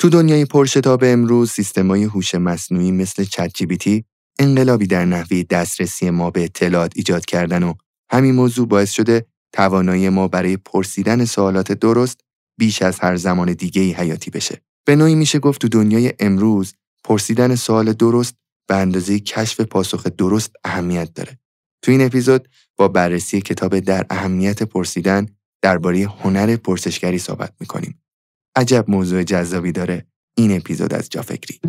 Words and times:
تو 0.00 0.08
دنیای 0.08 0.44
پرشتاب 0.44 1.00
امروز 1.04 1.50
سیستمای 1.50 2.04
هوش 2.04 2.34
مصنوعی 2.34 2.92
مثل 2.92 3.24
چت 3.24 3.52
انقلابی 4.38 4.86
در 4.86 5.04
نحوه 5.04 5.42
دسترسی 5.42 6.10
ما 6.10 6.30
به 6.30 6.44
اطلاعات 6.44 6.92
ایجاد 6.96 7.24
کردن 7.24 7.62
و 7.62 7.74
همین 8.10 8.34
موضوع 8.34 8.68
باعث 8.68 8.90
شده 8.90 9.26
توانایی 9.52 10.08
ما 10.08 10.28
برای 10.28 10.56
پرسیدن 10.56 11.24
سوالات 11.24 11.72
درست 11.72 12.20
بیش 12.58 12.82
از 12.82 13.00
هر 13.00 13.16
زمان 13.16 13.52
دیگه 13.52 13.82
ای 13.82 13.92
حیاتی 13.92 14.30
بشه. 14.30 14.60
به 14.86 14.96
نوعی 14.96 15.14
میشه 15.14 15.38
گفت 15.38 15.60
تو 15.60 15.68
دنیای 15.68 16.12
امروز 16.20 16.74
پرسیدن 17.04 17.54
سوال 17.54 17.92
درست 17.92 18.34
به 18.68 18.74
اندازه 18.74 19.18
کشف 19.18 19.60
پاسخ 19.60 20.06
درست 20.06 20.52
اهمیت 20.64 21.14
داره. 21.14 21.38
تو 21.82 21.92
این 21.92 22.02
اپیزود 22.02 22.48
با 22.76 22.88
بررسی 22.88 23.40
کتاب 23.40 23.78
در 23.78 24.06
اهمیت 24.10 24.62
پرسیدن 24.62 25.26
درباره 25.62 26.08
هنر 26.20 26.56
پرسشگری 26.56 27.18
صحبت 27.18 27.52
می‌کنیم. 27.60 28.00
عجب 28.60 28.84
موضوع 28.88 29.22
جذابی 29.22 29.72
داره 29.72 30.06
این 30.34 30.56
اپیزود 30.56 30.94
از 30.94 31.08
جافکری. 31.08 31.60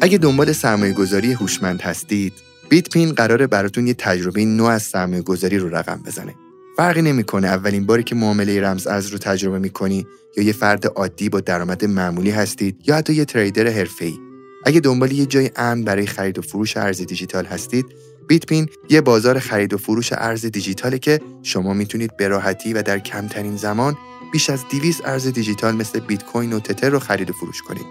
اگه 0.00 0.18
دنبال 0.18 0.52
سرمایه 0.52 0.92
گذاری 0.92 1.32
هوشمند 1.32 1.80
هستید، 1.80 2.32
بیت 2.68 2.90
پین 2.90 3.12
قراره 3.12 3.46
براتون 3.46 3.86
یه 3.86 3.94
تجربه 3.94 4.44
نو 4.44 4.64
از 4.64 4.82
سرمایه 4.82 5.22
گذاری 5.22 5.58
رو 5.58 5.68
رقم 5.68 6.02
بزنه. 6.06 6.34
فرقی 6.76 7.02
نمی‌کنه 7.02 7.46
اولین 7.46 7.86
باری 7.86 8.02
که 8.02 8.14
معامله 8.14 8.60
رمز 8.60 8.86
ارز 8.86 9.06
رو 9.06 9.18
تجربه 9.18 9.58
می‌کنی 9.58 10.06
یا 10.36 10.44
یه 10.44 10.52
فرد 10.52 10.86
عادی 10.86 11.28
با 11.28 11.40
درآمد 11.40 11.84
معمولی 11.84 12.30
هستید 12.30 12.76
یا 12.86 12.96
حتی 12.96 13.14
یه 13.14 13.24
تریدر 13.24 13.66
حرفه‌ای. 13.66 14.29
اگه 14.64 14.80
دنبال 14.80 15.12
یه 15.12 15.26
جای 15.26 15.50
امن 15.56 15.84
برای 15.84 16.06
خرید 16.06 16.38
و 16.38 16.42
فروش 16.42 16.76
ارز 16.76 17.00
دیجیتال 17.00 17.44
هستید، 17.46 17.86
بیت 18.28 18.46
پین 18.46 18.68
یه 18.88 19.00
بازار 19.00 19.38
خرید 19.38 19.72
و 19.72 19.78
فروش 19.78 20.12
ارز 20.12 20.46
دیجیتاله 20.46 20.98
که 20.98 21.20
شما 21.42 21.74
می‌تونید 21.74 22.16
به 22.16 22.28
راحتی 22.28 22.72
و 22.72 22.82
در 22.82 22.98
کمترین 22.98 23.56
زمان 23.56 23.96
بیش 24.32 24.50
از 24.50 24.64
200 24.70 25.00
ارز 25.04 25.26
دیجیتال 25.26 25.76
مثل 25.76 26.00
بیت 26.00 26.24
کوین 26.24 26.52
و 26.52 26.60
تتر 26.60 26.88
رو 26.88 26.98
خرید 26.98 27.30
و 27.30 27.32
فروش 27.32 27.62
کنید. 27.62 27.86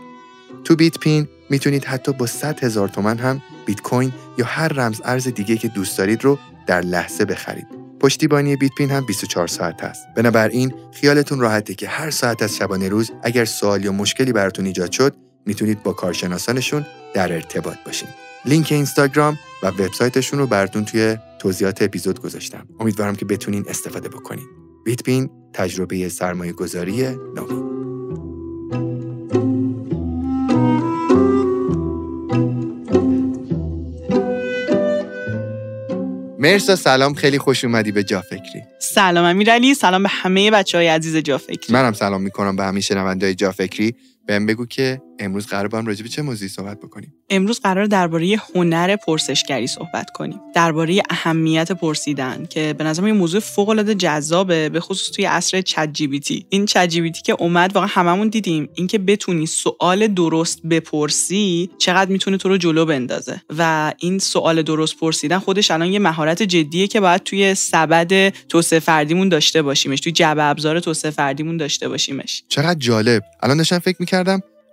تو 0.63 0.75
بیت 0.75 0.99
پین 0.99 1.27
می‌تونید 1.49 1.85
حتی 1.85 2.11
با 2.11 2.25
100 2.25 2.63
هزار 2.63 2.87
تومن 2.87 3.17
هم 3.17 3.41
بیت 3.65 3.81
کوین 3.81 4.11
یا 4.37 4.45
هر 4.45 4.67
رمز 4.67 5.01
ارز 5.05 5.27
دیگه 5.27 5.57
که 5.57 5.67
دوست 5.67 5.97
دارید 5.97 6.23
رو 6.23 6.39
در 6.67 6.81
لحظه 6.81 7.25
بخرید. 7.25 7.67
پشتیبانی 7.99 8.55
بیت 8.55 8.71
پین 8.77 8.91
هم 8.91 9.05
24 9.05 9.47
ساعت 9.47 9.83
هست. 9.83 10.01
بنابراین 10.15 10.73
خیالتون 10.91 11.39
راحته 11.39 11.73
که 11.73 11.87
هر 11.87 12.09
ساعت 12.09 12.43
از 12.43 12.55
شبانه 12.55 12.89
روز 12.89 13.11
اگر 13.23 13.45
سوال 13.45 13.85
یا 13.85 13.91
مشکلی 13.91 14.33
براتون 14.33 14.65
ایجاد 14.65 14.91
شد 14.91 15.15
می‌تونید 15.45 15.83
با 15.83 15.93
کارشناسانشون 15.93 16.85
در 17.13 17.33
ارتباط 17.33 17.77
باشین. 17.85 18.09
لینک 18.45 18.67
اینستاگرام 18.71 19.39
و 19.63 19.67
وبسایتشون 19.67 20.39
رو 20.39 20.47
براتون 20.47 20.85
توی 20.85 21.17
توضیحات 21.39 21.81
اپیزود 21.81 22.21
گذاشتم. 22.21 22.67
امیدوارم 22.79 23.15
که 23.15 23.25
بتونین 23.25 23.65
استفاده 23.69 24.09
بکنین. 24.09 24.45
بیت 24.85 25.03
پین 25.03 25.29
تجربه 25.53 26.09
سرمایه 26.09 26.51
گذاری 26.51 27.07
نوین. 27.35 27.69
مرسا 36.39 36.75
سلام 36.75 37.13
خیلی 37.13 37.37
خوش 37.37 37.65
اومدی 37.65 37.91
به 37.91 38.03
جا 38.03 38.21
فکری 38.21 38.63
سلام 38.79 39.25
امیرعلی 39.25 39.73
سلام 39.73 40.03
به 40.03 40.09
همه 40.09 40.51
بچه 40.51 40.77
های 40.77 40.87
عزیز 40.87 41.15
جا 41.15 41.37
فکری 41.37 41.73
منم 41.73 41.93
سلام 41.93 42.21
می‌کنم 42.21 42.55
به 42.55 42.63
همه 42.63 42.81
شنونده 42.81 43.35
جا 43.35 43.51
فکری 43.51 43.95
بهم 44.29 44.45
بگو 44.45 44.65
که 44.65 45.01
امروز 45.19 45.47
قرار 45.47 45.67
با 45.67 45.77
هم 45.77 45.85
راجع 45.85 46.03
به 46.03 46.09
چه 46.09 46.21
موضوعی 46.21 46.49
صحبت 46.49 46.79
بکنیم؟ 46.79 47.13
امروز 47.29 47.59
قرار 47.59 47.85
درباره 47.85 48.37
هنر 48.55 48.95
پرسشگری 48.95 49.67
صحبت 49.67 50.09
کنیم. 50.09 50.39
درباره 50.55 51.01
اهمیت 51.09 51.71
پرسیدن 51.71 52.45
که 52.49 52.75
به 52.77 52.83
نظرم 52.83 53.05
این 53.05 53.15
موضوع 53.15 53.39
فوق 53.39 53.69
العاده 53.69 53.95
جذابه 53.95 54.69
به 54.69 54.79
خصوص 54.79 55.11
توی 55.11 55.25
عصر 55.25 55.61
چت 55.61 55.93
جی 55.93 56.45
این 56.49 56.65
چت 56.65 56.87
جی 56.87 57.11
که 57.11 57.33
اومد 57.39 57.75
واقعا 57.75 57.89
هممون 57.91 58.27
دیدیم. 58.27 58.69
اینکه 58.75 58.97
بتونی 58.97 59.45
سوال 59.45 60.07
درست 60.07 60.61
بپرسی 60.63 61.69
چقدر 61.77 62.11
می‌تونه 62.11 62.37
تو 62.37 62.49
رو 62.49 62.57
جلو 62.57 62.85
بندازه. 62.85 63.41
و 63.57 63.93
این 63.99 64.19
سوال 64.19 64.61
درست 64.61 64.97
پرسیدن 64.97 65.39
خودش 65.39 65.71
الان 65.71 65.87
یه 65.87 65.99
مهارت 65.99 66.43
جدیه 66.43 66.87
که 66.87 66.99
باید 66.99 67.23
توی 67.23 67.55
سبد 67.55 68.29
توسعه 68.29 68.79
فردیمون 68.79 69.29
داشته 69.29 69.61
باشیمش 69.61 69.99
توی 69.99 70.11
جبه 70.11 70.43
ابزار 70.43 70.79
توسعه 70.79 71.11
فردیمون 71.11 71.57
داشته 71.57 71.89
باشیمش. 71.89 72.43
چقدر 72.49 72.79
جالب. 72.79 73.23
الان 73.43 73.57
داشتم 73.57 73.79
فکر 73.79 73.97
می‌کردم 73.99 74.18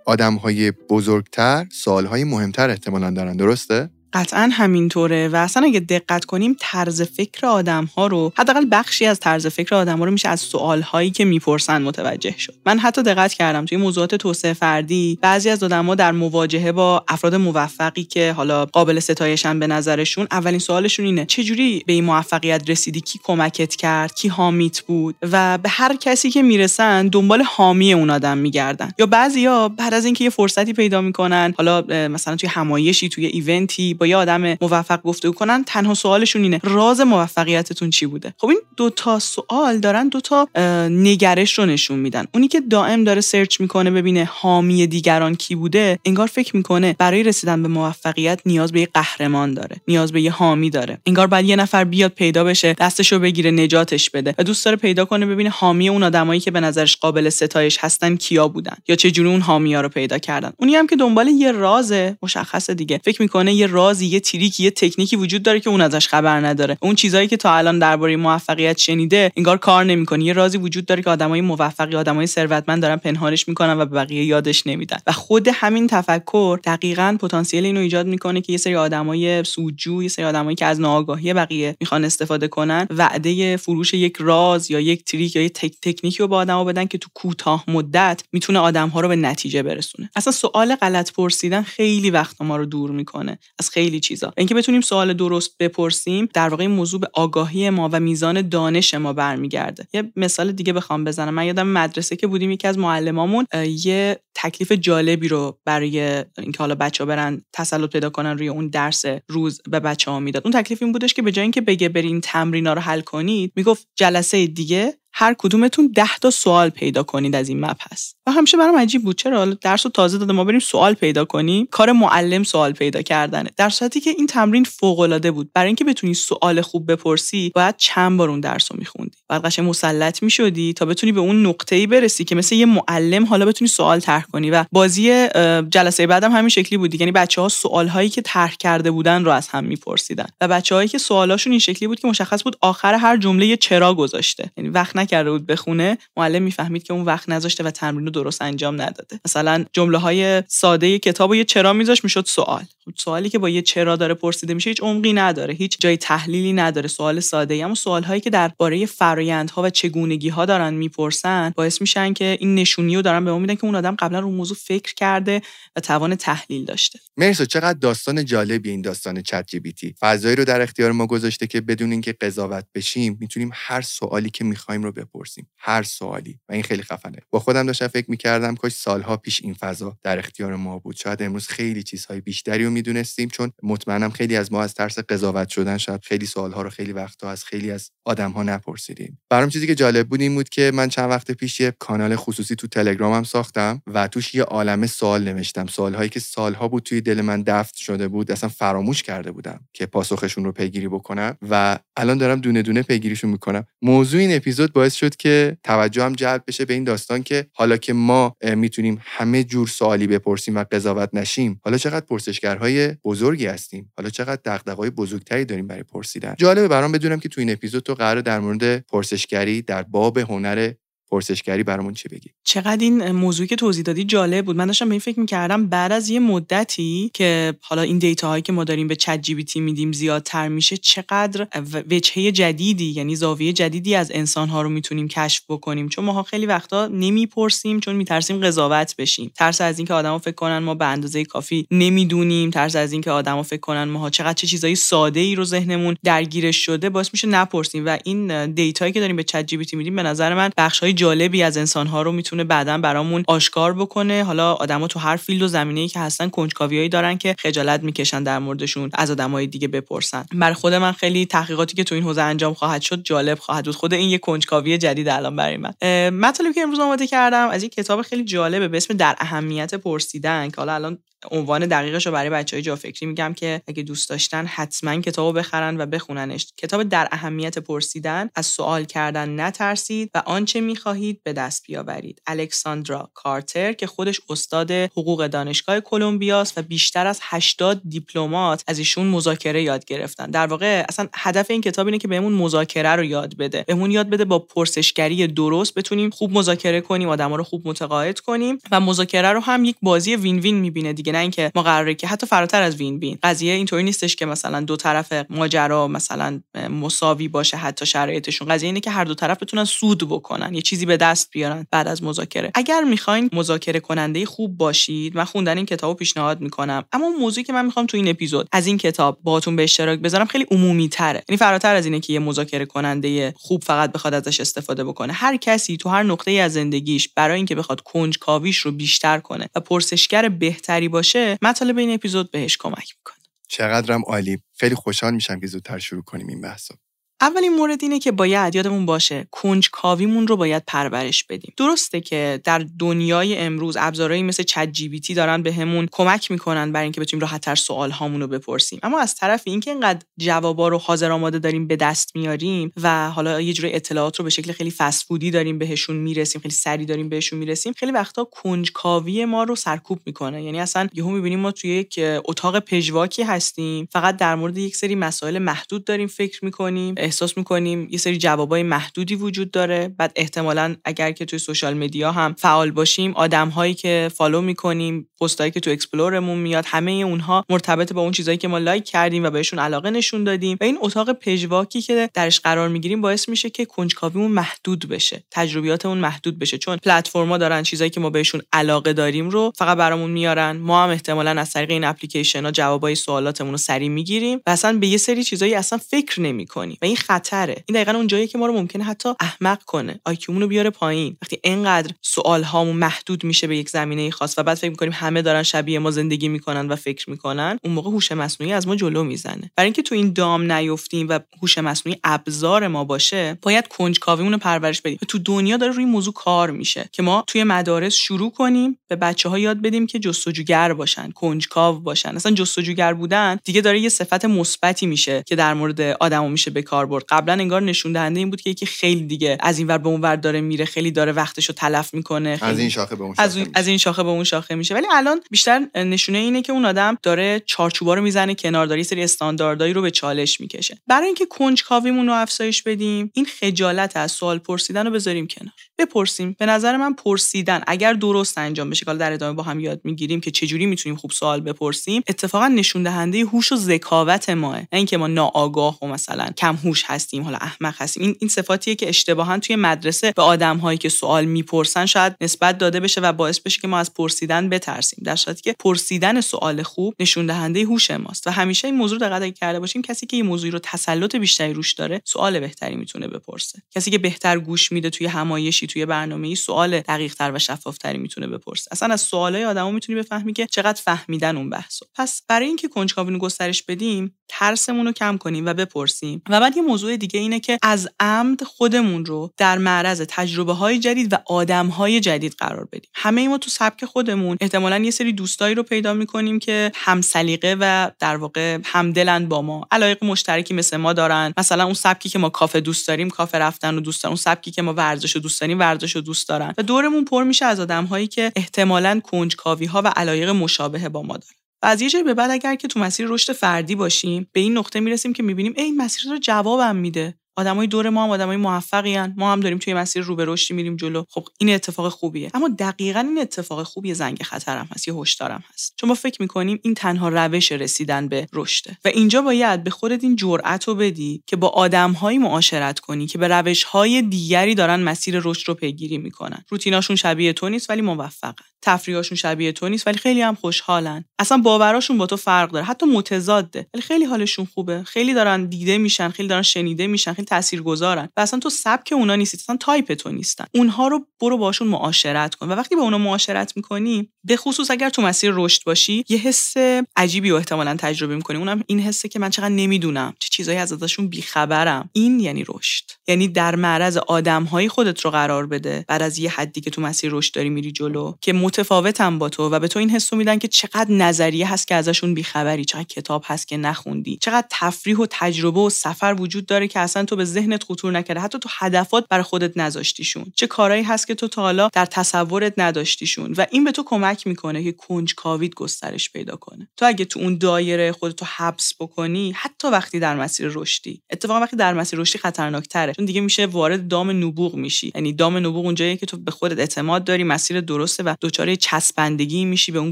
آدم 0.05 0.35
های 0.35 0.71
بزرگتر 0.71 1.65
سال 1.71 2.05
های 2.05 2.23
مهمتر 2.23 2.69
احتمالا 2.69 3.09
دارن 3.09 3.37
درسته؟ 3.37 3.89
قطعا 4.13 4.49
همینطوره 4.53 5.27
و 5.27 5.35
اصلا 5.35 5.63
اگه 5.63 5.79
دقت 5.79 6.25
کنیم 6.25 6.55
طرز 6.59 7.01
فکر 7.01 7.45
آدم 7.45 7.85
ها 7.85 8.07
رو 8.07 8.33
حداقل 8.35 8.65
بخشی 8.71 9.05
از 9.05 9.19
طرز 9.19 9.47
فکر 9.47 9.75
آدم 9.75 9.99
ها 9.99 10.05
رو 10.05 10.11
میشه 10.11 10.29
از 10.29 10.39
سوال 10.39 10.81
هایی 10.81 11.11
که 11.11 11.25
می‌پرسن 11.25 11.81
متوجه 11.81 12.35
شد. 12.37 12.53
من 12.65 12.79
حتی 12.79 13.03
دقت 13.03 13.33
کردم 13.33 13.65
توی 13.65 13.77
موضوعات 13.77 14.15
توسعه 14.15 14.53
فردی 14.53 15.19
بعضی 15.21 15.49
از 15.49 15.63
ها 15.63 15.95
در 15.95 16.11
مواجهه 16.11 16.71
با 16.71 17.05
افراد 17.07 17.35
موفقی 17.35 18.03
که 18.03 18.33
حالا 18.33 18.65
قابل 18.65 18.99
ستایشن 18.99 19.59
به 19.59 19.67
نظرشون 19.67 20.27
اولین 20.31 20.59
سوالشون 20.59 21.05
اینه 21.05 21.25
چجوری 21.25 21.83
به 21.87 21.93
این 21.93 22.03
موفقیت 22.03 22.69
رسیدی؟ 22.69 23.01
کی 23.01 23.19
کمکت 23.23 23.75
کرد؟ 23.75 24.15
کی 24.15 24.27
حامیت 24.27 24.79
بود؟ 24.79 25.15
و 25.31 25.57
به 25.57 25.69
هر 25.69 25.95
کسی 25.95 26.29
که 26.29 26.41
می‌رسن 26.41 27.07
دنبال 27.07 27.41
حامی 27.41 27.93
اون 27.93 28.09
آدم 28.09 28.37
میگردن. 28.37 28.91
یا 28.99 29.05
بعضیا 29.05 29.69
بعد 29.69 29.93
از 29.93 30.05
اینکه 30.05 30.23
یه 30.23 30.29
فرصتی 30.29 30.73
پیدا 30.73 31.01
می‌کنن 31.01 31.53
حالا 31.57 31.81
مثلا 32.07 32.35
توی 32.35 32.49
همایشی 32.49 33.09
توی 33.09 33.25
ایونتی 33.25 33.96
با 33.97 34.07
یه 34.07 34.17
آدم 34.17 34.57
موفق 34.61 35.01
گفتگو 35.01 35.31
کنن 35.31 35.63
تنها 35.63 35.93
سوالشون 35.93 36.43
اینه 36.43 36.59
راز 36.63 37.01
موفقیتتون 37.01 37.89
چی 37.89 38.05
بوده؟ 38.05 38.33
خب 38.37 38.47
این 38.47 38.59
دو 38.77 38.89
تا 38.89 39.19
سوال 39.19 39.79
دارن 39.79 40.09
دو 40.09 40.21
تا 40.21 40.47
نگرش 40.89 41.59
رو 41.59 41.65
نشون 41.65 41.99
میدن. 41.99 42.25
اونی 42.33 42.47
که 42.47 42.61
دائم 42.61 43.03
داره 43.03 43.21
سرچ 43.21 43.61
می‌کنه 43.61 43.91
ببینه 43.91 44.29
حامی 44.33 44.87
دیگران 44.87 45.35
کی 45.35 45.55
بوده 45.55 45.99
انگار 46.05 46.27
فکر 46.27 46.55
می‌کنه 46.55 46.95
برای 46.99 47.23
رسیدن 47.23 47.61
به 47.61 47.67
موفقیت 47.67 48.41
نیاز 48.45 48.71
به 48.71 48.79
یه 48.79 48.87
قهرمان 48.93 49.53
داره 49.53 49.75
نیاز 49.87 50.11
به 50.11 50.21
یه 50.21 50.31
حامی 50.31 50.69
داره. 50.69 50.97
انگار 51.05 51.27
باید 51.27 51.45
یه 51.45 51.55
نفر 51.55 51.83
بیاد 51.83 52.11
پیدا 52.11 52.43
بشه 52.43 52.73
دستشو 52.73 53.19
بگیره 53.19 53.51
نجاتش 53.51 54.09
بده 54.09 54.35
و 54.37 54.43
دوست 54.43 54.65
داره 54.65 54.77
پیدا 54.77 55.05
کنه 55.05 55.25
ببینه 55.25 55.49
حامی 55.49 55.89
اون 55.89 56.03
آدمایی 56.03 56.39
که 56.39 56.51
به 56.51 56.59
نظرش 56.59 56.97
قابل 56.97 57.29
ستایش 57.29 57.77
هستن 57.81 58.15
کیا 58.15 58.47
بودن 58.47 58.75
یا 58.87 58.95
چه 58.95 59.11
جوری 59.11 59.29
اون 59.29 59.41
حامیا 59.41 59.81
رو 59.81 59.89
پیدا 59.89 60.17
کردن. 60.17 60.53
اونی 60.57 60.75
هم 60.75 60.87
که 60.87 60.95
دنبال 60.95 61.27
یه 61.27 61.51
راز 61.51 61.93
مشخص 62.23 62.69
دیگه. 62.69 63.01
فکر 63.03 63.21
می‌کنه 63.21 63.53
یه 63.53 63.67
رازی 63.87 64.05
یه 64.05 64.19
تریکی 64.19 64.63
یه 64.63 64.71
تکنیکی 64.71 65.15
وجود 65.15 65.43
داره 65.43 65.59
که 65.59 65.69
اون 65.69 65.81
ازش 65.81 66.07
خبر 66.07 66.47
نداره. 66.47 66.77
اون 66.81 66.95
چیزایی 66.95 67.27
که 67.27 67.37
تا 67.37 67.55
الان 67.55 67.79
درباره 67.79 68.15
موفقیت 68.15 68.77
شنیده 68.77 69.31
انگار 69.37 69.57
کار 69.57 69.83
نمی‌کنه. 69.83 70.23
یه 70.23 70.33
رازی 70.33 70.57
وجود 70.57 70.85
داره 70.85 71.01
که 71.01 71.09
آدمای 71.09 71.41
موفقی 71.41 71.95
آدمای 71.95 72.27
ثروتمند 72.27 72.81
دارن 72.81 72.95
پنهانش 72.95 73.47
می‌کنن 73.47 73.73
و 73.73 73.85
به 73.85 73.95
بقیه 73.95 74.23
یادش 74.23 74.67
نمیدن. 74.67 74.97
و 75.07 75.11
خود 75.11 75.47
همین 75.53 75.87
تفکر 75.87 76.59
دقیقا 76.63 77.17
پتانسیل 77.21 77.65
اینو 77.65 77.79
ایجاد 77.79 78.07
می‌کنه 78.07 78.41
که 78.41 78.51
یه 78.51 78.57
سری 78.57 78.75
آدمای 78.75 79.43
سودجو 79.43 80.03
یه 80.03 80.09
سری 80.09 80.25
آدمایی 80.25 80.55
که 80.55 80.65
از 80.65 80.79
ناآگاهی 80.79 81.33
بقیه 81.33 81.75
می‌خوان 81.79 82.05
استفاده 82.05 82.47
کنن 82.47 82.87
وعده 82.89 83.57
فروش 83.57 83.93
یک 83.93 84.17
راز 84.19 84.71
یا 84.71 84.79
یک 84.79 85.03
تریک 85.03 85.35
یا 85.35 85.41
یک 85.41 85.53
تک 85.53 85.73
تکنیکی 85.81 86.17
رو 86.17 86.27
به 86.27 86.35
آدما 86.35 86.63
بدن 86.63 86.85
که 86.85 86.97
تو 86.97 87.09
کوتاه 87.13 87.63
مدت 87.67 88.23
می‌تونه 88.31 88.59
آدمها 88.59 89.01
رو 89.01 89.07
به 89.07 89.15
نتیجه 89.15 89.63
برسونه. 89.63 90.09
اصلا 90.15 90.33
سوال 90.33 90.75
غلط 90.75 91.11
پرسیدن 91.11 91.61
خیلی 91.61 92.09
وقت 92.09 92.41
ما 92.41 92.57
رو 92.57 92.65
دور 92.65 92.91
می‌کنه. 92.91 93.39
از 93.59 93.69
خیلی 93.77 93.99
چیزا. 93.99 94.33
اینکه 94.37 94.55
بتونیم 94.55 94.81
سوال 94.81 95.13
درست 95.13 95.55
بپرسیم 95.59 96.29
در 96.33 96.49
واقع 96.49 96.67
موضوع 96.67 96.99
به 96.99 97.09
آگاهی 97.13 97.69
ما 97.69 97.89
و 97.91 97.99
میزان 97.99 98.49
دانش 98.49 98.93
ما 98.93 99.13
برمیگرده. 99.13 99.87
یه 99.93 100.11
مثال 100.15 100.51
دیگه 100.51 100.73
بخوام 100.73 101.03
بزنم. 101.03 101.33
من 101.33 101.45
یادم 101.45 101.67
مدرسه 101.67 102.15
که 102.15 102.27
بودیم 102.27 102.51
یکی 102.51 102.67
از 102.67 102.77
معلمامون 102.77 103.45
یه 103.67 104.19
تکلیف 104.35 104.71
جالبی 104.71 105.27
رو 105.27 105.59
برای 105.65 106.23
اینکه 106.37 106.59
حالا 106.59 106.75
بچه 106.75 107.03
ها 107.03 107.07
برن 107.07 107.41
تسلط 107.53 107.89
پیدا 107.89 108.09
کنن 108.09 108.37
روی 108.37 108.47
اون 108.47 108.67
درس 108.67 109.05
روز 109.27 109.61
به 109.69 109.79
بچه 109.79 110.11
ها 110.11 110.19
می‌داد. 110.19 110.41
اون 110.45 110.61
تکلیف 110.61 110.83
این 110.83 110.91
بودش 110.91 111.13
که 111.13 111.21
به 111.21 111.31
جای 111.31 111.43
اینکه 111.43 111.61
بگه 111.61 111.89
برین 111.89 112.21
تمرینا 112.21 112.73
رو 112.73 112.81
حل 112.81 113.01
کنید 113.01 113.51
می‌گفت 113.55 113.87
جلسه 113.95 114.47
دیگه 114.47 114.93
هر 115.19 115.35
کدومتون 115.37 115.91
ده 115.95 116.17
تا 116.21 116.29
سوال 116.29 116.69
پیدا 116.69 117.03
کنید 117.03 117.35
از 117.35 117.49
این 117.49 117.59
مبحث 117.59 118.13
و 118.27 118.31
همیشه 118.31 118.57
برام 118.57 118.77
عجیب 118.77 119.03
بود. 119.03 119.17
چرا؟ 119.17 119.37
حالا 119.37 119.57
درس 119.61 119.85
رو 119.85 119.91
تازه 119.91 120.17
داده 120.17 120.33
ما 120.33 120.43
بریم 120.43 120.59
سوال 120.59 120.93
پیدا 120.93 121.25
کنیم. 121.25 121.67
کار 121.71 121.91
معلم 121.91 122.43
سوال 122.43 122.71
پیدا 122.71 123.01
کردنه. 123.01 123.49
در 123.57 123.69
صورتی 123.69 123.99
که 123.99 124.09
این 124.09 124.27
تمرین 124.27 124.63
فوق 124.63 124.99
العاده 124.99 125.31
بود. 125.31 125.49
برای 125.53 125.67
اینکه 125.67 125.83
بتونی 125.83 126.13
سوال 126.13 126.61
خوب 126.61 126.91
بپرسی 126.91 127.51
باید 127.55 127.75
چند 127.77 128.17
بار 128.17 128.29
اون 128.29 128.39
درس 128.39 128.71
رو 128.71 128.79
میخوندی. 128.79 129.17
باید 129.29 129.41
قشنگ 129.41 129.69
مسلط 129.69 130.23
می‌شدی 130.23 130.73
تا 130.73 130.85
بتونی 130.85 131.11
به 131.11 131.19
اون 131.19 131.45
نقطه‌ای 131.45 131.87
برسی 131.87 132.23
که 132.23 132.35
مثل 132.35 132.55
یه 132.55 132.65
معلم 132.65 133.25
حالا 133.25 133.45
بتونی 133.45 133.67
سوال 133.67 133.99
طرح 133.99 134.25
کنی. 134.33 134.51
و 134.51 134.65
بازی 134.71 135.27
جلسه 135.69 136.07
بعدم 136.07 136.31
همین 136.31 136.49
شکلی 136.49 136.77
بود 136.77 137.01
یعنی 137.01 137.11
بچه 137.11 137.41
ها 137.41 137.49
سوال 137.49 137.87
هایی 137.87 138.09
که 138.09 138.21
طرح 138.21 138.55
کرده 138.55 138.91
بودن 138.91 139.25
رو 139.25 139.31
از 139.31 139.47
هم 139.47 139.63
میپرسیدن. 139.63 140.27
و 140.41 140.47
بچه 140.47 140.75
هایی 140.75 140.87
که 140.87 140.97
سوالاشون 140.97 141.51
این 141.51 141.59
شکلی 141.59 141.87
بود 141.87 141.99
که 141.99 142.07
مشخص 142.07 142.43
بود 142.43 142.55
آخر 142.61 142.93
هر 142.93 143.17
جمله 143.17 143.57
چرا 143.57 143.93
گذاشته. 143.93 144.51
یعنی 144.57 144.69
وقت 144.69 145.06
نکرده 145.07 145.31
بود 145.31 145.45
بخونه 145.45 145.97
معلم 146.17 146.43
می‌فهمید 146.43 146.83
که 146.83 146.93
اون 146.93 147.05
وقت 147.05 147.29
نذاشته 147.29 147.63
و 147.63 147.71
تمرین 147.71 148.05
رو 148.05 148.11
درست 148.11 148.41
انجام 148.41 148.81
نداده. 148.81 149.19
مثلا 149.25 149.65
جمله 149.73 149.97
های 149.97 150.43
ساده 150.47 150.99
کتاب 150.99 151.29
و 151.29 151.35
یه 151.35 151.43
چرا 151.43 151.73
میذاش 151.73 152.03
می‌شد 152.03 152.25
سوال. 152.25 152.63
سوالی 152.95 153.29
که 153.29 153.39
با 153.39 153.49
یه 153.49 153.61
چرا 153.61 153.95
داره 153.95 154.13
پرسیده 154.13 154.53
میشه 154.53 154.69
هیچ 154.69 154.81
عمقی 154.81 155.13
نداره 155.13 155.53
هیچ 155.53 155.77
جای 155.79 155.97
تحلیلی 155.97 156.53
نداره 156.53 156.87
سوال 156.87 157.19
ساده 157.19 157.65
اما 157.65 157.75
سوال 157.75 158.03
هایی 158.03 158.21
که 158.21 158.29
درباره 158.29 158.85
فرایندها 158.85 159.63
و 159.63 159.69
چگونگی 159.69 160.29
ها 160.29 160.45
دارن 160.45 160.73
می‌پرسن 160.73 161.53
باعث 161.55 161.81
میشن 161.81 162.13
که 162.13 162.37
این 162.39 162.55
نشونی 162.55 162.95
رو 162.95 163.01
دارن 163.01 163.25
به 163.25 163.31
ما 163.31 163.39
میدن 163.39 163.55
که 163.55 163.65
اون 163.65 163.75
آدم 163.75 163.95
قبلا 163.99 164.19
رو 164.19 164.31
موضوع 164.31 164.57
فکر 164.57 164.93
کرده 164.93 165.41
و 165.75 165.79
توان 165.79 166.15
تحلیل 166.15 166.65
داشته. 166.65 166.99
مرسا 167.17 167.45
چقدر 167.45 167.79
داستان 167.79 168.25
جالبی 168.25 168.69
این 168.69 168.81
داستان 168.81 169.21
چت 169.21 169.45
جی 169.47 169.59
بی 169.59 169.73
فضایی 169.99 170.35
رو 170.35 170.45
در 170.45 170.61
اختیار 170.61 170.91
ما 170.91 171.07
گذاشته 171.07 171.47
که 171.47 171.61
بدون 171.61 171.91
اینکه 171.91 172.13
قضاوت 172.21 172.65
بشیم 172.75 173.17
می‌تونیم 173.19 173.49
هر 173.53 173.81
سوالی 173.81 174.29
که 174.29 174.43
می‌خوایم 174.43 174.83
رو 174.83 174.91
بپرسیم. 174.97 175.49
هر 175.57 175.83
سوالی. 175.83 176.39
و 176.49 176.53
این 176.53 176.63
خیلی 176.63 176.83
خفنه. 176.83 177.17
با 177.29 177.39
خودم 177.39 177.65
داشتم 177.65 177.87
فکر 177.87 178.11
می‌کردم 178.11 178.55
کاش 178.55 178.71
سالها 178.71 179.17
پیش 179.17 179.41
این 179.43 179.53
فضا 179.53 179.97
در 180.03 180.19
اختیار 180.19 180.55
ما 180.55 180.79
بود. 180.79 180.95
شاید 180.95 181.23
امروز 181.23 181.47
خیلی 181.47 181.83
چیزهای 181.83 182.21
بیشتری 182.21 182.65
رو 182.65 182.71
می‌دونستیم 182.71 183.29
چون 183.29 183.51
مطمئنم 183.63 184.09
خیلی 184.09 184.35
از 184.35 184.51
ما 184.51 184.61
از 184.61 184.73
ترس 184.73 184.99
قضاوت 184.99 185.49
شدن 185.49 185.77
شاید 185.77 186.05
خیلی 186.05 186.25
سوالها 186.25 186.61
رو 186.61 186.69
خیلی 186.69 186.93
وقتها 186.93 187.31
از 187.31 187.43
خیلی 187.43 187.71
از 187.71 187.91
آدمها 188.05 188.43
نپرسیدیم. 188.43 189.19
برام 189.29 189.49
چیزی 189.49 189.67
که 189.67 189.75
جالب 189.75 190.07
بود 190.07 190.21
این 190.21 190.35
بود 190.35 190.49
که 190.49 190.71
من 190.73 190.89
چند 190.89 191.09
وقت 191.09 191.31
پیش 191.31 191.59
یه 191.59 191.73
کانال 191.79 192.15
خصوصی 192.15 192.55
تو 192.55 192.67
تلگرامم 192.67 193.23
ساختم 193.23 193.81
و 193.87 194.07
توش 194.07 194.35
یه 194.35 194.43
عالمه 194.43 194.87
سوال 194.87 195.23
نوشتم. 195.23 195.67
سوالهایی 195.67 196.09
که 196.09 196.19
سالها 196.19 196.67
بود 196.67 196.83
توی 196.83 197.01
دل 197.01 197.21
من 197.21 197.41
دفت 197.41 197.75
شده 197.75 198.07
بود 198.07 198.31
اصلا 198.31 198.49
فراموش 198.49 199.03
کرده 199.03 199.31
بودم 199.31 199.59
که 199.73 199.85
پاسخشون 199.85 200.45
رو 200.45 200.51
پیگیری 200.51 200.87
بکنم. 200.87 201.37
و 201.49 201.79
الان 201.97 202.17
دارم 202.17 202.39
دونه 202.39 202.61
دونه 202.61 202.81
پیگیریشون 202.81 203.29
می‌کنم. 203.29 203.65
موضوع 203.81 204.19
این 204.19 204.35
اپیزود 204.35 204.73
باعث 204.73 204.86
شد 204.95 205.15
که 205.15 205.57
توجهم 205.63 206.13
جلب 206.13 206.43
بشه 206.47 206.65
به 206.65 206.73
این 206.73 206.83
داستان 206.83 207.23
که 207.23 207.45
حالا 207.53 207.77
که 207.77 207.93
ما 207.93 208.35
می‌تونیم 208.55 209.01
همه 209.01 209.43
جور 209.43 209.67
سوالی 209.67 210.07
بپرسیم 210.07 210.55
و 210.55 210.65
قضاوت 210.71 211.09
نشیم 211.13 211.61
حالا 211.63 211.77
چقدر 211.77 212.05
پرسشگرهای 212.05 212.87
بزرگی 212.87 213.45
هستیم؟ 213.45 213.91
حالا 213.97 214.09
چقدر 214.09 214.41
دغدغه‌های 214.45 214.89
بزرگتری 214.89 215.45
داریم 215.45 215.67
برای 215.67 215.83
پرسیدن؟ 215.83 216.35
جالبه 216.37 216.67
برام 216.67 216.91
بدونم 216.91 217.19
که 217.19 217.29
تو 217.29 217.41
این 217.41 217.49
اپیزود 217.51 217.83
تو 217.83 217.93
قرار 217.93 218.21
در 218.21 218.39
مورد 218.39 218.77
پرسشگری 218.77 219.61
در 219.61 219.83
باب 219.83 220.17
هنر 220.17 220.73
پرسشگری 221.11 221.63
برامون 221.63 221.93
چی 221.93 222.09
بگی؟ 222.09 222.29
چقدر 222.43 222.77
این 222.81 223.11
موضوعی 223.11 223.47
که 223.47 223.55
توضیح 223.55 223.83
دادی 223.83 224.03
جالب 224.03 224.45
بود. 224.45 224.55
من 224.55 224.65
داشتم 224.65 224.85
به 224.85 224.93
این 224.93 224.99
فکر 224.99 225.19
می‌کردم 225.19 225.67
بعد 225.67 225.91
از 225.91 226.09
یه 226.09 226.19
مدتی 226.19 227.11
که 227.13 227.53
حالا 227.61 227.81
این 227.81 227.97
دیتا 227.97 228.27
هایی 228.27 228.41
که 228.41 228.51
ما 228.51 228.63
داریم 228.63 228.87
به 228.87 228.95
چت 228.95 229.21
جی 229.21 229.35
بی 229.35 229.45
میدیم 229.55 229.91
زیادتر 229.91 230.47
میشه 230.47 230.77
چقدر 230.77 231.47
وجهه 231.91 232.31
جدیدی 232.31 232.85
یعنی 232.85 233.15
زاویه 233.15 233.53
جدیدی 233.53 233.95
از 233.95 234.11
انسان 234.13 234.49
ها 234.49 234.61
رو 234.61 234.69
می‌تونیم 234.69 235.07
کشف 235.07 235.43
بکنیم. 235.49 235.89
چون 235.89 236.05
ماها 236.05 236.23
خیلی 236.23 236.45
وقتا 236.45 236.87
نمی‌پرسیم 236.87 237.79
چون 237.79 237.95
میترسیم 237.95 238.39
قضاوت 238.39 238.95
بشیم. 238.97 239.31
ترس 239.35 239.61
از 239.61 239.79
اینکه 239.79 239.93
آدما 239.93 240.19
فکر 240.19 240.35
کنن 240.35 240.57
ما 240.57 240.75
به 240.75 240.85
اندازه 240.85 241.25
کافی 241.25 241.67
نمی‌دونیم. 241.71 242.49
ترس 242.49 242.75
از 242.75 242.91
اینکه 242.91 243.11
آدما 243.11 243.43
فکر 243.43 243.59
کنن 243.59 243.83
ما 243.83 244.09
چقدر 244.09 244.33
چه 244.33 244.47
چیزای 244.47 244.75
ساده 244.75 245.19
ای 245.19 245.35
رو 245.35 245.43
ذهنمون 245.43 245.95
درگیرش 246.03 246.65
شده 246.65 246.89
باعث 246.89 247.09
میشه 247.13 247.27
نپرسیم. 247.27 247.85
و 247.85 247.97
این 248.03 248.53
data 248.53 248.78
یی 248.78 248.91
که 248.91 248.99
داریم 248.99 249.15
به 249.15 249.23
ChatGPT 249.23 249.65
میدیم 249.73 249.95
به 249.95 250.03
نظر 250.03 250.33
من 250.33 250.49
بخش 250.57 250.83
جالبی 250.97 251.43
از 251.43 251.57
انسانها 251.57 252.01
رو 252.01 252.11
می‌تونه 252.11 252.43
بعدا 252.43 252.77
برامون 252.77 253.23
آشکار 253.27 253.73
بکنه. 253.73 254.23
حالا 254.23 254.53
آدما 254.53 254.87
تو 254.87 254.99
هر 254.99 255.15
field 255.15 255.41
و 255.41 255.47
زمینه‌ای 255.47 255.87
که 255.87 255.99
هستن 255.99 256.29
کنجکاویایی 256.29 256.89
دارن 256.89 257.17
که 257.17 257.35
خجالت 257.39 257.83
می‌کشن 257.83 258.23
در 258.23 258.39
موردشون 258.39 258.89
از 258.93 259.11
آدمای 259.11 259.47
دیگه 259.47 259.67
بپرسن. 259.67 260.25
برای 260.33 260.53
خود 260.53 260.73
من 260.73 260.91
خیلی 260.91 261.25
تحقیقاتی 261.25 261.75
که 261.75 261.83
تو 261.83 261.95
این 261.95 262.03
حوزه 262.03 262.21
انجام 262.21 262.53
خواهد 262.53 262.81
شد 262.81 263.03
جالب 263.03 263.39
خواهد 263.39 263.65
بود. 263.65 263.75
خود 263.75 263.93
این 263.93 264.09
یه 264.09 264.17
کنجکاوی 264.17 264.77
جدید 264.77 265.07
الان 265.09 265.35
برای 265.35 265.57
من. 265.57 265.73
مطلبی 266.09 266.53
که 266.53 266.61
امروز 266.61 266.79
آماده 266.79 267.07
کردم 267.07 267.49
از 267.49 267.63
این 267.63 267.69
کتاب 267.69 268.01
خیلی 268.01 268.23
جالبه 268.23 268.67
به 268.67 268.77
اسم 268.77 268.93
در 268.93 269.15
اهمیت 269.19 269.75
پرسیدن 269.75 270.49
که 270.49 270.55
حالا 270.57 270.73
الان 270.73 270.97
عنوان 271.31 271.65
دقیقش 271.65 272.05
رو 272.05 272.11
برای 272.11 272.29
بچه 272.29 272.55
های 272.55 272.61
جا 272.61 272.75
فکری 272.75 273.05
میگم 273.05 273.33
که 273.33 273.61
اگه 273.67 273.83
دوست 273.83 274.09
داشتن 274.09 274.45
حتما 274.45 275.01
کتابو 275.01 275.31
بخرن 275.33 275.81
و 275.81 275.85
بخوننش. 275.85 276.47
کتاب 276.57 276.83
در 276.83 277.07
اهمیت 277.11 277.57
پرسیدن 277.57 278.29
از 278.35 278.45
سوال 278.45 278.85
کردن 278.85 279.39
نترسید 279.39 280.11
و 280.13 280.23
آنچه 280.25 280.61
می‌خواهید 280.61 281.23
به 281.23 281.33
دست 281.33 281.63
بیاورید. 281.67 282.21
الکساندرا 282.27 283.11
کارتر 283.13 283.73
که 283.73 283.87
خودش 283.87 284.21
استاد 284.29 284.71
حقوق 284.71 285.27
دانشگاه 285.27 285.79
کلمبیاست 285.79 286.57
و 286.57 286.61
بیشتر 286.61 287.07
از 287.07 287.19
80 287.23 287.81
دیپلمات 287.89 288.63
از 288.67 288.79
ایشون 288.79 289.07
مذاکره 289.07 289.63
یاد 289.63 289.85
گرفتن. 289.85 290.25
در 290.25 290.47
واقع 290.47 290.85
اصلا 290.89 291.07
هدف 291.13 291.51
این 291.51 291.61
کتاب 291.61 291.87
اینه 291.87 291.97
که 291.97 292.07
بهمون 292.07 292.33
مذاکره 292.33 292.95
رو 292.95 293.03
یاد 293.03 293.37
بده. 293.37 293.63
بهمون 293.67 293.91
یاد 293.91 294.09
بده 294.09 294.25
با 294.25 294.39
پرسشگری 294.39 295.27
درست 295.27 295.73
بتونیم 295.73 296.09
خوب 296.09 296.37
مذاکره 296.37 296.81
کنیم 296.81 297.09
آدما 297.09 297.35
رو 297.35 297.43
خوب 297.43 297.67
متقاعد 297.67 298.19
کنیم 298.19 298.57
و 298.71 298.79
مذاکره 298.79 299.31
رو 299.31 299.39
هم 299.39 299.65
یک 299.65 299.75
بازی 299.81 300.15
وین 300.15 300.39
وین 300.39 300.55
می‌بینه 300.55 300.93
نه 301.11 301.17
اینکه 301.17 301.51
ما 301.55 301.63
قراره 301.63 301.95
که 301.95 302.07
حتی 302.07 302.27
فراتر 302.27 302.61
از 302.61 302.75
وین 302.75 302.97
وین. 302.97 303.17
قضیه 303.23 303.53
اینطوری 303.53 303.83
نیستش 303.83 304.15
که 304.15 304.25
مثلا 304.25 304.61
دو 304.61 304.75
طرف 304.75 305.13
ماجرا 305.29 305.87
مثلا 305.87 306.41
مساوی 306.69 307.27
باشه 307.27 307.57
حتی 307.57 307.85
شرایطشون. 307.85 308.47
قضیه 308.47 308.67
اینه 308.67 308.79
که 308.79 308.91
هر 308.91 309.03
دو 309.03 309.13
طرف 309.13 309.37
بتونن 309.41 309.65
سود 309.65 310.09
بکنن 310.09 310.53
یه 310.53 310.61
چیزی 310.61 310.85
به 310.85 310.97
دست 310.97 311.29
بیارن 311.31 311.67
بعد 311.71 311.87
از 311.87 312.03
مذاکره. 312.03 312.51
اگر 312.53 312.83
می‌خواین 312.83 313.29
مذاکره 313.33 313.79
کننده 313.79 314.25
خوب 314.25 314.57
باشید 314.57 315.15
من 315.15 315.23
خوندن 315.23 315.57
این 315.57 315.65
کتابو 315.65 315.93
پیشنهاد 315.93 316.41
می‌کنم. 316.41 316.85
اما 316.91 317.09
موضوعی 317.09 317.43
که 317.43 317.53
من 317.53 317.65
می‌خوام 317.65 317.85
تو 317.85 317.97
این 317.97 318.07
اپیزود 318.07 318.47
از 318.51 318.67
این 318.67 318.77
کتاب 318.77 319.19
باهاتون 319.23 319.55
به 319.55 319.63
اشتراک 319.63 319.99
بذارم 319.99 320.25
خیلی 320.25 320.45
عمومی 320.51 320.89
تره 320.89 321.23
یعنی 321.29 321.37
فراتر 321.37 321.75
از 321.75 321.85
اینه 321.85 321.99
که 321.99 322.13
یه 322.13 322.19
مذاکره 322.19 322.65
کننده 322.65 323.33
خوب 323.37 323.63
فقط 323.63 323.91
بخواد 323.91 324.13
ازش 324.13 324.39
استفاده 324.39 324.83
بکنه. 324.83 325.13
هر 325.13 325.37
کسی 325.37 325.77
تو 325.77 325.89
هر 325.89 326.03
نقطه 326.03 326.31
از 326.31 326.53
زندگیش 326.53 327.09
برای 327.15 327.35
اینکه 327.35 327.55
بخواد 327.55 327.81
کنجکاویش 327.81 328.57
رو 328.57 328.71
بیشتر 328.71 329.19
کنه 329.19 329.49
و 329.55 329.59
پرسشگر 329.59 330.29
بهتری 330.29 330.89
باشه 330.97 331.37
مطالب 331.41 331.77
این 331.77 331.93
اپیزود 331.93 332.31
بهش 332.31 332.57
کمک 332.57 332.93
می‌کنه. 332.97 333.23
چقدرم 333.47 334.01
عالی. 334.07 334.43
خیلی 334.59 334.75
خوشحال 334.75 335.13
میشم 335.13 335.39
که 335.39 335.47
زودتر 335.47 335.79
شروع 335.79 336.03
کنیم 336.03 336.27
این 336.27 336.41
بحثو. 336.41 336.73
اولین 337.21 337.55
مورد 337.55 337.79
اینه 337.81 337.99
که 337.99 338.11
باید 338.11 338.55
یادمون 338.55 338.85
باشه 338.85 339.27
کنجکاویمون 339.31 340.27
رو 340.27 340.37
باید 340.37 340.63
پرورش 340.67 341.23
بدیم. 341.23 341.53
درسته 341.57 342.01
که 342.01 342.41
در 342.43 342.65
دنیای 342.79 343.37
امروز 343.37 343.77
ابزارهایی 343.79 344.23
مثل 344.23 344.43
چت 344.43 344.71
جی 344.71 344.89
بی 344.89 344.99
تی 344.99 345.13
دارن 345.13 345.43
بهمون 345.43 345.85
به 345.85 345.89
کمک 345.91 346.31
می‌کنن 346.31 346.71
برای 346.71 346.83
اینکه 346.83 347.01
بتونیم 347.01 347.21
راحتتر 347.21 347.55
سوال 347.55 347.91
هامون 347.91 348.21
رو 348.21 348.27
بپرسیم. 348.27 348.79
اما 348.83 348.99
از 348.99 349.15
طرف 349.15 349.41
اینکه 349.45 349.71
اینقدر 349.71 349.99
جوابا 350.17 350.67
رو 350.67 350.77
حاضر 350.77 351.11
آماده 351.11 351.39
داریم 351.39 351.67
به 351.67 351.75
دست 351.75 352.15
میاریم 352.15 352.71
و 352.81 353.09
حالا 353.09 353.41
یه 353.41 353.53
جوری 353.53 353.73
اطلاعات 353.73 354.19
رو 354.19 354.23
به 354.23 354.29
شکل 354.29 354.51
خیلی 354.51 354.71
فسفودی 354.71 355.31
داریم 355.31 355.57
بهشون 355.57 355.95
می‌رسیم 355.95 356.41
خیلی 356.41 356.53
سری 356.53 356.85
داریم 356.85 357.09
بهشون 357.09 357.39
می‌رسیم 357.39 357.73
خیلی 357.73 357.91
وقتا 357.91 358.23
کنجکاوی 358.23 359.25
ما 359.25 359.43
رو 359.43 359.55
سرکوب 359.55 359.99
می‌کنه. 360.05 360.43
یعنی 360.43 360.59
اصلا 360.59 360.87
یهو 360.93 361.09
می‌بینیم 361.09 361.39
ما 361.39 361.51
توی 361.51 361.69
یک 361.69 361.99
اتاق 362.25 362.59
پژواکی 362.59 363.23
هستیم 363.23 363.87
فقط 363.91 364.17
در 364.17 364.35
مورد 364.35 364.57
یک 364.57 364.75
سری 364.75 364.95
مسائل 364.95 365.39
محدود 365.39 365.85
داریم 365.85 366.07
فکر 366.07 366.45
می‌کنیم 366.45 366.95
احساس 367.07 367.37
می‌کنیم 367.37 367.87
یه 367.91 367.97
سری 367.97 368.17
جوابای 368.17 368.63
محدودی 368.63 369.15
وجود 369.15 369.51
داره. 369.51 369.87
بعد 369.97 370.11
احتمالا 370.15 370.75
اگر 370.85 371.11
که 371.11 371.25
توی 371.25 371.39
social 371.39 371.73
media 371.73 372.11
هم 372.11 372.33
فعال 372.33 372.71
باشیم 372.71 373.13
آدم 373.15 373.49
هایی 373.49 373.73
که 373.73 374.11
follow 374.15 374.41
می‌کنیم 374.41 375.09
پستایی 375.21 375.51
که 375.51 375.59
تو 375.59 375.71
explore 375.71 376.17
مون 376.17 376.37
میاد 376.39 376.65
همه 376.67 376.91
اونها 376.91 377.45
مرتبط 377.49 377.93
با 377.93 378.01
اون 378.01 378.11
چیزایی 378.11 378.37
که 378.37 378.47
ما 378.47 378.57
like 378.57 378.85
کردیم 378.85 379.23
و 379.23 379.29
بهشون 379.29 379.59
علاقه 379.59 379.89
نشون 379.89 380.23
دادیم. 380.23 380.57
و 380.61 380.63
این 380.63 380.77
اتاق 380.81 381.11
پژواکی 381.11 381.81
که 381.81 382.09
درش 382.13 382.39
قرار 382.39 382.69
می‌گیریم 382.69 383.01
باعث 383.01 383.29
میشه 383.29 383.49
که 383.49 383.65
کنجکاویمون 383.65 384.31
محدود 384.31 384.87
بشه 384.89 385.23
تجربیاتمون 385.31 385.97
محدود 385.97 386.39
بشه. 386.39 386.57
چون 386.57 386.77
پلتفرما 386.77 387.37
دارن 387.37 387.63
چیزایی 387.63 387.89
که 387.89 387.99
ما 387.99 388.09
بهشون 388.09 388.41
علاقه 388.53 388.93
داریم 388.93 389.29
رو 389.29 389.51
فقط 389.55 389.77
برامون 389.77 390.11
میارن. 390.11 390.57
ما 390.57 390.83
هم 390.83 390.89
احتمالا 390.89 391.31
از 391.41 391.51
طریق 391.51 391.71
این 391.71 391.83
اپلیکیشن 391.83 392.45
ها 392.45 392.51
جوابای 392.51 392.95
سوالاتمون 392.95 393.51
رو 393.51 393.57
سریع 393.57 393.89
می‌گیریم 393.89 394.39
و 394.47 394.49
اصلا 394.49 394.77
به 394.77 394.87
یه 394.87 394.97
سری 394.97 395.23
چیزایی 395.23 395.53
اصلا 395.53 395.79
فکر 395.89 396.21
نمی‌کنیم. 396.21 396.77
و 396.81 396.85
خطره. 396.99 397.63
این 397.65 397.75
دقیقا 397.75 397.97
اون 397.97 398.07
جایی 398.07 398.27
که 398.27 398.37
ما 398.37 398.45
رو 398.45 398.53
ممکنه 398.53 398.83
حتی 398.83 399.09
احمق 399.19 399.63
کنه. 399.63 399.99
IQ 400.05 400.19
مون 400.19 400.41
رو 400.41 400.47
بیاره 400.47 400.69
پایین. 400.69 401.17
وقتی 401.21 401.39
اینقدر 401.43 401.91
سوال 402.01 402.43
هامون 402.43 402.75
محدود 402.75 403.23
میشه 403.23 403.47
به 403.47 403.57
یک 403.57 403.69
زمینه 403.69 404.11
خاص 404.11 404.35
و 404.37 404.43
بعد 404.43 404.57
فکر 404.57 404.69
می‌کنیم 404.69 404.91
همه 404.95 405.21
دارن 405.21 405.43
شبیه 405.43 405.79
ما 405.79 405.91
زندگی 405.91 406.27
می‌کنن 406.27 406.67
و 406.67 406.75
فکر 406.75 407.09
می‌کنن 407.09 407.59
اون 407.63 407.73
موقع 407.73 407.89
هوش 407.89 408.11
مصنوعی 408.11 408.53
از 408.53 408.67
ما 408.67 408.75
جلو 408.75 409.03
می‌زنه. 409.03 409.51
برای 409.55 409.65
اینکه 409.65 409.81
تو 409.81 409.95
این 409.95 410.13
دام 410.13 410.51
نیفتیم 410.51 411.09
و 411.09 411.19
هوش 411.41 411.57
مصنوعی 411.57 411.99
ابزار 412.03 412.67
ما 412.67 412.83
باشه 412.83 413.37
باید 413.41 413.67
کنجکاویمون 413.67 414.31
رو 414.33 414.37
پرورش 414.37 414.81
بدیم. 414.81 414.99
تو 415.07 415.19
دنیا 415.19 415.57
داره 415.57 415.71
روی 415.71 415.85
موضوع 415.85 416.13
کار 416.13 416.51
میشه 416.51 416.89
که 416.91 417.03
ما 417.03 417.23
توی 417.27 417.43
مدارس 417.43 417.93
شروع 417.93 418.31
کنیم 418.31 418.79
به 418.87 418.95
بچه 418.95 419.29
ها 419.29 419.39
یاد 419.39 419.61
بدیم 419.61 419.87
که 419.87 419.99
جستجوگر 419.99 420.73
باشن 420.73 421.11
کنجکاو 421.11 421.79
باشن. 421.79 422.15
اصلا 422.15 422.31
جستجوگر 422.31 422.93
بودن 422.93 423.39
دیگه 423.43 423.61
داره 423.61 423.79
یه 423.79 423.89
صفت 423.89 424.25
مثبتی 424.25 424.85
میشه 424.85 425.23
که 425.25 425.35
در 425.35 425.53
مورد 425.53 425.81
آدمو 425.81 426.29
میشه 426.29 426.51
به 426.51 426.61
کار 426.61 426.85
برد 426.87 427.03
قبلا 427.09 427.33
انگار 427.33 427.61
نشون 427.61 427.91
دهنده 427.91 428.19
این 428.19 428.29
بود 428.29 428.41
که 428.41 428.49
یکی 428.49 428.65
خیلی 428.65 429.01
دیگه 429.01 429.37
از 429.39 429.57
این 429.57 429.67
ور 429.67 429.77
به 429.77 429.89
اون 429.89 430.01
ور 430.01 430.15
داره 430.15 430.41
میره 430.41 430.65
خیلی 430.65 430.91
داره 430.91 431.11
وقتشو 431.11 431.53
تلف 431.53 431.93
می‌کنه. 431.93 432.39
از 432.41 432.59
این 432.59 432.69
شاخه 432.69 432.95
به 432.95 433.03
اون 433.03 433.15
شاخه 433.15 433.23
از, 433.23 433.47
از 433.53 433.67
این 433.67 433.77
شاخه 433.77 434.03
به 434.03 434.09
اون 434.09 434.23
شاخه 434.23 434.55
میشه. 434.55 434.75
ولی 434.75 434.85
الان 434.91 435.21
بیشتر 435.31 435.67
نشونه 435.75 436.17
اینه 436.17 436.41
که 436.41 436.51
اون 436.51 436.65
آدم 436.65 436.97
داره 437.03 437.43
چارچوبا 437.45 437.93
رو 437.93 438.01
می‌زنه 438.01 438.35
کنار 438.35 438.65
داره 438.65 438.83
سری 438.83 439.03
استانداردهایی 439.03 439.73
رو 439.73 439.81
به 439.81 439.91
چالش 439.91 440.41
می‌کشه. 440.41 440.77
برای 440.87 441.05
اینکه 441.05 441.25
کنجکاویمون 441.25 442.07
رو 442.07 442.13
افزایش 442.13 442.63
بدیم 442.63 443.11
این 443.13 443.25
خجالت 443.25 443.97
از 443.97 444.11
سوال 444.11 444.37
پرسیدن 444.37 444.85
رو 444.85 444.91
بذاریم 444.91 445.27
کنار. 445.27 445.66
بپرسیم. 445.79 446.35
به 446.39 446.45
نظر 446.45 446.77
من 446.77 446.93
پرسیدن. 446.93 447.63
اگر 447.67 447.93
درست 447.93 448.37
انجام 448.37 448.69
بشه 448.69 448.83
حالا 448.85 448.97
در 448.97 449.13
ادامه 449.13 449.33
با 449.35 449.43
هم 449.43 449.59
یاد 449.59 449.81
می‌گیریم 449.83 450.21
که 450.21 450.31
چجوری 450.31 450.65
می‌تونیم 450.65 450.95
خوب 450.95 451.11
سوال 451.11 451.41
بپرسیم 451.41 452.03
اتفاقا 452.07 452.47
نشون 452.47 452.83
دهنده 452.83 453.19
هوش 453.19 453.51
و 453.51 453.55
ذکاوت 453.55 454.29
ماه. 454.29 454.59
نه 454.59 454.67
اینکه 454.71 454.97
ما 454.97 455.07
ناآگاه 455.07 455.77
و 455.81 455.87
مثلا 455.87 456.29
کم 456.37 456.55
هوش 456.55 456.83
هستیم 456.87 457.23
حالا 457.23 457.37
احمق 457.37 457.75
هستیم. 457.77 458.03
این 458.03 458.15
این 458.19 458.29
صفاتیه 458.29 458.75
که 458.75 458.89
اشتباها 458.89 459.39
توی 459.39 459.55
مدرسه 459.55 460.13
به 460.15 460.21
آدم 460.21 460.57
هایی 460.57 460.77
که 460.77 460.89
سوال 460.89 461.25
می‌پرسن 461.25 461.85
شاید 461.85 462.15
نسبت 462.21 462.57
داده 462.57 462.79
بشه 462.79 463.01
و 463.01 463.13
باعث 463.13 463.39
بشه 463.39 463.59
که 463.61 463.67
ما 463.67 463.79
از 463.79 463.93
پرسیدن 463.93 464.49
بترسیم. 464.49 464.99
در 465.03 465.15
صورتی 465.15 465.41
که 465.41 465.55
پرسیدن 465.59 466.21
سوال 466.21 466.63
خوب 466.63 466.93
نشون 466.99 467.25
دهنده 467.25 467.61
هوش 467.61 467.91
ماست 467.91 468.27
و 468.27 468.29
همیشه 468.29 468.67
این 468.67 468.77
موضوع 468.77 468.99
دقت 468.99 469.35
کرده 469.35 469.59
باشیم 469.59 469.81
کسی 469.81 470.05
که 470.05 470.17
این 470.17 470.25
موضوع 470.25 470.51
رو 470.51 470.59
تسلط 470.59 471.15
بیشتری 471.15 471.53
روش 471.53 471.73
داره 471.73 472.01
سوال 472.05 472.39
بهتری 472.39 472.75
می‌تونه 472.75 473.07
بپرسه. 473.07 473.61
کسی 473.75 473.91
که 473.91 473.97
بهتر 473.97 474.39
گوش 474.39 474.71
میده 474.71 474.89
توی 474.89 475.07
همایشی 475.07 475.66
توی 475.67 475.85
برنامه‌ای 475.85 476.35
سوال 476.35 476.79
دقیق‌تر 476.79 477.31
و 477.31 477.39
شفافتری 477.39 477.97
می‌تونه 477.97 478.27
بپرسه. 478.27 478.69
اصلا 478.71 478.93
از 478.93 479.01
سوالای 479.01 479.45
آدمو 479.45 479.71
می‌تونی 479.71 479.99
بفهمی 479.99 480.33
که 480.33 480.47
چقدر 480.47 480.81
فهمیدن 480.81 481.37
اون 481.37 481.49
بحثو. 481.49 481.85
پس 481.95 482.21
برای 482.27 482.47
اینکه 482.47 482.67
کنجکاوی 482.67 483.17
گسترش 483.17 483.63
بدیم 483.63 484.15
ترسمون 484.29 484.85
رو 484.85 484.91
کم 484.91 485.17
کنیم 485.17 485.45
و 485.45 485.53
بپرسیم. 485.53 486.21
و 486.29 486.39
بعد 486.39 486.57
یه 486.57 486.61
موضوع 486.61 486.97
دیگه 486.97 487.19
اینه 487.19 487.39
که 487.39 487.57
از 487.63 487.89
عمد 487.99 488.43
خودمون 488.43 489.05
رو 489.05 489.33
در 489.37 489.57
معرض 489.57 490.01
تجربه 490.09 490.53
های 490.53 490.79
جدید 490.79 491.13
و 491.13 491.17
آدم 491.25 491.67
های 491.67 491.99
جدید 491.99 492.35
قرار 492.37 492.67
بدیم. 492.71 492.89
همه 492.93 493.27
ما 493.27 493.37
تو 493.37 493.49
سبک 493.49 493.85
خودمون 493.85 494.37
احتمالا 494.41 494.77
یه 494.77 494.91
سری 494.91 495.13
دوستایی 495.13 495.55
رو 495.55 495.63
پیدا 495.63 495.93
می‌کنیم 495.93 496.39
که 496.39 496.71
هم 496.75 497.01
سلیقه 497.01 497.55
و 497.59 497.91
در 497.99 498.15
واقع 498.15 498.59
همدلند 498.65 499.29
با 499.29 499.41
ما. 499.41 499.67
علایق 499.71 500.03
مشترکی 500.03 500.53
مثل 500.53 500.77
ما 500.77 500.93
دارن. 500.93 501.33
مثلا 501.37 501.63
اون 501.63 501.73
سبکی 501.73 502.09
که 502.09 502.19
ما 502.19 502.29
کافه 502.29 502.59
دوست 502.59 502.87
داریم 502.87 503.09
کافه 503.09 503.37
رفتن 503.37 503.75
رو 503.75 503.81
دوست 503.81 504.03
دارن. 504.03 504.11
اون 504.11 504.17
سبکی 504.17 504.51
که 504.51 504.61
ما 504.61 504.73
ورزش 504.73 505.11
رو 505.11 505.21
دوست 505.21 505.41
داریم 505.41 505.56
ورزش 505.59 505.95
رو 505.95 506.01
دوست 506.01 506.29
دارن. 506.29 506.53
و 506.57 506.63
دورمون 506.63 507.05
پر 507.05 507.23
میشه 507.23 507.45
از 507.45 507.59
آدم 507.59 507.85
هایی 507.85 508.07
که 508.07 508.31
احتمالا 508.35 508.99
کنجکاوی 509.03 509.65
ها 509.65 509.81
و 509.85 509.87
علایق 509.87 510.29
مشابه 510.29 510.89
با 510.89 511.01
ما 511.01 511.13
دارن. 511.17 511.33
و 511.63 511.65
از 511.65 511.81
یه 511.81 511.89
جایی 511.89 512.03
به 512.03 512.13
بعد 512.13 512.31
اگر 512.31 512.55
که 512.55 512.67
تو 512.67 512.79
مسیر 512.79 513.07
رشد 513.09 513.33
فردی 513.33 513.75
باشیم 513.75 514.29
به 514.33 514.39
این 514.39 514.57
نقطه 514.57 514.79
می‌رسیم 514.79 515.13
که 515.13 515.23
می‌بینیم 515.23 515.53
این 515.57 515.77
مسیر 515.77 516.11
رو 516.11 516.17
جوابم 516.17 516.75
میده. 516.75 517.19
آدمای 517.37 517.67
دور 517.67 517.89
ما 517.89 518.03
هم 518.03 518.09
آدمای 518.09 518.37
موفقی 518.37 518.97
ما 519.17 519.31
هم 519.31 519.39
داریم 519.39 519.57
توی 519.57 519.73
مسیر 519.73 520.03
رو 520.03 520.15
به 520.15 520.25
رشدی 520.25 520.53
میریم 520.53 520.75
جلو. 520.75 521.03
خب 521.09 521.27
این 521.37 521.49
اتفاق 521.49 521.89
خوبیه. 521.89 522.31
اما 522.33 522.49
دقیقا 522.59 522.99
این 522.99 523.19
اتفاق 523.19 523.63
خوبیه 523.63 523.93
زنگ 523.93 524.23
خطرم 524.23 524.69
هست 524.75 524.87
یه 524.87 524.93
هشدارم 524.93 525.43
هست. 525.53 525.73
چون 525.77 525.87
ما 525.87 525.95
فکر 525.95 526.21
می‌کنیم 526.21 526.59
این 526.63 526.73
تنها 526.73 527.09
روش 527.09 527.51
رسیدن 527.51 528.07
به 528.07 528.27
رشده. 528.33 528.77
و 528.85 528.87
اینجا 528.87 529.21
باید 529.21 529.63
به 529.63 529.69
خودت 529.69 530.03
این 530.03 530.15
جرأت 530.15 530.63
رو 530.63 530.75
بدی 530.75 531.23
که 531.27 531.35
با 531.35 531.47
آدمهایی 531.47 532.17
معاشرت 532.17 532.79
کنی 532.79 533.07
که 533.07 533.17
به 533.17 533.27
روشهای 533.27 534.01
دیگری 534.01 534.55
دارن 534.55 534.79
مسیر 534.79 535.19
رشد 535.23 535.47
رو 535.47 535.53
پیگیری 535.53 535.97
می‌کنن. 535.97 536.43
روتیناشون 536.49 536.95
شبیه 536.95 537.33
تو 537.33 537.49
نیست 537.49 537.69
ولی 537.69 537.81
موفقن. 537.81 538.45
تفریحاشون 538.61 539.17
شبیه 539.17 539.51
تو 539.51 539.69
نیست 539.69 539.87
ولی 539.87 539.97
خیلی 539.97 540.21
هم 540.21 540.35
خوشحالن. 540.35 541.05
اصلا 541.19 541.37
باوراشون 541.37 541.97
با 541.97 542.05
تو 542.05 542.15
فرق 542.15 542.51
داره. 542.51 542.65
حتی 542.65 542.85
متضاده 542.85 543.67
ولی 543.73 543.83
خیلی 543.83 544.05
حالشون 544.05 544.45
خوبه. 544.45 544.83
خیلی 544.83 545.13
دارن 545.13 545.45
دیده 545.45 545.77
میشن 545.77 546.09
خیلی 546.09 546.27
دارن 546.29 546.41
شنیده 546.41 546.87
میشن 546.87 547.13
تاثیرگذارن 547.27 548.09
و 548.17 548.21
اصلا 548.21 548.39
تو 548.39 548.49
سبک 548.49 548.89
اونا 548.91 549.15
نیستی 549.15 549.37
اصلا 549.37 549.57
تایپ 549.57 549.93
تو 549.93 550.11
نیستن. 550.11 550.45
اونها 550.55 550.87
رو 550.87 551.05
برو 551.21 551.37
باشون 551.37 551.67
معاشرت 551.67 552.35
کن. 552.35 552.47
و 552.47 552.51
وقتی 552.51 552.75
با 552.75 552.81
اونا 552.81 552.97
معاشرت 552.97 553.53
می‌کنی 553.55 554.09
به 554.23 554.37
خصوص 554.37 554.71
اگر 554.71 554.89
تو 554.89 555.01
مسیر 555.01 555.31
رشد 555.33 555.63
باشی 555.63 556.05
یه 556.09 556.17
حس 556.17 556.53
عجیبی 556.95 557.29
رو 557.29 557.35
احتمالا 557.35 557.75
تجربه 557.75 558.15
می‌کنی. 558.15 558.37
اونم 558.37 558.63
این 558.67 558.79
حسه 558.79 559.07
که 559.07 559.19
من 559.19 559.29
چقدر 559.29 559.49
نمی‌دونم 559.49 560.13
چه 560.19 560.29
چیزایی 560.29 560.57
از 560.57 560.73
ازشون 560.73 561.07
بیخبرم. 561.07 561.89
این 561.93 562.19
یعنی 562.19 562.43
رشد. 562.47 562.83
یعنی 563.07 563.27
در 563.27 563.55
معرض 563.55 563.97
آدمهایی 563.97 564.69
خودت 564.69 565.01
رو 565.01 565.11
قرار 565.11 565.47
بده. 565.47 565.85
بعد 565.87 566.01
از 566.01 566.19
یه 566.19 566.29
حدی 566.29 566.61
که 566.61 566.69
تو 566.69 566.81
مسیر 566.81 567.11
رشد 567.13 567.33
داری 567.33 567.49
میری 567.49 567.71
جلو 567.71 568.13
که 568.21 568.33
متفاوتم 568.33 569.19
با 569.19 569.29
تو 569.29 569.49
و 569.49 569.59
به 569.59 569.67
تو 569.67 569.79
این 569.79 569.89
حسو 569.89 570.15
میدن 570.15 570.37
که 570.37 570.47
چقدر 570.47 570.91
نظریه 570.91 571.51
هست 571.51 571.67
که 571.67 571.75
ازشون 571.75 572.13
بیخبری 572.13 572.65
چقدر 572.65 572.83
کتاب 572.83 573.23
هست 573.25 573.47
که 573.47 573.57
نخوندی 573.57 574.17
چقدر 574.21 574.47
تفریح 574.51 574.97
و 574.97 575.05
تجربه 575.09 575.59
و 575.59 575.69
سفر 575.69 576.15
وجود 576.19 576.45
داره 576.45 576.67
که 576.67 576.79
اصلا 576.79 577.05
تو 577.05 577.15
به 577.17 577.25
ذهنت 577.25 577.63
خطور 577.63 577.91
نکرده. 577.91 578.19
حتی 578.19 578.39
تو 578.39 578.49
هدفات 578.59 579.05
برای 579.09 579.23
خودت 579.23 579.57
نذاشتیشون. 579.57 580.25
چه 580.35 580.47
کارهایی 580.47 580.83
هست 580.83 581.07
که 581.07 581.15
تو 581.15 581.27
تا 581.27 581.41
حالا 581.41 581.69
در 581.73 581.85
تصورت 581.85 582.53
نداشتیشون 582.57 583.33
و 583.37 583.45
این 583.51 583.63
به 583.63 583.71
تو 583.71 583.83
کمک 583.83 584.27
می‌کنه 584.27 584.63
که 584.63 584.71
کنجکاویت 584.71 585.55
گسترش 585.55 586.11
پیدا 586.11 586.35
کنه. 586.35 586.67
تو 586.77 586.85
اگه 586.85 587.05
تو 587.05 587.19
اون 587.19 587.37
دایره 587.37 587.91
خودتو 587.91 588.25
حبس 588.37 588.73
بکنی 588.79 589.31
حتی 589.31 589.67
وقتی 589.67 589.99
در 589.99 590.15
مسیر 590.15 590.51
رشدی. 590.53 591.01
اتفاقا 591.09 591.39
وقتی 591.39 591.55
در 591.55 591.73
مسیر 591.73 591.99
رشدی 591.99 592.19
خطرناکتره. 592.19 592.93
چون 592.93 593.05
دیگه 593.05 593.21
میشه 593.21 593.45
وارد 593.45 593.87
دام 593.87 594.11
نبوغ 594.11 594.55
میشی. 594.55 594.91
یعنی 594.95 595.13
دام 595.13 595.37
نبوغ 595.37 595.65
اونجاییه 595.65 595.97
که 595.97 596.05
تو 596.05 596.17
به 596.17 596.31
خودت 596.31 596.59
اعتماد 596.59 597.03
داری 597.03 597.23
مسیر 597.23 597.61
درسته 597.61 598.03
و 598.03 598.15
دچار 598.21 598.55
چسبندگی 598.55 599.45
میشی 599.45 599.71
به 599.71 599.79
اون 599.79 599.91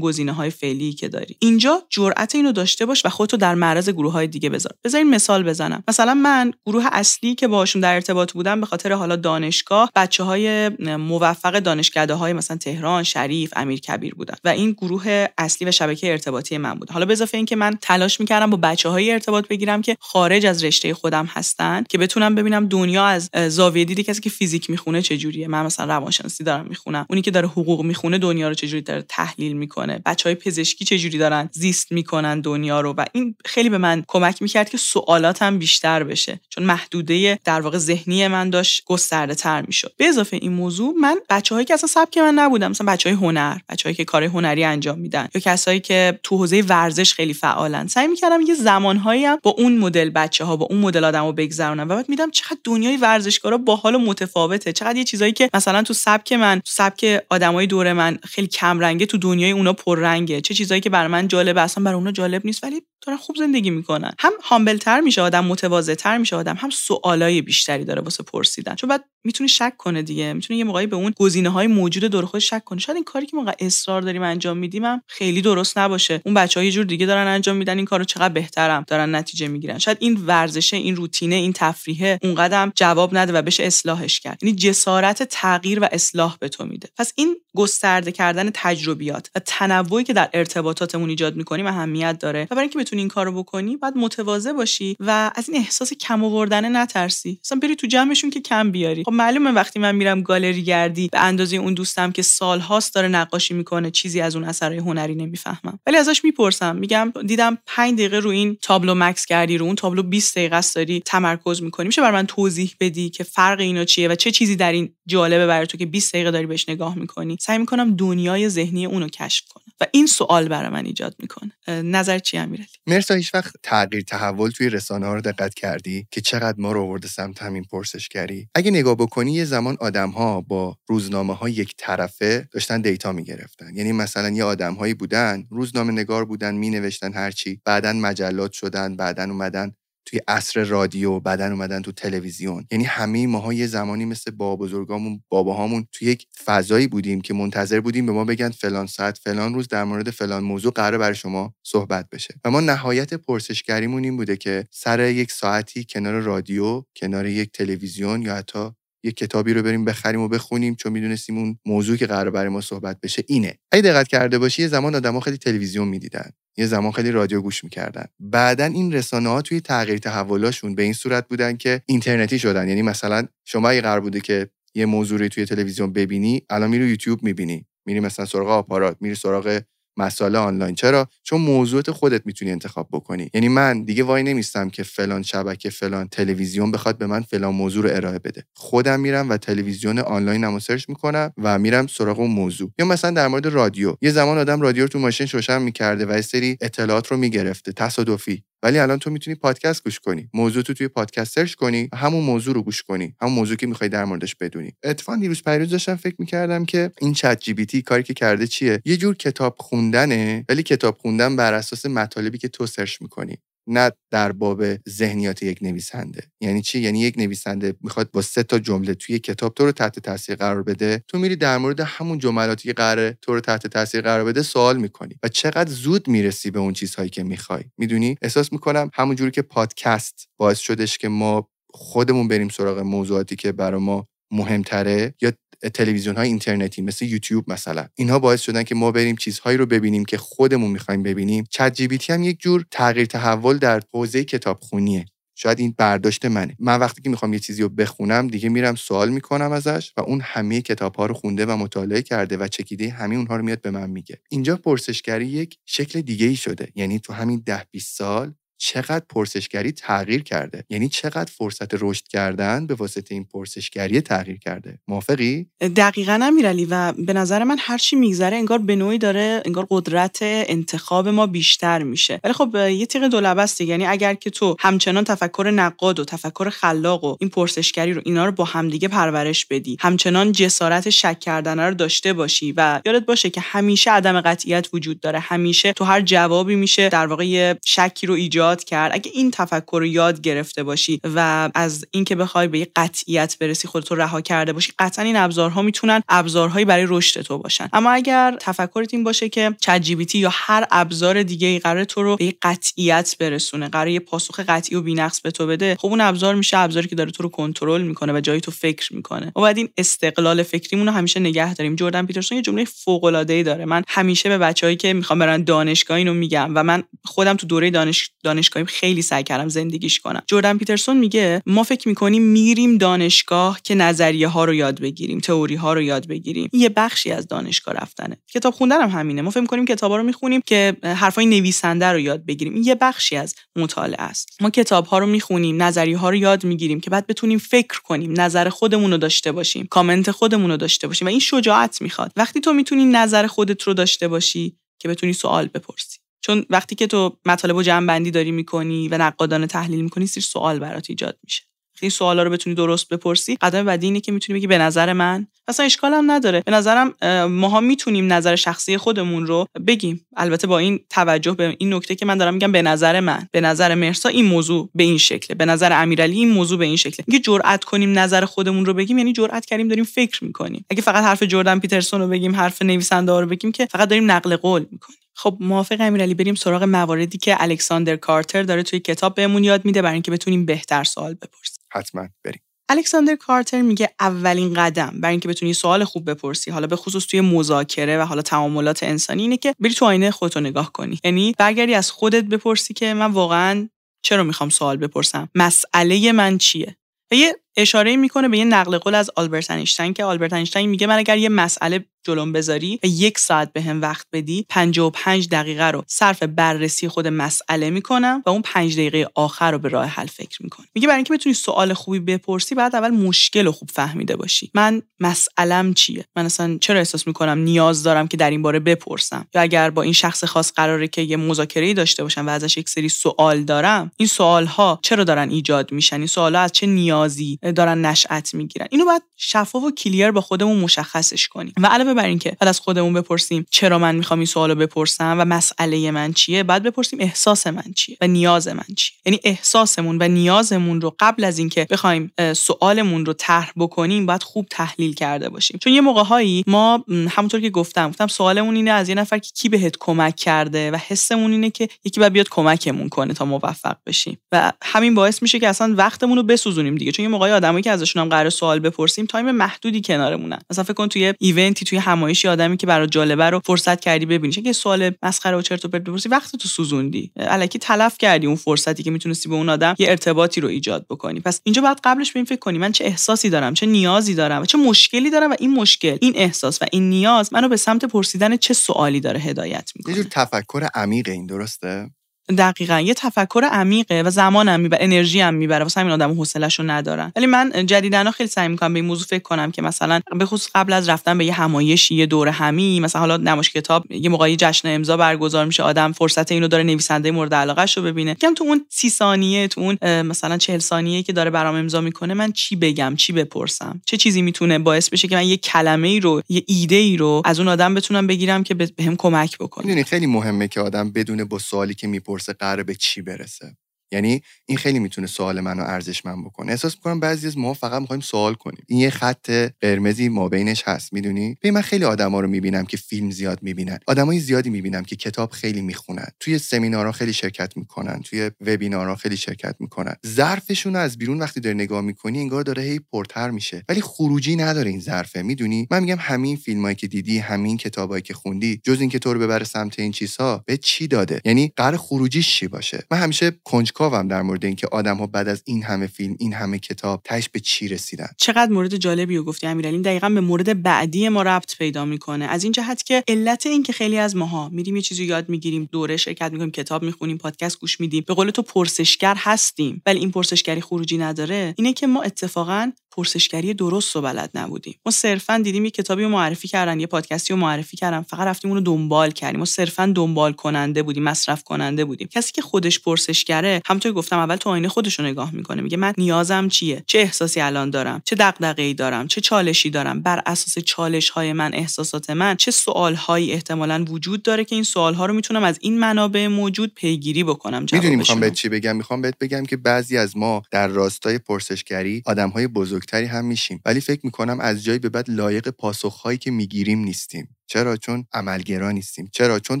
گزینه 0.00 0.32
های 0.32 0.50
فعلی 0.50 0.92
که 0.92 1.08
داری. 1.08 1.36
اینجا 1.38 1.82
جرأت 1.90 2.34
اینو 2.34 2.52
داشته 2.52 2.86
باش 2.86 3.06
و 3.06 3.08
خودتو 3.08 3.36
در 3.36 3.54
معرض 3.54 3.88
گروه 3.88 4.12
های 4.12 4.26
دیگه 4.26 4.50
بذار. 4.50 4.72
بذارین 4.84 5.10
مثال 5.10 5.42
بزنم. 5.42 5.84
مثلا 5.88 6.14
من 6.14 6.52
گروه 6.66 6.84
اصلی 7.16 7.34
که 7.34 7.48
باشون 7.48 7.82
در 7.82 7.94
ارتباط 7.94 8.32
بودم 8.32 8.60
به 8.60 8.66
خاطر 8.66 8.92
حالا 8.92 9.16
دانشگاه 9.16 9.90
بچه 9.94 10.24
های 10.24 10.68
موفق 10.96 11.58
دانشکده 11.58 12.14
های 12.14 12.32
مثلا 12.32 12.56
تهران 12.56 13.02
شریف 13.02 13.52
امیر 13.56 13.80
کبیر 13.80 14.14
بودن 14.14 14.34
و 14.44 14.48
این 14.48 14.72
گروه 14.72 15.26
اصلی 15.38 15.68
و 15.68 15.70
شبکه 15.70 16.10
ارتباطی 16.10 16.58
من 16.58 16.74
بود. 16.74 16.90
حالا 16.90 17.06
به 17.06 17.12
اضافه 17.12 17.36
اینکه 17.36 17.56
من 17.56 17.78
تلاش 17.82 18.20
می‌کردم 18.20 18.50
با 18.50 18.56
بچه 18.56 18.88
های 18.88 19.12
ارتباط 19.12 19.48
بگیرم 19.48 19.82
که 19.82 19.96
خارج 20.00 20.46
از 20.46 20.64
رشته 20.64 20.94
خودم 20.94 21.26
هستن 21.26 21.84
که 21.88 21.98
بتونم 21.98 22.34
ببینم 22.34 22.66
دنیا 22.66 23.06
از 23.06 23.30
زاویه 23.48 23.84
دیدی 23.84 24.02
کسی 24.02 24.20
که 24.20 24.30
فیزیک 24.30 24.70
می‌خونه 24.70 25.02
چجوریه. 25.02 25.48
من 25.48 25.66
مثلا 25.66 25.86
روانشناسی 25.86 26.44
دارم 26.44 26.66
می‌خونم. 26.68 27.06
اونی 27.10 27.22
که 27.22 27.30
داره 27.30 27.48
حقوق 27.48 27.82
می‌خونه 27.82 28.18
دنیا 28.18 28.48
رو 28.48 28.54
چجوری 28.54 28.82
داره 28.82 29.02
تحلیل 29.08 29.52
می‌کنه. 29.52 30.00
بچه 30.06 30.28
های 30.28 30.34
پزشکی 30.34 30.84
چجوری 30.84 31.18
دارن 31.18 31.48
زیست 31.52 31.92
می‌کنن 31.92 32.40
دنیا 32.40 32.80
رو 32.80 32.92
و 32.92 33.04
این 33.12 33.34
خیلی 33.44 33.68
به 33.68 33.78
من 33.78 34.04
کمک 34.08 34.42
می‌کرد 34.42 34.68
که 34.68 34.78
سوالاتم 34.78 35.58
بیشتر 35.58 36.04
بشه. 36.04 36.40
چون 36.48 36.64
محدوده 36.96 37.38
در 37.44 37.60
واقع 37.60 37.78
ذهنی 37.78 38.28
من 38.28 38.50
داشت 38.50 38.84
گسترده 38.84 39.34
تر 39.34 39.62
می‌شد. 39.66 39.92
به 39.96 40.04
اضافه 40.04 40.36
این 40.36 40.52
موضوع 40.52 40.94
من 41.00 41.16
بچههایی 41.30 41.64
که 41.64 41.74
اصلا 41.74 41.88
سبک 41.88 42.18
من 42.18 42.34
نبودم 42.34 42.70
مثلا 42.70 42.92
بچه 42.92 43.10
های 43.10 43.18
هنر 43.18 43.58
بچههایی 43.68 43.96
که 43.96 44.04
کار 44.04 44.24
هنری 44.24 44.64
انجام 44.64 44.98
میدن 44.98 45.28
یا 45.34 45.40
کسایی 45.40 45.80
که 45.80 46.20
تو 46.22 46.36
حوزه 46.36 46.64
ورزش 46.68 47.14
خیلی 47.14 47.34
فعالن 47.34 47.86
سعی 47.86 48.06
می‌کردم 48.06 48.40
یه 48.40 48.54
زمانهایی 48.54 49.24
هم 49.24 49.38
با 49.42 49.50
اون 49.50 49.78
مدل 49.78 50.10
بچه 50.10 50.44
ها 50.44 50.56
با 50.56 50.66
اون 50.70 50.80
مدل 50.80 51.04
آدمو 51.04 51.32
بگذرونم 51.32 51.88
و 51.88 51.94
بعد 51.94 52.08
میدم 52.08 52.30
چقدر 52.30 52.58
دنیای 52.64 52.96
ورزشکارا 52.96 53.58
باحال 53.58 53.94
و 53.94 53.98
متفاوته 53.98 54.72
چقدر 54.72 54.96
یه 54.96 55.04
چیزایی 55.04 55.32
که 55.32 55.50
مثلا 55.54 55.82
تو 55.82 55.94
سبک 55.94 56.32
من 56.32 56.60
تو 56.60 56.72
سبک 56.72 57.24
آدمای 57.30 57.66
دور 57.66 57.92
من 57.92 58.18
خیلی 58.24 58.46
کم 58.46 58.80
رنگه 58.80 59.06
تو 59.06 59.18
دنیای 59.18 59.50
اونا 59.50 59.72
پررنگه 59.72 60.40
چه 60.40 60.54
چیزایی 60.54 60.80
که 60.80 60.90
برای 60.90 61.08
من 61.08 61.28
جالبه 61.28 61.60
اصلا 61.60 61.84
برای 61.84 61.96
اونا 61.96 62.12
جالب 62.12 62.46
نیست 62.46 62.64
ولی 62.64 62.82
دارن 63.00 63.18
خوب 63.18 63.36
زندگی 63.36 63.70
می‌کنن. 63.70 64.12
هم 64.18 64.32
هامبل 64.42 64.76
تر 64.76 65.00
میشه 65.00 65.22
آدم 65.22 65.44
متواضع 65.44 65.94
تر 65.94 66.18
میشه 66.18 66.36
آدم 66.36 66.56
هم 66.58 66.70
سوالای 66.70 67.42
بیشتری 67.42 67.84
داره 67.84 68.02
واسه 68.02 68.22
پرسیدن. 68.22 68.74
چون 68.74 68.90
بعد 68.90 69.04
می‌تونه 69.24 69.48
شک 69.48 69.76
کنه 69.76 70.02
دیگه. 70.02 70.32
می‌تونه 70.32 70.58
یه 70.58 70.64
موقعی 70.64 70.86
به 70.86 70.96
اون 70.96 71.12
گزینه 71.16 71.48
های 71.48 71.66
موجود 71.66 72.04
دور 72.04 72.26
خود 72.26 72.40
شک 72.40 72.64
کنه 72.64 72.80
شاید 72.80 72.96
این 72.96 73.04
کاری 73.04 73.26
که 73.26 73.36
ما 73.36 73.52
اصرار 73.58 74.02
داریم 74.02 74.22
انجام 74.22 74.58
میدیم 74.58 74.84
هم 74.84 75.02
خیلی 75.06 75.42
درست 75.42 75.78
نباشه. 75.78 76.20
اون 76.24 76.34
بچه 76.34 76.64
یه 76.64 76.70
جور 76.70 76.84
دیگه 76.84 77.06
دارن 77.06 77.26
انجام 77.26 77.56
میدن. 77.56 77.76
این 77.76 77.84
کارو 77.84 78.04
چقدر 78.04 78.28
بهترم 78.28 78.84
دارن 78.88 79.14
نتیجه 79.14 79.48
می‌گیرن. 79.48 79.78
شاید 79.78 79.98
این 80.00 80.20
ورزشه 80.26 80.76
این 80.76 80.96
روتینه 80.96 81.34
این 81.34 81.52
تفریحه 81.52 82.18
اون 82.22 82.34
قدم 82.34 82.72
جواب 82.74 83.16
نده 83.16 83.32
و 83.32 83.42
بشه 83.42 83.64
اصلاحش 83.64 84.20
کرد. 84.20 84.42
یعنی 84.42 84.56
جسارت 84.56 85.22
تغییر 85.22 85.80
و 85.80 85.88
اصلاح 85.92 86.36
به 86.40 86.48
تو 86.48 86.64
میده. 86.64 86.88
پس 86.96 87.12
این 87.16 87.36
گسترده 87.56 88.12
کردن 88.12 88.50
تجربیات 88.54 89.30
و 89.34 89.38
تنوعی 89.38 90.04
که 90.04 90.12
در 90.12 90.30
ارتباطاتمون 90.32 91.08
ایجاد 91.08 91.36
می‌کنیم 91.36 91.66
اهمیت 91.66 92.18
داره. 92.18 92.48
و 92.50 92.54
برای 92.54 92.68
بتونی 92.96 93.02
این 93.02 93.08
کارو 93.08 93.42
بکنی 93.42 93.76
باید 93.76 93.96
متواضع 93.96 94.52
باشی 94.52 94.96
و 95.00 95.30
از 95.34 95.48
این 95.48 95.58
احساس 95.58 95.92
کم 95.92 96.24
آوردن 96.24 96.76
نترسی. 96.76 97.40
مثلا 97.44 97.58
بری 97.58 97.76
تو 97.76 97.86
جمعشون 97.86 98.30
که 98.30 98.40
کم 98.40 98.70
بیاری. 98.70 99.02
خب 99.04 99.12
معلومه 99.12 99.50
وقتی 99.50 99.78
من 99.78 99.94
میرم 99.94 100.22
گالری 100.22 100.62
گردی 100.62 101.08
به 101.12 101.20
اندازه 101.20 101.56
اون 101.56 101.74
دوستم 101.74 102.12
که 102.12 102.22
سالهاست 102.22 102.94
داره 102.94 103.08
نقاشی 103.08 103.54
می‌کنه 103.54 103.90
چیزی 103.90 104.20
از 104.20 104.36
اون 104.36 104.44
اثرهای 104.44 104.78
هنری 104.78 105.14
نمی‌فهمم. 105.14 105.78
ولی 105.86 105.96
ازش 105.96 106.24
می‌پرسم. 106.24 106.76
میگم 106.76 107.12
دیدم 107.26 107.58
5 107.66 107.94
دقیقه 107.94 108.18
رو 108.18 108.30
این 108.30 108.58
تابلو 108.62 108.94
مکس 108.94 109.26
کردی 109.26 109.58
رو 109.58 109.66
اون 109.66 109.74
تابلو 109.74 110.02
20 110.02 110.34
دقیقه 110.34 110.56
است 110.56 110.74
داری 110.74 111.02
تمرکز 111.04 111.62
می‌کنی. 111.62 111.86
میشه 111.86 112.02
بر 112.02 112.10
من 112.10 112.26
توضیح 112.26 112.74
بدی 112.80 113.10
که 113.10 113.24
فرق 113.24 113.60
اینا 113.60 113.84
چیه 113.84 114.08
و 114.08 114.14
چه 114.14 114.30
چیزی 114.30 114.56
در 114.56 114.72
این 114.72 114.94
جالبه 115.06 115.46
برای 115.46 115.66
تو 115.66 115.78
که 115.78 115.86
20 115.86 116.12
دقیقه 116.12 116.30
داری 116.30 116.46
بهش 116.46 116.68
نگاه 116.68 116.98
می‌کنی؟ 116.98 117.36
سعی 117.40 117.58
می‌کنم 117.58 117.96
دنیای 117.96 118.48
ذهنی 118.48 118.86
اونو 118.86 119.08
کشف 119.08 119.44
کنم. 119.48 119.62
و 119.80 119.86
این 119.92 120.06
سوال 120.06 120.48
برای 120.48 120.70
من 120.70 120.86
ایجاد 120.86 121.14
می‌کنه. 121.18 121.52
نظر 121.68 122.18
چی 122.18 122.38
امیرعلی؟ 122.38 122.68
مرسا 122.88 123.14
هیچ 123.14 123.34
وقت 123.34 123.54
تغییر 123.62 124.02
تحول 124.02 124.50
توی 124.50 124.70
رسانه 124.70 125.06
ها 125.06 125.14
رو 125.14 125.20
دقت 125.20 125.54
کردی 125.54 126.06
که 126.10 126.20
چقدر 126.20 126.54
ما 126.58 126.72
رو 126.72 126.82
آورده 126.82 127.08
سمت 127.08 127.42
همین 127.42 127.64
پرسشگری 127.64 128.48
اگه 128.54 128.70
نگاه 128.70 128.94
بکنی 128.94 129.32
یه 129.32 129.44
زمان 129.44 129.76
آدم 129.80 130.10
ها 130.10 130.40
با 130.40 130.78
روزنامه 130.88 131.34
ها 131.34 131.48
یک 131.48 131.74
طرفه 131.78 132.48
داشتن 132.52 132.80
دیتا 132.80 133.12
می‌گرفتن. 133.12 133.76
یعنی 133.76 133.92
مثلا 133.92 134.30
یه 134.30 134.44
آدم 134.44 134.74
هایی 134.74 134.94
بودن 134.94 135.46
روزنامه 135.50 135.92
نگار 135.92 136.24
بودن 136.24 136.54
می 136.54 136.70
نوشتن 136.70 137.12
هرچی 137.12 137.60
بعدا 137.64 137.92
مجلات 137.92 138.52
شدن 138.52 138.96
بعدا 138.96 139.22
اومدن 139.24 139.72
توی 140.06 140.20
عصر 140.28 140.64
رادیو 140.64 141.20
بعدن 141.20 141.52
اومدن 141.52 141.82
تو 141.82 141.92
تلویزیون. 141.92 142.66
یعنی 142.72 142.84
همه 142.84 143.26
ماها 143.26 143.52
یه 143.52 143.66
زمانی 143.66 144.04
مثل 144.04 144.30
با 144.30 144.56
بزرگامون 144.56 145.22
باباهامون 145.28 145.86
تو 145.92 146.04
یک 146.04 146.26
فضایی 146.44 146.86
بودیم 146.86 147.20
که 147.20 147.34
منتظر 147.34 147.80
بودیم 147.80 148.06
به 148.06 148.12
ما 148.12 148.24
بگن 148.24 148.50
فلان 148.50 148.86
ساعت 148.86 149.18
فلان 149.18 149.54
روز 149.54 149.68
در 149.68 149.84
مورد 149.84 150.10
فلان 150.10 150.44
موضوع 150.44 150.72
قرار 150.72 150.98
برای 150.98 151.14
شما 151.14 151.54
صحبت 151.62 152.10
بشه. 152.12 152.34
و 152.44 152.50
ما 152.50 152.60
نهایت 152.60 153.14
پرسشگریمون 153.14 154.04
این 154.04 154.16
بوده 154.16 154.36
که 154.36 154.64
سر 154.70 155.00
یک 155.10 155.32
ساعتی 155.32 155.86
کنار 155.90 156.20
رادیو 156.20 156.82
کنار 156.96 157.26
یک 157.26 157.52
تلویزیون 157.52 158.22
یا 158.22 158.36
حتی 158.36 158.70
یک 159.04 159.16
کتابی 159.16 159.52
رو 159.52 159.62
بریم 159.62 159.84
بخریم 159.84 160.20
و 160.20 160.28
بخونیم 160.28 160.74
چون 160.74 160.92
می‌دونستیم 160.92 161.38
اون 161.38 161.58
موضوع 161.66 161.96
که 161.96 162.06
قرار 162.06 162.30
برای 162.30 162.48
ما 162.48 162.60
صحبت 162.60 163.00
بشه 163.00 163.24
اینه. 163.26 163.58
اگه 163.72 163.82
دقت 163.82 164.08
کرده 164.08 164.38
باشی 164.38 164.62
یه 164.62 164.68
زمان 164.68 164.94
آدما 164.94 165.20
خیلی 165.20 165.36
تلویزیون 165.36 165.88
می‌دیدن. 165.88 166.30
یه 166.58 166.66
زمان 166.66 166.92
خیلی 166.92 167.10
رادیو 167.10 167.40
گوش 167.40 167.64
می‌کردن. 167.64 168.06
بعدا 168.20 168.64
این 168.64 168.92
رسانه 168.92 169.28
ها 169.28 169.42
توی 169.42 169.60
تغییر 169.60 169.98
تحولاشون 169.98 170.74
به 170.74 170.82
این 170.82 170.92
صورت 170.92 171.28
بودن 171.28 171.56
که 171.56 171.82
اینترنتی 171.86 172.38
شدن. 172.38 172.68
یعنی 172.68 172.82
مثلا 172.82 173.26
شما 173.44 173.68
اگه 173.68 173.80
قرار 173.80 174.00
بوده 174.00 174.20
که 174.20 174.50
یه 174.74 174.86
موضوعی 174.86 175.28
توی 175.28 175.44
تلویزیون 175.44 175.92
ببینی 175.92 176.42
الان 176.50 176.70
میری 176.70 176.88
یوتیوب 176.88 177.22
می‌بینی. 177.22 177.66
میری 177.86 178.00
مثلا 178.00 178.24
سراغ 178.26 178.48
آپارات 178.48 178.96
میری 179.00 179.14
سراغ 179.14 179.60
مسائل 179.96 180.36
آنلاین. 180.36 180.74
چرا؟ 180.74 181.08
چون 181.22 181.40
موضوعات 181.40 181.90
خودت 181.90 182.26
می‌تونی 182.26 182.50
انتخاب 182.50 182.88
بکنی. 182.92 183.30
یعنی 183.34 183.48
من 183.48 183.84
دیگه 183.84 184.02
وای 184.02 184.22
نمیستم 184.22 184.70
که 184.70 184.82
فلان 184.82 185.22
شبکه 185.22 185.70
فلان 185.70 186.08
تلویزیون 186.08 186.70
بخواد 186.70 186.98
به 186.98 187.06
من 187.06 187.20
فلان 187.22 187.54
موضوع 187.54 187.84
رو 187.84 187.96
ارائه 187.96 188.18
بده. 188.18 188.44
خودم 188.54 189.00
میرم 189.00 189.30
و 189.30 189.36
تلویزیون 189.36 189.98
آنلاین 189.98 190.44
هم 190.44 190.58
search 190.58 190.88
می‌کنم 190.88 191.32
و 191.38 191.58
میرم 191.58 191.86
سراغ 191.86 192.20
اون 192.20 192.30
موضوع. 192.30 192.70
یا 192.78 192.86
مثلا 192.86 193.10
در 193.10 193.28
مورد 193.28 193.46
رادیو. 193.46 193.96
یه 194.02 194.10
زمان 194.10 194.38
آدم 194.38 194.60
رادیو 194.60 194.82
رو 194.82 194.88
تو 194.88 194.98
ماشین 194.98 195.28
روشن 195.32 195.62
می‌کرده 195.62 196.06
و 196.06 196.14
یه 196.14 196.20
سری 196.20 196.58
اطلاعات 196.60 197.06
رو 197.06 197.16
می‌گرفته. 197.16 197.72
تصادفی. 197.72 198.42
ولی 198.62 198.78
الان 198.78 198.98
تو 198.98 199.10
می‌تونی 199.10 199.34
پادکست 199.34 199.84
گوش 199.84 200.00
کنی. 200.00 200.28
موضوع 200.34 200.62
تو 200.62 200.74
توی 200.74 200.88
پادکست 200.88 201.34
search 201.34 201.54
کنی 201.54 201.88
همون 201.94 202.24
موضوع 202.24 202.54
رو 202.54 202.62
گوش 202.62 202.82
کنی. 202.82 203.14
همون 203.22 203.34
موضوع 203.34 203.56
که 203.56 203.66
می‌خوای 203.66 203.90
در 203.90 204.04
موردش 204.04 204.34
بدونی. 204.34 204.72
اتفاقا 204.84 205.18
دیروز 205.18 205.42
پریروز 205.42 205.70
داشتم 205.70 205.96
فکر 205.96 206.16
می‌کردم 206.18 206.64
که 206.64 206.90
این 207.00 207.12
چت 207.12 207.40
جی 207.40 207.54
بی 207.54 207.66
تی 207.66 207.82
کاری 207.82 208.02
که 208.02 208.14
کرده 208.14 208.46
چیه؟ 208.46 208.82
یه 208.84 208.96
جور 208.96 209.14
کتاب 209.16 209.56
خوندنه 209.58 210.44
ولی 210.48 210.62
کتاب 210.62 210.98
خوندن 210.98 211.36
بر 211.36 211.54
اساس 211.54 211.86
مطالبی 211.86 212.38
که 212.38 212.48
تو 212.48 212.66
سرچ 212.66 213.02
می‌کنی. 213.02 213.38
نه 213.66 213.90
در 214.10 214.32
باب 214.32 214.88
ذهنیات 214.88 215.42
یک 215.42 215.58
نویسنده. 215.62 216.22
یعنی 216.40 216.62
چی؟ 216.62 216.80
یعنی 216.80 217.00
یک 217.00 217.18
نویسنده 217.18 217.74
می‌خواد 217.80 218.10
با 218.10 218.22
سه 218.22 218.42
تا 218.42 218.58
جمله 218.58 218.94
توی 218.94 219.18
کتاب 219.18 219.54
تو 219.54 219.64
رو 219.64 219.72
تحت 219.72 219.98
تاثیر 219.98 220.36
قرار 220.36 220.62
بده. 220.62 221.04
تو 221.08 221.18
میری 221.18 221.36
در 221.36 221.58
مورد 221.58 221.80
همون 221.80 222.18
جملاتی 222.18 222.68
که 222.68 222.72
قراره 222.72 223.18
تو 223.22 223.34
رو 223.34 223.40
تحت 223.40 223.66
تاثیر 223.66 224.00
قرار 224.00 224.24
بده 224.24 224.42
سوال 224.42 224.76
می‌کنی 224.76 225.14
و 225.22 225.28
چقدر 225.28 225.70
زود 225.70 226.08
می‌رسی 226.08 226.50
به 226.50 226.58
اون 226.58 226.72
چیزهایی 226.72 227.10
که 227.10 227.22
می‌خوای. 227.22 227.64
می‌دونی؟ 227.78 228.16
احساس 228.22 228.52
می‌کنم 228.52 228.90
همونجوری 228.94 229.30
که 229.30 229.42
پادکست 229.42 230.28
باعث 230.36 230.58
شدش 230.58 230.98
که 230.98 231.08
ما 231.08 231.48
خودمون 231.70 232.28
بریم 232.28 232.48
سراغ 232.48 232.78
موضوعاتی 232.78 233.36
که 233.36 233.52
برای 233.52 233.80
ما 233.80 234.08
مهمتره 234.30 235.14
یا 235.22 235.32
تلویزیون 235.74 236.16
های 236.16 236.28
اینترنتی 236.28 236.82
مثل 236.82 237.04
یوتیوب 237.04 237.52
مثلا. 237.52 237.88
اینها 237.94 238.18
باعث 238.18 238.40
شدن 238.40 238.62
که 238.62 238.74
ما 238.74 238.92
بریم 238.92 239.16
چیزهایی 239.16 239.58
رو 239.58 239.66
ببینیم 239.66 240.04
که 240.04 240.18
خودمون 240.18 240.70
می‌خوایم 240.70 241.02
ببینیم. 241.02 241.44
چت 241.50 241.74
جی 241.74 242.12
هم 242.12 242.22
یک 242.22 242.40
جور 242.40 242.64
تغییر 242.70 243.06
تحول 243.06 243.58
در 243.58 243.82
حوزه 243.94 244.24
کتابخونیه. 244.24 245.04
شاید 245.38 245.58
این 245.58 245.74
برداشت 245.78 246.24
منه. 246.24 246.56
من 246.58 246.78
وقتی 246.78 247.02
که 247.02 247.10
می‌خوام 247.10 247.32
یه 247.32 247.38
چیزی 247.38 247.62
رو 247.62 247.68
بخونم 247.68 248.28
دیگه 248.28 248.48
میرم 248.48 248.74
سوال 248.74 249.08
می‌کنم 249.10 249.52
ازش 249.52 249.92
و 249.96 250.00
اون 250.00 250.20
همه 250.20 250.62
کتاب 250.62 250.94
ها 250.94 251.06
رو 251.06 251.14
خونده 251.14 251.46
و 251.46 251.56
مطالعه 251.56 252.02
کرده 252.02 252.36
و 252.36 252.48
چکیده 252.48 252.90
همه 252.90 253.16
اونها 253.16 253.36
رو 253.36 253.44
میاد 253.44 253.60
به 253.60 253.70
من 253.70 253.90
میگه. 253.90 254.18
اینجا 254.30 254.56
پرسشگری 254.56 255.26
یک 255.26 255.58
شکل 255.66 256.00
دیگه 256.00 256.26
ای 256.26 256.36
شده. 256.36 256.68
یعنی 256.74 256.98
تو 256.98 257.12
همین 257.12 257.42
ده 257.46 257.62
20 257.70 257.96
سال 257.96 258.34
چقدر 258.58 259.04
پرسشگری 259.08 259.72
تغییر 259.72 260.22
کرده. 260.22 260.64
یعنی 260.70 260.88
چقدر 260.88 261.32
فرصت 261.38 261.74
رشد 261.82 262.08
کردن 262.08 262.66
به 262.66 262.74
واسطه 262.74 263.14
این 263.14 263.24
پرسشگری 263.24 264.00
تغییر 264.00 264.38
کرده. 264.38 264.78
موافقی؟ 264.88 265.46
دقیقا 265.60 266.20
امیرعلی 266.22 266.64
و 266.64 266.92
به 266.92 267.12
نظر 267.12 267.44
من 267.44 267.56
هر 267.60 267.78
چی 267.78 267.96
میگذره 267.96 268.36
انگار 268.36 268.58
به 268.58 268.76
نوعی 268.76 268.98
داره 268.98 269.42
انگار 269.44 269.66
قدرت 269.70 270.18
انتخاب 270.22 271.08
ما 271.08 271.26
بیشتر 271.26 271.82
میشه. 271.82 272.20
ولی 272.24 272.32
خب 272.32 272.54
یه 272.54 272.86
تیغ 272.86 273.14
است 273.24 273.60
یعنی 273.60 273.86
اگر 273.86 274.14
که 274.14 274.30
تو 274.30 274.56
همچنان 274.60 275.04
تفکر 275.04 275.50
نقاد 275.54 275.98
و 275.98 276.04
تفکر 276.04 276.50
خلاق 276.50 277.04
و 277.04 277.16
این 277.20 277.30
پرسشگری 277.30 277.92
رو 277.92 278.02
اینا 278.04 278.24
رو 278.24 278.32
با 278.32 278.44
همدیگه 278.44 278.88
پرورش 278.88 279.46
بدی 279.46 279.76
همچنان 279.80 280.32
جسارت 280.32 280.90
شک 280.90 281.20
کردن 281.20 281.60
رو 281.60 281.74
داشته 281.74 282.12
باشی 282.12 282.52
و 282.56 282.80
یادت 282.86 283.06
باشه 283.06 283.30
که 283.30 283.40
همیشه 283.40 283.90
عدم 283.90 284.20
قطعیت 284.20 284.68
وجود 284.72 285.00
داره. 285.00 285.18
همیشه 285.18 285.72
تو 285.72 285.84
هر 285.84 286.00
جوابی 286.00 286.54
میشه 286.54 286.88
در 286.88 287.06
واقع 287.06 287.26
یه 287.26 287.56
شکی 287.64 288.06
رو 288.06 288.14
ایجاد 288.14 288.45
کرد. 288.54 288.90
اگه 288.94 289.10
این 289.14 289.30
تفکر 289.30 289.78
رو 289.80 289.86
یاد 289.86 290.20
گرفته 290.20 290.62
باشی 290.62 291.00
و 291.04 291.50
از 291.54 291.86
اینکه 291.90 292.14
بخوای 292.14 292.48
به 292.48 292.58
یه 292.58 292.68
قطعیت 292.76 293.36
برسی 293.40 293.68
خودتو 293.68 293.94
رها 293.94 294.20
کرده 294.20 294.52
باشی 294.52 294.72
قطعا 294.78 295.04
این 295.04 295.16
ابزارها 295.16 295.62
می‌تونن 295.62 296.02
ابزارهایی 296.08 296.64
برای 296.64 296.84
رشد 296.88 297.20
تو 297.20 297.38
باشن. 297.38 297.68
اما 297.72 297.90
اگر 297.90 298.36
تفکرت 298.40 298.94
این 298.94 299.04
باشه 299.04 299.28
که 299.28 299.56
چت 299.60 300.14
یا 300.14 300.30
هر 300.32 300.66
ابزار 300.70 301.22
دیگه 301.22 301.48
ای 301.48 301.58
قرار 301.58 301.84
تو 301.84 302.02
رو 302.02 302.16
به 302.16 302.24
یه 302.24 302.34
قطعیت 302.42 303.16
برسونه 303.20 303.68
قرار 303.68 303.88
یه 303.88 304.00
پاسخ 304.00 304.40
قطعی 304.40 304.76
و 304.76 304.82
بی‌نقص 304.82 305.20
به 305.20 305.30
تو 305.30 305.46
بده 305.46 305.76
خب 305.78 305.88
اون 305.88 306.00
ابزار 306.00 306.34
میشه 306.34 306.58
ابزاری 306.58 306.88
که 306.88 306.96
داره 306.96 307.10
تو 307.10 307.22
رو 307.22 307.28
کنترل 307.28 307.82
می‌کنه 307.82 308.12
و 308.12 308.20
جایی 308.20 308.40
تو 308.40 308.50
فکر 308.50 308.94
می‌کنه. 308.94 309.32
و 309.36 309.40
بعد 309.40 309.56
این 309.56 309.68
استقلال 309.78 310.42
فکریمون 310.42 310.86
رو 310.86 310.92
همیشه 310.92 311.20
نگه 311.20 311.54
داریم. 311.54 311.76
جردن 311.76 312.06
پیترسون 312.06 312.36
یه 312.36 312.42
جمله 312.42 312.64
فوق 312.64 313.04
العاده 313.04 313.32
ای 313.32 313.42
داره. 313.42 313.64
من 313.64 313.82
همیشه 313.88 314.28
به 314.28 314.38
بچههایی 314.38 314.76
که 314.76 314.92
می‌خوام 314.92 315.18
برن 315.18 315.44
دانشگاه 315.44 315.96
اینو 315.96 316.14
میگم 316.14 316.52
و 316.54 316.62
من 316.62 316.82
خودم 317.04 317.36
تو 317.36 317.46
دوره 317.46 317.70
دانش 317.70 318.10
دانشگاهی 318.36 318.66
خیلی 318.66 319.02
سعی 319.02 319.22
کردم 319.22 319.48
زندگیش 319.48 320.00
کنم. 320.00 320.22
جردن 320.26 320.58
پیترسون 320.58 320.96
میگه 320.96 321.42
ما 321.46 321.62
فکر 321.62 321.88
می‌کنیم 321.88 322.22
میریم 322.22 322.78
دانشگاه 322.78 323.60
که 323.64 323.74
نظریه 323.74 324.28
ها 324.28 324.44
رو 324.44 324.54
یاد 324.54 324.80
بگیریم 324.80 325.18
تئوری 325.18 325.54
ها 325.54 325.72
رو 325.72 325.82
یاد 325.82 326.06
بگیریم. 326.06 326.50
یه 326.52 326.68
بخشی 326.68 327.12
از 327.12 327.28
دانشگاه 327.28 327.74
رفتنه. 327.74 328.16
کتاب 328.34 328.54
خوندن 328.54 328.82
هم 328.82 329.00
همینه. 329.00 329.22
ما 329.22 329.30
فکر 329.30 329.40
می‌کنیم 329.40 329.66
کتابا 329.66 329.96
رو 329.96 330.02
می‌خونیم 330.02 330.40
که 330.46 330.76
حرفای 330.82 331.26
نویسنده 331.26 331.86
رو 331.86 332.00
یاد 332.00 332.26
بگیریم. 332.26 332.54
این 332.54 332.64
یه 332.64 332.74
بخشی 332.74 333.16
از 333.16 333.34
مطالعه 333.56 334.02
است. 334.02 334.28
ما 334.40 334.50
کتاب 334.50 334.86
ها 334.86 334.98
رو 334.98 335.06
می‌خونیم 335.06 335.62
نظریه 335.62 335.98
ها 335.98 336.10
رو 336.10 336.16
یاد 336.16 336.44
می‌گیریم 336.44 336.80
که 336.80 336.90
بعد 336.90 337.06
بتونیم 337.06 337.38
فکر 337.38 337.80
کنیم 337.84 338.20
نظر 338.20 338.48
خودمون 338.48 338.90
رو 338.90 338.96
داشته 338.98 339.32
باشیم 339.32 339.66
کامنت 339.70 340.10
خودمون 340.10 340.50
رو 340.50 340.56
داشته 340.56 340.86
باشیم 340.86 341.06
و 341.06 341.10
این 341.10 341.20
شجاعت 341.20 341.82
می‌خواد. 341.82 342.12
وقتی 342.16 342.40
تو 342.40 342.52
می‌تونی 342.52 342.84
نظر 342.84 343.26
خودت 343.26 343.62
رو 343.62 343.74
داشته 343.74 344.08
باشی 344.08 344.56
که 344.78 344.88
بتونی 344.88 345.12
سوال 345.12 345.46
بپرسی. 345.46 345.98
چون 346.26 346.46
وقتی 346.50 346.74
که 346.74 346.86
تو 346.86 347.16
مطالب 347.26 347.56
و 347.56 347.62
جمع 347.62 347.86
بندی 347.86 348.10
داری 348.10 348.30
می‌کنی 348.30 348.88
و 348.88 348.98
نقادانه 348.98 349.46
تحلیل 349.46 349.80
می‌کنی 349.80 350.06
سیر 350.06 350.22
سوال 350.22 350.58
برات 350.58 350.86
ایجاد 350.88 351.18
میشه. 351.24 351.42
این 351.80 351.90
سوالا 351.90 352.22
رو 352.22 352.30
بتونی 352.30 352.56
درست 352.56 352.88
بپرسی 352.88 353.36
قدم 353.36 353.64
بعدی 353.64 353.86
اینه 353.86 354.00
که 354.00 354.12
می‌تونی 354.12 354.38
بگی 354.38 354.46
به 354.46 354.58
نظر 354.58 354.92
من 354.92 355.26
اصلا 355.48 355.66
اشکال 355.66 355.92
هم 355.92 356.10
نداره. 356.10 356.42
به 356.46 356.52
نظرم 356.52 356.94
ماها 357.26 357.60
می‌تونیم 357.60 358.12
نظر 358.12 358.36
شخصی 358.36 358.76
خودمون 358.76 359.26
رو 359.26 359.46
بگیم. 359.66 360.06
البته 360.16 360.46
با 360.46 360.58
این 360.58 360.80
توجه 360.90 361.32
به 361.32 361.56
این 361.58 361.74
نکته 361.74 361.94
که 361.94 362.06
من 362.06 362.18
دارم 362.18 362.34
میگم 362.34 362.52
به 362.52 362.62
نظر 362.62 363.00
من 363.00 363.28
به 363.32 363.40
نظر 363.40 363.74
مرسا 363.74 364.08
این 364.08 364.24
موضوع 364.24 364.70
به 364.74 364.84
این 364.84 364.98
شکله. 364.98 365.36
به 365.36 365.44
نظر 365.44 365.82
امیرعلی 365.82 366.18
این 366.18 366.30
موضوع 366.30 366.58
به 366.58 366.64
این 366.64 366.76
شکله. 366.76 367.04
اینکه 367.08 367.24
جرأت 367.24 367.64
کنیم 367.64 367.98
نظر 367.98 368.24
خودمون 368.24 368.66
رو 368.66 368.74
بگیم 368.74 368.98
یعنی 368.98 369.12
جرأت 369.12 369.46
کردیم 369.46 369.68
داریم 369.68 369.84
فکر 369.84 370.24
می‌کنیم. 370.24 370.64
اگه 370.70 370.82
فقط 370.82 371.04
حرف 371.04 371.22
جردن 371.22 371.58
پیترسون 371.58 372.00
رو 372.00 372.08
بگیم 372.08 372.36
حرف 372.36 372.62
نویسنده 372.62 373.20
رو 373.20 373.26
بگیم 373.26 373.52
که 373.52 373.66
فقط 373.70 373.88
داریم 373.88 374.10
نقل 374.10 374.36
قول 374.36 374.66
می‌کنیم. 374.70 374.98
خب 375.18 375.36
موافق 375.40 375.76
امیرعلی 375.80 376.14
بریم 376.14 376.34
سراغ 376.34 376.62
مواردی 376.62 377.18
که 377.18 377.42
الکساندر 377.42 377.96
کارتر 377.96 378.42
داره 378.42 378.62
توی 378.62 378.80
کتاب 378.80 379.14
بهمون 379.14 379.44
یاد 379.44 379.64
میده 379.64 379.82
برای 379.82 379.92
اینکه 379.92 380.10
بتونیم 380.10 380.46
بهتر 380.46 380.84
سوال 380.84 381.14
بپرسیم. 381.14 381.64
حتما 381.72 382.08
بریم. 382.24 382.40
الکساندر 382.68 383.16
کارتر 383.16 383.62
میگه 383.62 383.90
اولین 384.00 384.54
قدم 384.54 385.00
برای 385.00 385.12
اینکه 385.12 385.28
بتونی 385.28 385.52
سوال 385.52 385.84
خوب 385.84 386.10
بپرسی 386.10 386.50
حالا 386.50 386.66
به 386.66 386.76
خصوص 386.76 387.06
توی 387.06 387.20
مذاکره 387.20 387.98
و 387.98 388.02
حالا 388.02 388.22
تعاملات 388.22 388.82
انسانی 388.82 389.22
اینه 389.22 389.36
که 389.36 389.54
بری 389.60 389.74
تو 389.74 389.84
آینه 389.84 390.10
خودتو 390.10 390.40
نگاه 390.40 390.72
کنی. 390.72 390.98
یعنی 391.04 391.34
برگردی 391.38 391.74
از 391.74 391.90
خودت 391.90 392.24
بپرسی 392.24 392.74
که 392.74 392.94
من 392.94 393.10
واقعا 393.10 393.68
چرا 394.02 394.24
می‌خوام 394.24 394.48
سوال 394.48 394.76
بپرسم؟ 394.76 395.28
مسئله 395.34 396.12
من 396.12 396.38
چیه؟ 396.38 396.76
و 397.10 397.14
یه 397.14 397.36
اشاره 397.56 397.96
می‌کنه 397.96 398.28
به 398.28 398.38
یه 398.38 398.44
نقل 398.44 398.78
قول 398.78 398.94
از 398.94 399.10
آلبرت 399.16 399.50
انیشتین 399.50 399.94
که 399.94 400.04
آلبرت 400.04 400.32
انیشتین 400.32 400.70
میگه 400.70 400.86
من 400.86 400.98
اگر 400.98 401.18
یه 401.18 401.28
مسئله 401.28 401.84
جلوم 402.06 402.32
بذاری 402.32 402.80
و 402.82 402.86
یک 402.86 403.18
ساعت 403.18 403.52
به 403.52 403.62
هم 403.62 403.82
وقت 403.82 404.06
بدی 404.12 404.46
55 404.48 405.28
دقیقه 405.28 405.70
رو 405.70 405.84
صرف 405.86 406.22
بررسی 406.22 406.88
خود 406.88 407.08
مسئله 407.08 407.70
می‌کنم 407.70 408.22
و 408.26 408.30
اون 408.30 408.42
5 408.42 408.74
دقیقه 408.74 409.08
آخر 409.14 409.50
رو 409.50 409.58
به 409.58 409.68
راه 409.68 409.86
حل 409.86 410.06
فکر 410.06 410.42
می‌کنم. 410.42 410.66
میگه 410.74 410.88
برای 410.88 410.96
اینکه 410.96 411.12
بتونی 411.12 411.34
سوال 411.34 411.72
خوبی 411.74 412.00
بپرسی 412.00 412.54
بعد 412.54 412.76
اول 412.76 412.90
مشکل 412.90 413.46
رو 413.46 413.52
خوب 413.52 413.70
فهمیده 413.72 414.16
باشی. 414.16 414.50
من 414.54 414.82
مسئلم 415.00 415.74
چیه؟ 415.74 416.04
من 416.16 416.24
اصلا 416.24 416.58
چرا 416.60 416.78
احساس 416.78 417.06
می‌کنم 417.06 417.38
نیاز 417.38 417.82
دارم 417.82 418.08
که 418.08 418.16
در 418.16 418.30
این 418.30 418.42
باره 418.42 418.58
بپرسم؟ 418.58 419.26
یا 419.34 419.40
اگر 419.40 419.70
با 419.70 419.82
این 419.82 419.92
شخص 419.92 420.24
خاص 420.24 420.52
قراره 420.52 420.88
که 420.88 421.02
یه 421.02 421.16
مذاکره 421.16 421.74
داشته 421.74 422.02
باشم 422.02 422.26
و 422.26 422.30
ازش 422.30 422.56
یک 422.56 422.68
سری 422.68 422.88
سوال 422.88 423.42
دارم 423.42 423.90
این 423.96 424.08
سوال 424.08 424.46
ها 424.46 424.78
چرا 424.82 425.04
دارن 425.04 425.30
ایجاد 425.30 425.72
میشن؟ 425.72 425.96
این 425.96 426.06
سوال 426.06 426.34
ها 426.34 426.40
از 426.42 426.52
چه 426.52 426.66
نیازی 426.66 427.38
دارن 427.52 427.84
نشأت 427.84 428.34
می‌گیرن. 428.34 428.66
اینو 428.70 428.84
باید 428.84 429.02
شفاف 429.16 429.62
و 429.62 429.70
clear 429.70 430.10
با 430.10 430.20
خودمون 430.20 430.58
مشخصش 430.58 431.28
کنیم. 431.28 431.52
و 431.56 431.66
علاوه 431.66 431.94
بر 431.94 432.04
اینکه 432.04 432.36
بعد 432.40 432.48
از 432.48 432.60
خودمون 432.60 432.92
بپرسیم 432.92 433.46
چرا 433.50 433.78
من 433.78 433.94
می‌خوام 433.94 434.18
این 434.18 434.26
سوالو 434.26 434.54
بپرسم 434.54 435.16
و 435.18 435.24
مسئله 435.24 435.90
من 435.90 436.12
چیه 436.12 436.42
بعد 436.42 436.62
بپرسیم 436.62 436.98
احساس 437.02 437.46
من 437.46 437.64
چیه 437.76 437.96
و 438.00 438.06
نیاز 438.06 438.48
من 438.48 438.64
چیه. 438.76 438.96
یعنی 439.06 439.20
احساسمون 439.24 439.98
و 440.00 440.08
نیازمون 440.08 440.80
رو 440.80 440.96
قبل 441.00 441.24
از 441.24 441.38
اینکه 441.38 441.66
بخوایم 441.70 442.12
سوالمون 442.36 443.06
رو 443.06 443.12
طرح 443.12 443.52
بکنیم 443.56 444.06
باید 444.06 444.22
خوب 444.22 444.46
تحلیل 444.50 444.94
کرده 444.94 445.28
باشیم. 445.28 445.58
چون 445.58 445.72
یه 445.72 445.80
موقعهایی 445.80 446.44
ما 446.46 446.84
همونطور 446.88 447.40
که 447.40 447.50
گفتم 447.50 447.88
گفتم 447.88 448.06
سوالمون 448.06 448.56
اینه 448.56 448.70
از 448.70 448.88
یه 448.88 448.94
نفر 448.94 449.18
که 449.18 449.30
کی 449.34 449.48
بهت 449.48 449.76
کمک 449.80 450.16
کرده 450.16 450.70
و 450.70 450.76
حسمون 450.88 451.32
اینه 451.32 451.50
که 451.50 451.68
یکی 451.84 452.00
باید 452.00 452.12
بیاد 452.12 452.28
کمکمون 452.28 452.88
کنه 452.88 453.14
تا 453.14 453.24
موفق 453.24 453.76
بشیم. 453.86 454.18
و 454.32 454.52
همین 454.62 454.94
باعث 454.94 455.22
میشه 455.22 455.38
که 455.38 455.48
اصلا 455.48 455.74
وقتمون 455.76 456.16
رو 456.16 456.22
بسوزونیم 456.22 456.74
دیگه. 456.74 456.92
چون 456.92 457.02
یه 457.02 457.08
موقعی 457.08 457.32
آدمایی 457.36 457.62
که 457.62 457.70
ازشون 457.70 458.02
هم 458.02 458.08
قرار 458.08 458.30
سوال 458.30 458.58
بپرسیم 458.58 459.06
time 459.06 459.30
محدودی 459.30 459.80
کنارمونن. 459.80 460.38
مثلا 460.50 460.64
فکر 460.64 460.74
کن 460.74 460.88
توی 460.88 461.14
event 461.18 461.56
ی 461.56 461.64
توی 461.64 461.78
همایشی 461.78 462.28
آدمی 462.28 462.56
که 462.56 462.66
برات 462.66 462.86
جالبه 462.86 463.30
رو 463.30 463.40
فرصت 463.44 463.80
کردی 463.80 464.06
ببینی. 464.06 464.32
که 464.32 464.52
سوال 464.52 464.90
مسخره 465.02 465.36
و 465.36 465.42
چرت 465.42 465.64
و 465.64 465.68
پرت 465.68 465.82
بپرسی 465.82 466.08
وقت 466.08 466.36
تو 466.36 466.48
سوزوندی. 466.48 467.12
الکی 467.16 467.58
تلف 467.58 467.98
کردی 467.98 468.26
اون 468.26 468.36
فرصتی 468.36 468.82
که 468.82 468.90
می‌تونستی 468.90 469.28
به 469.28 469.34
اون 469.34 469.48
آدم 469.48 469.74
یه 469.78 469.90
ارتباطی 469.90 470.40
رو 470.40 470.48
ایجاد 470.48 470.86
بکنی. 470.90 471.20
پس 471.20 471.40
اینجا 471.44 471.62
باید 471.62 471.78
قبلش 471.84 472.12
به 472.12 472.18
این 472.18 472.24
فکر 472.24 472.38
کنی 472.38 472.58
من 472.58 472.72
چه 472.72 472.84
احساسی 472.84 473.30
دارم 473.30 473.54
چه 473.54 473.66
نیازی 473.66 474.14
دارم 474.14 474.42
و 474.42 474.44
چه 474.44 474.58
مشکلی 474.58 475.10
دارم 475.10 475.30
و 475.30 475.34
این 475.38 475.54
مشکل 475.54 475.98
این 476.00 476.12
احساس 476.16 476.62
و 476.62 476.66
این 476.72 476.90
نیاز 476.90 477.32
منو 477.32 477.48
به 477.48 477.56
سمت 477.56 477.84
پرسیدن 477.84 478.36
چه 478.36 478.54
سوالی 478.54 479.00
داره 479.00 479.20
هدایت 479.20 479.72
می‌کنه 479.76 479.96
یه 479.96 480.02
جور 480.02 480.10
تفکر 480.10 480.68
عمیق 480.74 481.08
این 481.08 481.26
درسته؟ 481.26 481.90
دقیقا. 482.38 482.80
یه 482.80 482.94
تفکر 482.94 483.44
عمیقه 483.52 484.02
و 484.02 484.10
زمانم 484.10 484.60
می‌بره 484.60 484.84
انرژی 484.84 485.20
هم 485.20 485.34
می‌بره. 485.34 485.62
واسه 485.62 485.80
همین 485.80 485.92
آدم 485.92 486.12
حوصله‌شو 486.12 486.62
ندارن. 486.62 487.12
ولی 487.16 487.26
من 487.26 487.66
جدیدنا 487.66 488.10
خیلی 488.10 488.28
سعی 488.28 488.48
می‌کنم 488.48 488.72
به 488.72 488.78
این 488.78 488.86
موضوع 488.86 489.06
فکر 489.06 489.22
کنم 489.22 489.50
که 489.50 489.62
مثلا 489.62 490.00
به 490.18 490.26
خصوص 490.26 490.50
قبل 490.54 490.72
از 490.72 490.88
رفتن 490.88 491.18
به 491.18 491.24
یه 491.24 491.32
همایشی 491.32 491.94
یه 491.94 492.06
دور 492.06 492.28
همی 492.28 492.80
مثلا 492.80 493.00
حالا 493.00 493.16
نمایش 493.16 493.50
کتاب 493.50 493.92
یه 493.92 494.08
موقعی 494.08 494.36
جشن 494.36 494.68
امضا 494.68 494.96
برگزار 494.96 495.46
میشه 495.46 495.62
آدم 495.62 495.92
فرصت 495.92 496.32
اینو 496.32 496.48
داره 496.48 496.62
نویسنده 496.62 497.10
مورد 497.10 497.34
علاقه 497.34 497.64
رو 497.76 497.82
ببینه. 497.82 498.14
کم 498.14 498.34
تو 498.34 498.44
اون 498.44 498.66
سی 498.68 498.90
ثانیه 498.90 499.48
تو 499.48 499.60
اون 499.60 500.02
مثلا 500.02 500.36
40 500.36 500.58
ثانیه 500.58 501.02
که 501.02 501.12
داره 501.12 501.30
برام 501.30 501.54
امضا 501.54 501.80
می‌کنه 501.80 502.14
من 502.14 502.32
چی 502.32 502.56
بگم؟ 502.56 502.94
چی 502.96 503.12
بپرسم؟ 503.12 503.80
چه 503.84 503.96
چیزی 503.96 504.22
می‌تونه 504.22 504.58
باعث 504.58 504.88
بشه 504.88 505.08
که 505.08 505.16
من 505.16 505.26
یه 505.26 505.36
کلمه 505.36 505.88
ای 505.88 506.00
رو 506.00 506.22
یه 506.28 506.42
ایده 506.46 506.76
ای 506.76 506.96
رو 506.96 507.22
از 507.24 507.38
اون 507.38 507.48
آدم 507.48 507.74
بتونم 507.74 508.06
بگیرم 508.06 508.42
که 508.42 508.54
بهم 508.54 508.96
کمک 508.96 509.38
بکنه؟ 509.38 509.82
خیلی 509.82 510.06
مهمه 510.06 510.48
که 510.48 510.60
آدم 510.60 510.90
بدونه 510.90 511.24
با 511.24 511.38
سوالی 511.38 511.74
که 511.74 511.86
می‌پرسه 511.86 512.15
قراره 512.30 512.62
به 512.64 512.74
چی 512.74 513.02
برسه. 513.02 513.56
یعنی 513.92 514.22
این 514.46 514.58
خیلی 514.58 514.78
می‌تونه 514.78 515.06
سوال 515.06 515.40
منو 515.40 515.62
ارزشمند 515.62 516.24
بکنه. 516.24 516.50
احساس 516.50 516.74
می‌کنم 516.76 517.00
بعضی 517.00 517.26
از 517.26 517.38
ما 517.38 517.54
فقط 517.54 517.80
می‌خوایم 517.80 518.00
سوال 518.00 518.34
کنیم. 518.34 518.64
این 518.66 518.80
یه 518.80 518.90
خط 518.90 519.30
قرمزی 519.60 520.08
ما 520.08 520.28
بینش 520.28 520.62
هست 520.66 520.92
می‌دونی؟ 520.92 521.36
به 521.40 521.50
من 521.50 521.60
خیلی 521.60 521.84
آدما 521.84 522.20
رو 522.20 522.28
می‌بینم 522.28 522.64
که 522.64 522.76
فیلم 522.76 523.10
زیاد 523.10 523.38
می‌بینن. 523.42 523.78
آدمای 523.86 524.18
زیادی 524.18 524.50
می‌بینم 524.50 524.82
که 524.84 524.96
کتاب 524.96 525.30
خیلی 525.30 525.60
می‌خونن. 525.60 526.06
توی 526.20 526.38
سمینارها 526.38 526.92
خیلی 526.92 527.12
شرکت 527.12 527.56
می‌کنن. 527.56 528.02
توی 528.04 528.30
وبینارها 528.40 528.94
خیلی 528.94 529.16
شرکت 529.16 529.56
می‌کنن. 529.60 529.96
ظرفشون 530.06 530.76
از 530.76 530.98
بیرون 530.98 531.18
وقتی 531.18 531.40
داره 531.40 531.54
نگاه 531.54 531.80
می‌کنی 531.80 532.20
انگار 532.20 532.42
داره 532.42 532.62
هی 532.62 532.80
پرتر 532.92 533.30
میشه. 533.30 533.64
ولی 533.68 533.80
خروجی 533.80 534.36
نداره 534.36 534.70
این 534.70 534.80
ظرفه 534.80 535.22
می‌دونی؟ 535.22 535.66
من 535.70 535.80
میگم 535.80 535.98
همین 536.00 536.36
فیلمایی 536.36 536.76
که 536.76 536.86
دیدی 536.86 537.18
همین 537.18 537.56
کتابایی 537.56 538.02
که 538.02 538.14
خوندی 538.14 538.60
جز 538.64 538.80
اینکه 538.80 538.98
تو 538.98 539.14
رو 539.14 539.20
ببره 539.20 539.44
سمت 539.44 539.78
این 539.78 539.92
چیزها 539.92 540.44
به 540.46 540.56
چی 540.56 540.88
داده؟ 540.88 541.20
یعنی 541.24 541.52
قرار 541.56 541.76
خروجیش 541.76 542.36
چی 542.38 542.48
باشه؟ 542.48 542.84
من 542.90 542.98
همیشه 542.98 543.32
کنجکاوم 543.76 544.08
در 544.08 544.22
مورد 544.22 544.44
اینکه 544.44 544.68
آدم 544.72 544.96
ها 544.96 545.06
بعد 545.06 545.28
از 545.28 545.42
این 545.44 545.62
همه 545.62 545.86
فیلم 545.86 546.16
این 546.18 546.32
همه 546.32 546.58
کتاب 546.58 547.00
تش 547.04 547.28
به 547.28 547.40
چی 547.40 547.68
رسیدن. 547.68 548.08
چقدر 548.16 548.52
مورد 548.52 548.76
جالبی 548.76 549.16
رو 549.16 549.24
گفتی 549.24 549.46
امیرعلی. 549.46 549.78
دقیقا 549.78 550.08
به 550.08 550.20
مورد 550.20 550.62
بعدی 550.62 551.08
ما 551.08 551.22
ربط 551.22 551.58
پیدا 551.58 551.84
می‌کنه. 551.84 552.24
از 552.24 552.44
این 552.44 552.52
جهت 552.52 552.82
که 552.82 553.04
علت 553.08 553.46
این 553.46 553.62
که 553.62 553.72
خیلی 553.72 553.98
از 553.98 554.16
ماها 554.16 554.48
میریم 554.48 554.76
یه 554.76 554.82
چیزی 554.82 555.04
یاد 555.04 555.28
می‌گیریم 555.28 555.68
دوره 555.72 555.96
شرکت 555.96 556.32
می‌کنیم 556.32 556.50
کتاب 556.50 556.82
می‌خونیم 556.82 557.18
پادکست 557.18 557.60
گوش 557.60 557.80
میدیم 557.80 558.04
به 558.06 558.14
قول 558.14 558.30
تو 558.30 558.42
پرسشگر 558.42 559.14
هستیم 559.18 559.82
ولی 559.86 559.98
این 559.98 560.10
پرسشگری 560.10 560.60
خروجی 560.60 560.98
نداره. 560.98 561.54
اینه 561.56 561.72
که 561.72 561.86
ما 561.86 562.02
اتفاقا 562.02 562.72
پرسشگری 562.96 563.54
درست 563.54 563.96
و 563.96 564.00
بلد 564.00 564.30
نبودیم. 564.34 564.74
ما 564.86 564.92
صرفا 564.92 565.38
دیدیم 565.44 565.64
یه 565.64 565.70
کتابی 565.70 566.02
رو 566.02 566.08
معرفی 566.08 566.48
کردن 566.48 566.80
یه 566.80 566.86
پادکستی 566.86 567.32
رو 567.32 567.38
معرفی 567.38 567.76
کردن. 567.76 568.02
فقط 568.02 568.26
رفتیم 568.26 568.50
اون 568.50 568.58
رو 568.58 568.64
دنبال 568.64 569.10
کردیم. 569.10 569.38
ما 569.38 569.44
صرفا 569.44 569.92
دنبال 569.94 570.32
کننده 570.32 570.82
بودیم 570.82 571.02
مصرف 571.02 571.42
کننده 571.44 571.84
بودیم. 571.84 572.08
کسی 572.08 572.32
که 572.32 572.42
خودش 572.42 572.80
پرسشگره 572.80 573.62
همونطور 573.66 573.92
گفتم 573.92 574.18
اول 574.18 574.36
تو 574.36 574.50
آینه 574.50 574.68
خودش 574.68 574.98
رو 574.98 575.04
نگاه 575.04 575.34
می‌کنه. 575.34 575.62
میگه 575.62 575.76
من 575.76 575.92
نیازم 575.98 576.48
چیه؟ 576.48 576.84
چه 576.86 576.98
احساسی 576.98 577.40
الان 577.40 577.70
دارم؟ 577.70 578.02
چه 578.04 578.16
دغدغه‌ای 578.16 578.74
دارم؟ 578.74 579.06
چه 579.06 579.20
چالشی 579.20 579.70
دارم؟ 579.70 580.02
بر 580.02 580.22
اساس 580.26 580.58
چالش 580.58 581.10
های 581.10 581.32
من 581.32 581.54
احساسات 581.54 582.10
من 582.10 582.36
چه 582.36 582.50
سوال 582.50 582.94
هایی 582.94 583.32
احتمالا 583.32 583.84
وجود 583.88 584.22
داره 584.22 584.44
که 584.44 584.54
این 584.54 584.64
سوال 584.64 584.94
ها 584.94 585.06
رو 585.06 585.14
می‌تونم 585.14 585.44
از 585.44 585.58
این 585.60 585.78
منابع 585.78 586.26
موجود 586.26 586.74
پیگیری 586.74 587.24
بکنم؟ 587.24 587.66
می‌دونی 587.72 587.96
می‌خوام 587.96 588.20
بهت 588.20 588.32
چی 588.32 588.48
بگم؟ 588.48 588.76
می‌خوام 588.76 589.02
بهت 589.02 589.18
بگم 589.18 589.46
که 589.46 589.56
بعضی 589.56 589.96
از 589.96 590.16
ما 590.16 590.42
در 590.50 590.68
راستای 590.68 591.18
پرسشگری 591.18 592.02
آدم 592.06 592.30
های 592.30 592.46
بزرگتری 592.86 593.06
هم 593.06 593.24
میشیم. 593.24 593.60
ولی 593.64 593.80
فکر 593.80 594.00
می‌کنم 594.04 594.40
از 594.40 594.64
جایی 594.64 594.78
به 594.78 594.88
بعد 594.88 595.10
لایق 595.10 595.48
پاسخهایی 595.50 596.18
که 596.18 596.30
می‌گیریم 596.30 596.78
نیستیم. 596.78 597.35
چرا؟ 597.46 597.76
چون 597.76 598.06
عملگرا 598.12 598.70
نیستیم. 598.70 599.10
چرا؟ 599.12 599.38
چون 599.38 599.60